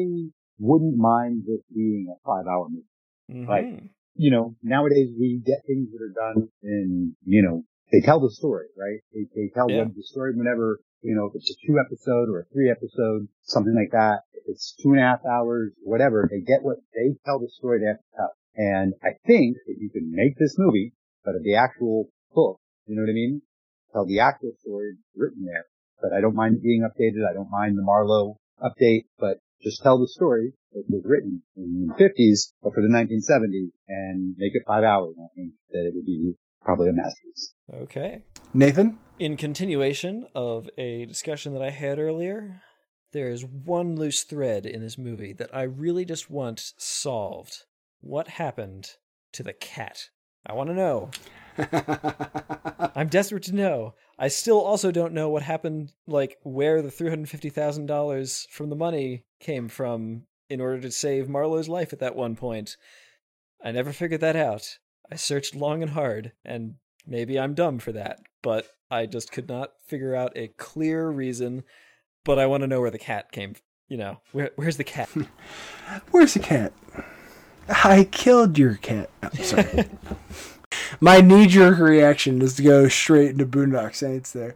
wouldn't 0.58 0.98
mind 0.98 1.44
this 1.46 1.62
being 1.72 2.08
a 2.10 2.18
five 2.26 2.48
hour 2.50 2.68
movie. 2.68 2.90
Mhm. 3.30 3.48
Like, 3.48 3.92
you 4.16 4.32
know, 4.32 4.56
nowadays 4.64 5.14
we 5.14 5.44
get 5.46 5.62
things 5.68 5.92
that 5.92 6.02
are 6.02 6.10
done 6.10 6.50
in, 6.64 7.16
you 7.24 7.44
know, 7.44 7.62
they 7.92 8.02
tell 8.02 8.20
the 8.20 8.32
story, 8.32 8.66
right? 8.76 9.02
They, 9.14 9.28
they 9.36 9.52
tell 9.54 9.70
Yeah. 9.70 9.84
the 9.96 10.02
story 10.02 10.36
whenever, 10.36 10.80
you 11.04 11.14
know, 11.14 11.28
if 11.28 11.36
it's 11.36 11.52
a 11.52 11.68
two 11.68 11.78
episode 11.78 12.30
or 12.30 12.40
a 12.40 12.46
three 12.46 12.72
episode, 12.72 13.28
something 13.44 13.76
like 13.76 13.92
that. 13.92 14.22
If 14.34 14.42
it's 14.48 14.74
two 14.82 14.94
and 14.94 15.00
a 15.00 15.04
half 15.04 15.24
hours, 15.24 15.72
whatever, 15.84 16.28
they 16.32 16.42
get 16.42 16.64
what 16.64 16.78
they 16.96 17.14
tell 17.26 17.38
the 17.38 17.50
story 17.50 17.82
they 17.82 17.94
have 17.94 17.98
to 18.02 18.16
tell. 18.18 18.34
And 18.56 18.96
I 19.04 19.12
think 19.28 19.58
that 19.68 19.78
you 19.78 19.92
can 19.92 20.12
make 20.12 20.36
this 20.40 20.56
movie, 20.58 20.94
but 21.24 21.36
of 21.36 21.44
the 21.44 21.58
actual 21.58 22.10
book, 22.34 22.60
you 22.88 22.96
know 22.96 23.04
what 23.04 23.12
I 23.12 23.14
mean? 23.14 23.44
Tell 23.94 24.08
the 24.08 24.20
actual 24.22 24.54
story 24.58 24.98
written 25.16 25.46
there. 25.46 25.68
But 26.02 26.14
I 26.14 26.22
don't 26.22 26.36
mind 26.36 26.56
it 26.56 26.64
being 26.64 26.82
updated. 26.82 27.30
I 27.30 27.34
don't 27.34 27.52
mind 27.52 27.78
the 27.78 27.84
Marlowe 27.84 28.40
update, 28.62 29.06
but 29.20 29.38
just 29.62 29.84
tell 29.84 30.00
the 30.00 30.08
story 30.08 30.54
that 30.74 30.84
was 30.90 31.04
written 31.06 31.44
in 31.56 31.88
the 31.88 31.94
50s, 31.94 32.54
but 32.64 32.74
for 32.74 32.82
the 32.82 32.88
1970s 32.88 33.70
and 33.88 34.36
make 34.38 34.56
it 34.56 34.64
five 34.66 34.84
hours. 34.84 35.16
I 35.20 35.28
think 35.36 35.52
that 35.72 35.86
it 35.86 35.94
would 35.96 36.06
be 36.06 36.34
probably 36.62 36.90
a 36.90 36.94
masterpiece. 36.94 37.54
Okay. 37.74 38.24
Nathan? 38.54 38.98
In 39.20 39.38
continuation 39.38 40.28
of 40.34 40.70
a 40.78 41.06
discussion 41.06 41.54
that 41.54 41.62
I 41.62 41.70
had 41.70 42.00
earlier, 42.00 42.62
there 43.12 43.30
is 43.30 43.46
one 43.46 43.96
loose 43.96 44.24
thread 44.24 44.66
in 44.66 44.82
this 44.82 44.98
movie 44.98 45.34
that 45.34 45.54
I 45.54 45.64
really 45.64 46.06
just 46.06 46.30
want 46.30 46.74
solved. 46.78 47.66
What 48.00 48.28
happened 48.30 48.92
to 49.34 49.44
the 49.44 49.54
cat? 49.54 50.10
I 50.46 50.54
want 50.54 50.70
to 50.70 50.76
know. 50.76 51.12
I'm 52.96 53.08
desperate 53.08 53.44
to 53.44 53.56
know. 53.56 53.96
I 54.18 54.28
still 54.28 54.60
also 54.60 54.92
don't 54.92 55.14
know 55.14 55.30
what 55.30 55.44
happened, 55.44 55.94
like 56.08 56.38
where 56.44 56.82
the 56.82 56.90
$350,000 56.90 58.50
from 58.50 58.70
the 58.70 58.76
money 58.76 59.26
came 59.40 59.68
from 59.68 60.24
in 60.50 60.62
order 60.62 60.80
to 60.82 60.92
save 60.92 61.30
Marlowe's 61.30 61.70
life 61.70 61.94
at 61.94 62.00
that 62.00 62.16
one 62.16 62.36
point. 62.36 62.78
I 63.64 63.72
never 63.72 63.94
figured 63.94 64.22
that 64.22 64.36
out. 64.36 64.78
I 65.12 65.16
searched 65.16 65.56
long 65.56 65.82
and 65.82 65.92
hard, 65.92 66.34
and 66.46 66.76
maybe 67.06 67.40
I'm 67.40 67.54
dumb 67.54 67.80
for 67.80 67.92
that, 67.94 68.20
but 68.42 68.68
I 68.90 69.06
just 69.06 69.32
could 69.32 69.48
not 69.48 69.72
figure 69.86 70.16
out 70.16 70.34
a 70.36 70.50
clear 70.50 71.10
reason. 71.10 71.64
But 72.24 72.38
I 72.38 72.46
want 72.46 72.62
to 72.62 72.68
know 72.68 72.82
where 72.82 72.92
the 72.92 73.00
cat 73.00 73.32
came. 73.32 73.56
You 73.88 73.98
know, 73.98 74.22
where 74.32 74.52
where's 74.56 74.78
the 74.78 74.84
cat? 74.84 75.10
Where's 76.12 76.34
the 76.34 76.40
cat? 76.40 76.72
I 77.68 78.08
killed 78.10 78.58
your 78.58 78.76
cat. 78.76 79.10
Oh, 79.24 79.30
sorry. 79.42 79.90
My 81.00 81.22
knee 81.22 81.48
jerk 81.48 81.80
reaction 81.80 82.42
is 82.42 82.56
to 82.56 82.64
go 82.64 82.88
straight 82.88 83.32
into 83.32 83.46
Boondock 83.46 83.96
Saints 83.96 84.32
there. 84.32 84.56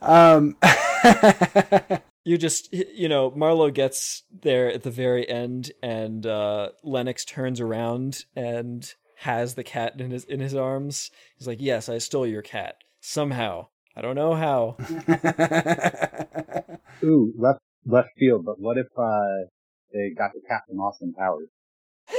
Um, 0.00 0.56
you 2.24 2.38
just 2.38 2.72
you 2.72 3.08
know 3.08 3.30
marlowe 3.32 3.70
gets 3.70 4.22
there 4.42 4.70
at 4.70 4.82
the 4.82 4.90
very 4.90 5.28
end 5.28 5.72
and 5.82 6.24
uh 6.24 6.68
lennox 6.84 7.24
turns 7.24 7.60
around 7.60 8.24
and 8.36 8.94
has 9.16 9.54
the 9.54 9.64
cat 9.64 10.00
in 10.00 10.12
his 10.12 10.24
in 10.24 10.38
his 10.38 10.54
arms 10.54 11.10
he's 11.36 11.48
like 11.48 11.60
yes 11.60 11.88
i 11.88 11.98
stole 11.98 12.26
your 12.26 12.42
cat 12.42 12.76
somehow 13.00 13.66
i 13.96 14.00
don't 14.00 14.14
know 14.14 14.34
how 14.34 14.76
Ooh, 17.04 17.32
left, 17.36 17.60
left 17.84 18.10
field, 18.18 18.44
but 18.44 18.58
what 18.58 18.78
if, 18.78 18.86
uh, 18.96 19.48
they 19.92 20.10
got 20.16 20.32
the 20.32 20.40
cat 20.48 20.62
from 20.68 20.80
Austin 20.80 21.12
Powers? 21.12 21.48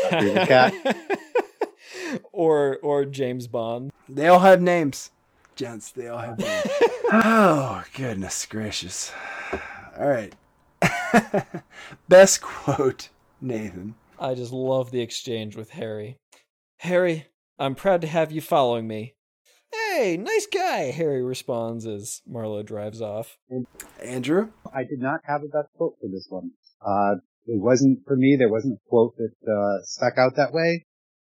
Favorite 0.10 0.48
cat? 0.48 0.74
or 2.32 2.78
or 2.82 3.06
james 3.06 3.48
bond 3.48 3.92
they 4.10 4.28
all 4.28 4.40
have 4.40 4.62
names. 4.62 5.12
Gents, 5.56 5.92
they 5.92 6.08
all 6.08 6.18
have 6.18 6.38
names. 6.38 6.66
oh, 7.12 7.84
goodness 7.96 8.46
gracious. 8.46 9.12
All 9.98 10.08
right. 10.08 10.36
Best 12.10 12.42
quote, 12.42 13.10
Nathan. 13.40 13.96
i 14.20 14.34
just 14.34 14.52
love 14.52 14.92
the 14.92 15.00
exchange 15.02 15.56
with 15.56 15.70
harry 15.70 16.18
harry 16.80 17.28
i'm 17.58 17.76
proud 17.76 18.02
to 18.02 18.08
have 18.08 18.32
you 18.32 18.42
following 18.42 18.88
me 18.88 19.16
hey 19.72 20.18
nice 20.18 20.48
guy 20.52 20.92
harry 20.92 21.24
responds 21.24 21.86
as 21.86 22.22
marlowe 22.28 22.64
drives 22.64 23.02
off 23.02 23.38
Andrew? 24.02 24.50
I 24.74 24.84
did 24.84 25.00
not 25.00 25.22
have 25.26 25.42
a 25.44 25.48
best 25.48 25.70
quote 25.78 25.96
for 26.02 26.08
this 26.12 26.28
one. 26.30 26.52
Uh, 26.86 27.16
it 27.46 27.62
wasn't 27.62 28.00
for 28.06 28.16
me. 28.16 28.36
There 28.38 28.50
wasn't 28.50 28.76
a 28.76 28.90
quote 28.90 29.16
that 29.18 29.34
uh, 29.50 29.84
stuck 29.84 30.18
out 30.18 30.36
that 30.36 30.54
way. 30.54 30.86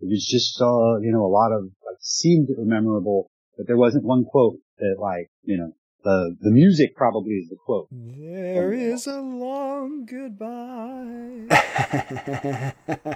It 0.00 0.08
was 0.08 0.26
just, 0.26 0.60
uh, 0.60 0.98
you 0.98 1.12
know, 1.12 1.24
a 1.24 1.32
lot 1.32 1.52
of 1.52 1.64
like 1.64 1.96
seemed 2.00 2.48
memorable, 2.58 3.30
but 3.56 3.66
there 3.66 3.76
wasn't 3.76 4.04
one 4.04 4.24
quote 4.24 4.58
that 4.78 4.96
like, 4.98 5.30
you 5.44 5.56
know, 5.56 5.72
the 6.04 6.36
the 6.40 6.50
music 6.50 6.94
probably 6.96 7.32
is 7.32 7.48
the 7.48 7.56
quote. 7.56 7.88
there 7.90 8.72
is 8.72 9.06
a 9.06 9.20
long 9.20 10.06
goodbye 10.06 11.48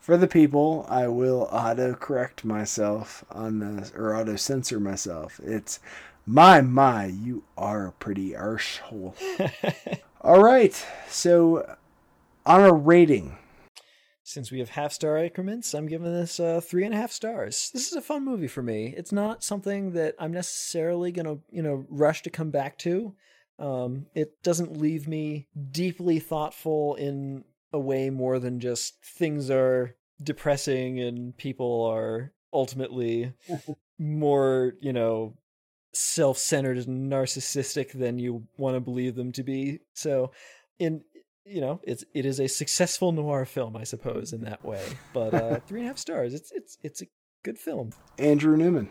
For 0.00 0.16
the 0.16 0.26
people, 0.26 0.86
I 0.88 1.08
will 1.08 1.48
auto 1.52 1.92
correct 1.94 2.44
myself 2.44 3.24
on 3.30 3.58
this, 3.58 3.92
or 3.94 4.16
auto 4.16 4.36
censor 4.36 4.80
myself. 4.80 5.38
It's 5.44 5.80
my, 6.24 6.62
my, 6.62 7.06
you 7.06 7.44
are 7.58 7.88
a 7.88 7.92
pretty 7.92 8.30
arsehole. 8.30 9.14
All 10.22 10.42
right, 10.42 10.74
so 11.08 11.76
on 12.46 12.64
a 12.64 12.72
rating, 12.72 13.36
Since 14.28 14.50
we 14.50 14.58
have 14.58 14.68
half 14.68 14.92
star 14.92 15.16
increments, 15.16 15.72
I'm 15.72 15.86
giving 15.86 16.12
this 16.12 16.38
uh, 16.38 16.60
three 16.60 16.84
and 16.84 16.92
a 16.92 16.98
half 16.98 17.10
stars. 17.10 17.70
This 17.72 17.90
is 17.90 17.94
a 17.94 18.02
fun 18.02 18.26
movie 18.26 18.46
for 18.46 18.62
me. 18.62 18.92
It's 18.94 19.10
not 19.10 19.42
something 19.42 19.92
that 19.92 20.16
I'm 20.18 20.32
necessarily 20.32 21.12
gonna, 21.12 21.38
you 21.50 21.62
know, 21.62 21.86
rush 21.88 22.20
to 22.24 22.30
come 22.30 22.50
back 22.50 22.76
to. 22.80 23.14
Um, 23.58 24.04
it 24.14 24.42
doesn't 24.42 24.76
leave 24.76 25.08
me 25.08 25.48
deeply 25.70 26.18
thoughtful 26.18 26.94
in 26.96 27.44
a 27.72 27.78
way 27.78 28.10
more 28.10 28.38
than 28.38 28.60
just 28.60 29.02
things 29.02 29.50
are 29.50 29.96
depressing 30.22 31.00
and 31.00 31.34
people 31.34 31.86
are 31.86 32.34
ultimately 32.52 33.32
more, 33.98 34.74
you 34.78 34.92
know, 34.92 35.38
self-centered 35.94 36.86
and 36.86 37.10
narcissistic 37.10 37.92
than 37.92 38.18
you 38.18 38.46
want 38.58 38.76
to 38.76 38.80
believe 38.80 39.14
them 39.14 39.32
to 39.32 39.42
be. 39.42 39.78
So, 39.94 40.32
in 40.78 41.02
you 41.48 41.60
know, 41.60 41.80
it's 41.82 42.04
it 42.14 42.26
is 42.26 42.38
a 42.38 42.46
successful 42.46 43.12
noir 43.12 43.44
film, 43.44 43.76
I 43.76 43.84
suppose, 43.84 44.32
in 44.32 44.42
that 44.42 44.64
way. 44.64 44.84
But 45.12 45.34
uh, 45.34 45.60
three 45.66 45.80
and 45.80 45.88
a 45.88 45.90
half 45.90 45.98
stars. 45.98 46.34
It's 46.34 46.52
it's 46.52 46.78
it's 46.82 47.02
a 47.02 47.06
good 47.42 47.58
film. 47.58 47.92
Andrew 48.18 48.56
Newman. 48.56 48.90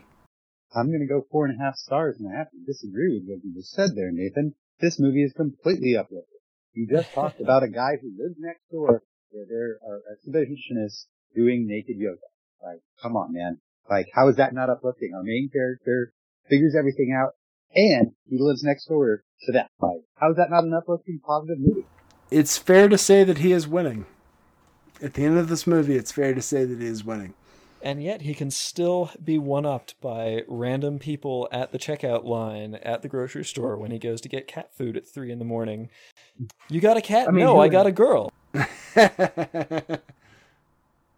I'm 0.76 0.92
gonna 0.92 1.08
go 1.08 1.26
four 1.32 1.46
and 1.46 1.60
a 1.60 1.64
half 1.64 1.76
stars, 1.76 2.18
and 2.20 2.28
I 2.34 2.38
have 2.38 2.52
to 2.52 2.58
disagree 2.66 3.14
with 3.14 3.24
what 3.28 3.44
you 3.44 3.54
just 3.54 3.72
said 3.72 3.92
there, 3.96 4.12
Nathan. 4.12 4.56
This 4.80 5.00
movie 5.00 5.24
is 5.24 5.34
completely 5.34 5.96
uplifting. 5.96 6.42
You 6.74 6.88
just 6.88 7.12
talked 7.14 7.40
about 7.42 7.64
a 7.64 7.70
guy 7.70 7.98
who 8.02 8.12
lives 8.18 8.36
next 8.38 8.70
door 8.72 9.02
where 9.32 9.46
there 9.50 9.80
are 9.88 10.02
exhibitionists 10.14 11.06
doing 11.36 11.66
naked 11.68 11.98
yoga. 11.98 12.20
Like, 12.64 12.82
come 13.02 13.16
on, 13.16 13.34
man. 13.34 13.60
Like, 13.90 14.08
how 14.14 14.28
is 14.28 14.36
that 14.36 14.54
not 14.54 14.70
uplifting? 14.70 15.14
Our 15.16 15.24
main 15.24 15.50
character 15.52 16.12
figures 16.50 16.76
everything 16.78 17.16
out, 17.18 17.32
and 17.74 18.12
he 18.30 18.38
lives 18.40 18.64
next 18.64 18.86
door 18.86 19.24
to 19.46 19.52
that. 19.54 19.70
Like, 19.80 20.02
how 20.16 20.32
is 20.32 20.38
that 20.38 20.52
not 20.52 20.66
an 20.66 20.74
uplifting, 20.74 21.20
positive 21.26 21.60
movie? 21.60 21.88
It's 22.30 22.58
fair 22.58 22.90
to 22.90 22.98
say 22.98 23.24
that 23.24 23.38
he 23.40 23.52
is 23.52 23.68
winning. 23.68 24.06
At 25.02 25.14
the 25.14 25.24
end 25.24 25.38
of 25.38 25.48
this 25.48 25.68
movie, 25.68 25.96
it's 25.96 26.12
fair 26.12 26.34
to 26.34 26.42
say 26.42 26.66
that 26.66 26.80
he 26.80 26.88
is 26.88 27.06
winning. 27.06 27.34
And 27.82 28.04
yet 28.04 28.24
he 28.24 28.34
can 28.34 28.50
still 28.52 29.12
be 29.24 29.38
one 29.38 29.66
upped 29.66 30.00
by 30.02 30.42
random 30.48 30.98
people 31.00 31.48
at 31.52 31.72
the 31.72 31.78
checkout 31.78 32.26
line 32.26 32.76
at 32.76 33.02
the 33.02 33.08
grocery 33.08 33.46
store 33.46 33.78
when 33.78 33.92
he 33.92 34.00
goes 34.00 34.20
to 34.22 34.30
get 34.30 34.48
cat 34.48 34.74
food 34.76 34.98
at 34.98 35.08
three 35.08 35.32
in 35.32 35.40
the 35.40 35.46
morning. 35.46 35.90
You 36.70 36.82
got 36.82 36.98
a 36.98 37.02
cat? 37.02 37.28
I 37.28 37.32
mean, 37.32 37.46
no, 37.46 37.60
I 37.60 37.68
got 37.68 37.86
a 37.86 37.92
girl. 37.92 38.34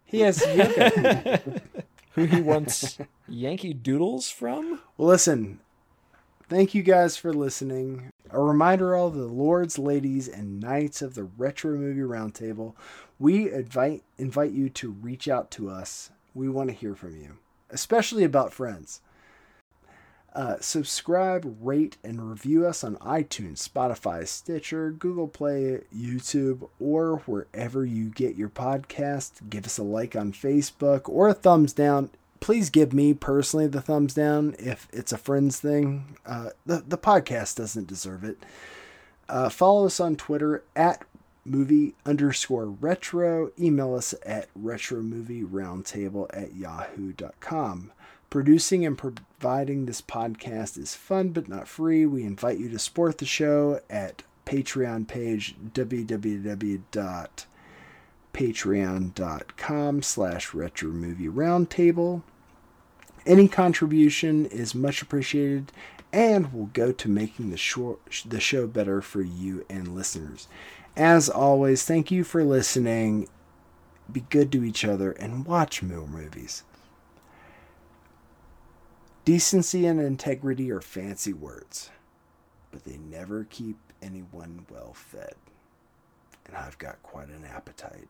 he 0.05 0.19
has 0.19 0.45
yoga. 0.45 1.61
Who 2.15 2.25
he 2.25 2.41
wants 2.41 2.97
Yankee 3.27 3.73
Doodles 3.73 4.29
from? 4.29 4.81
Well, 4.97 5.07
listen, 5.07 5.59
thank 6.49 6.73
you 6.73 6.83
guys 6.83 7.15
for 7.15 7.31
listening. 7.31 8.11
A 8.31 8.39
reminder 8.39 8.95
all 8.95 9.09
the 9.09 9.25
lords, 9.25 9.79
ladies, 9.79 10.27
and 10.27 10.59
knights 10.59 11.01
of 11.01 11.15
the 11.15 11.23
Retro 11.23 11.75
Movie 11.75 12.01
Roundtable, 12.01 12.73
we 13.17 13.51
invite 13.51 14.03
invite 14.17 14.51
you 14.51 14.69
to 14.69 14.91
reach 14.91 15.27
out 15.27 15.49
to 15.51 15.69
us. 15.69 16.11
We 16.35 16.47
want 16.47 16.69
to 16.69 16.75
hear 16.75 16.95
from 16.95 17.19
you, 17.19 17.37
especially 17.71 18.23
about 18.23 18.53
friends. 18.53 19.01
Uh, 20.35 20.57
subscribe, 20.59 21.57
rate, 21.59 21.97
and 22.03 22.29
review 22.29 22.67
us 22.67 22.83
on 22.83 22.97
iTunes, 22.97 23.67
Spotify, 23.67 24.27
Stitcher, 24.27 24.91
Google 24.91 25.27
Play, 25.27 25.81
YouTube, 25.95 26.69
or 26.79 27.17
wherever 27.25 27.83
you 27.83 28.09
get 28.09 28.35
your 28.35 28.49
podcast. 28.49 29.49
Give 29.49 29.65
us 29.65 29.79
a 29.79 29.83
like 29.83 30.15
on 30.15 30.31
Facebook 30.31 31.09
or 31.09 31.29
a 31.29 31.33
thumbs 31.33 31.73
down. 31.73 32.11
Please 32.39 32.69
give 32.69 32.93
me 32.93 33.13
personally 33.13 33.67
the 33.67 33.81
thumbs 33.81 34.13
down 34.13 34.55
if 34.57 34.87
it's 34.91 35.11
a 35.11 35.17
friends 35.17 35.59
thing. 35.59 36.17
Uh, 36.25 36.49
the, 36.65 36.83
the 36.87 36.97
podcast 36.97 37.57
doesn't 37.57 37.87
deserve 37.87 38.23
it. 38.23 38.37
Uh, 39.27 39.49
follow 39.49 39.85
us 39.85 39.99
on 39.99 40.15
Twitter 40.15 40.63
at 40.75 41.03
movie 41.45 41.95
underscore 42.05 42.65
retro. 42.65 43.51
Email 43.59 43.95
us 43.95 44.13
at 44.25 44.47
retromovieroundtable 44.59 46.27
at 46.33 46.55
yahoo.com. 46.55 47.91
Producing 48.29 48.85
and 48.85 48.97
providing 48.97 49.85
this 49.85 50.01
podcast 50.01 50.77
is 50.77 50.95
fun 50.95 51.29
but 51.29 51.47
not 51.49 51.67
free. 51.67 52.05
We 52.05 52.23
invite 52.23 52.59
you 52.59 52.69
to 52.69 52.79
support 52.79 53.17
the 53.17 53.25
show 53.25 53.81
at 53.89 54.23
Patreon 54.45 55.07
page 55.07 55.55
www.patreon.com 55.73 57.45
slash 60.01 60.53
retro 60.53 60.89
movie 60.89 61.27
roundtable. 61.27 62.23
Any 63.25 63.47
contribution 63.47 64.45
is 64.45 64.73
much 64.73 65.01
appreciated 65.01 65.71
and 66.11 66.51
will 66.53 66.67
go 66.67 66.91
to 66.91 67.09
making 67.09 67.49
the 67.51 67.57
show, 67.57 67.99
the 68.25 68.39
show 68.39 68.65
better 68.65 69.01
for 69.01 69.21
you 69.21 69.65
and 69.69 69.95
listeners. 69.95 70.47
As 70.95 71.29
always, 71.29 71.85
thank 71.85 72.11
you 72.11 72.23
for 72.23 72.43
listening. 72.43 73.27
Be 74.11 74.21
good 74.21 74.51
to 74.53 74.63
each 74.63 74.83
other 74.83 75.11
and 75.11 75.45
watch 75.45 75.83
more 75.83 76.07
movies. 76.07 76.63
Decency 79.25 79.85
and 79.85 79.99
integrity 79.99 80.71
are 80.71 80.81
fancy 80.81 81.33
words, 81.33 81.91
but 82.71 82.83
they 82.85 82.97
never 82.97 83.43
keep 83.43 83.77
anyone 84.01 84.65
well 84.71 84.93
fed. 84.93 85.35
And 86.47 86.57
I've 86.57 86.79
got 86.79 87.03
quite 87.03 87.29
an 87.29 87.45
appetite. 87.45 88.07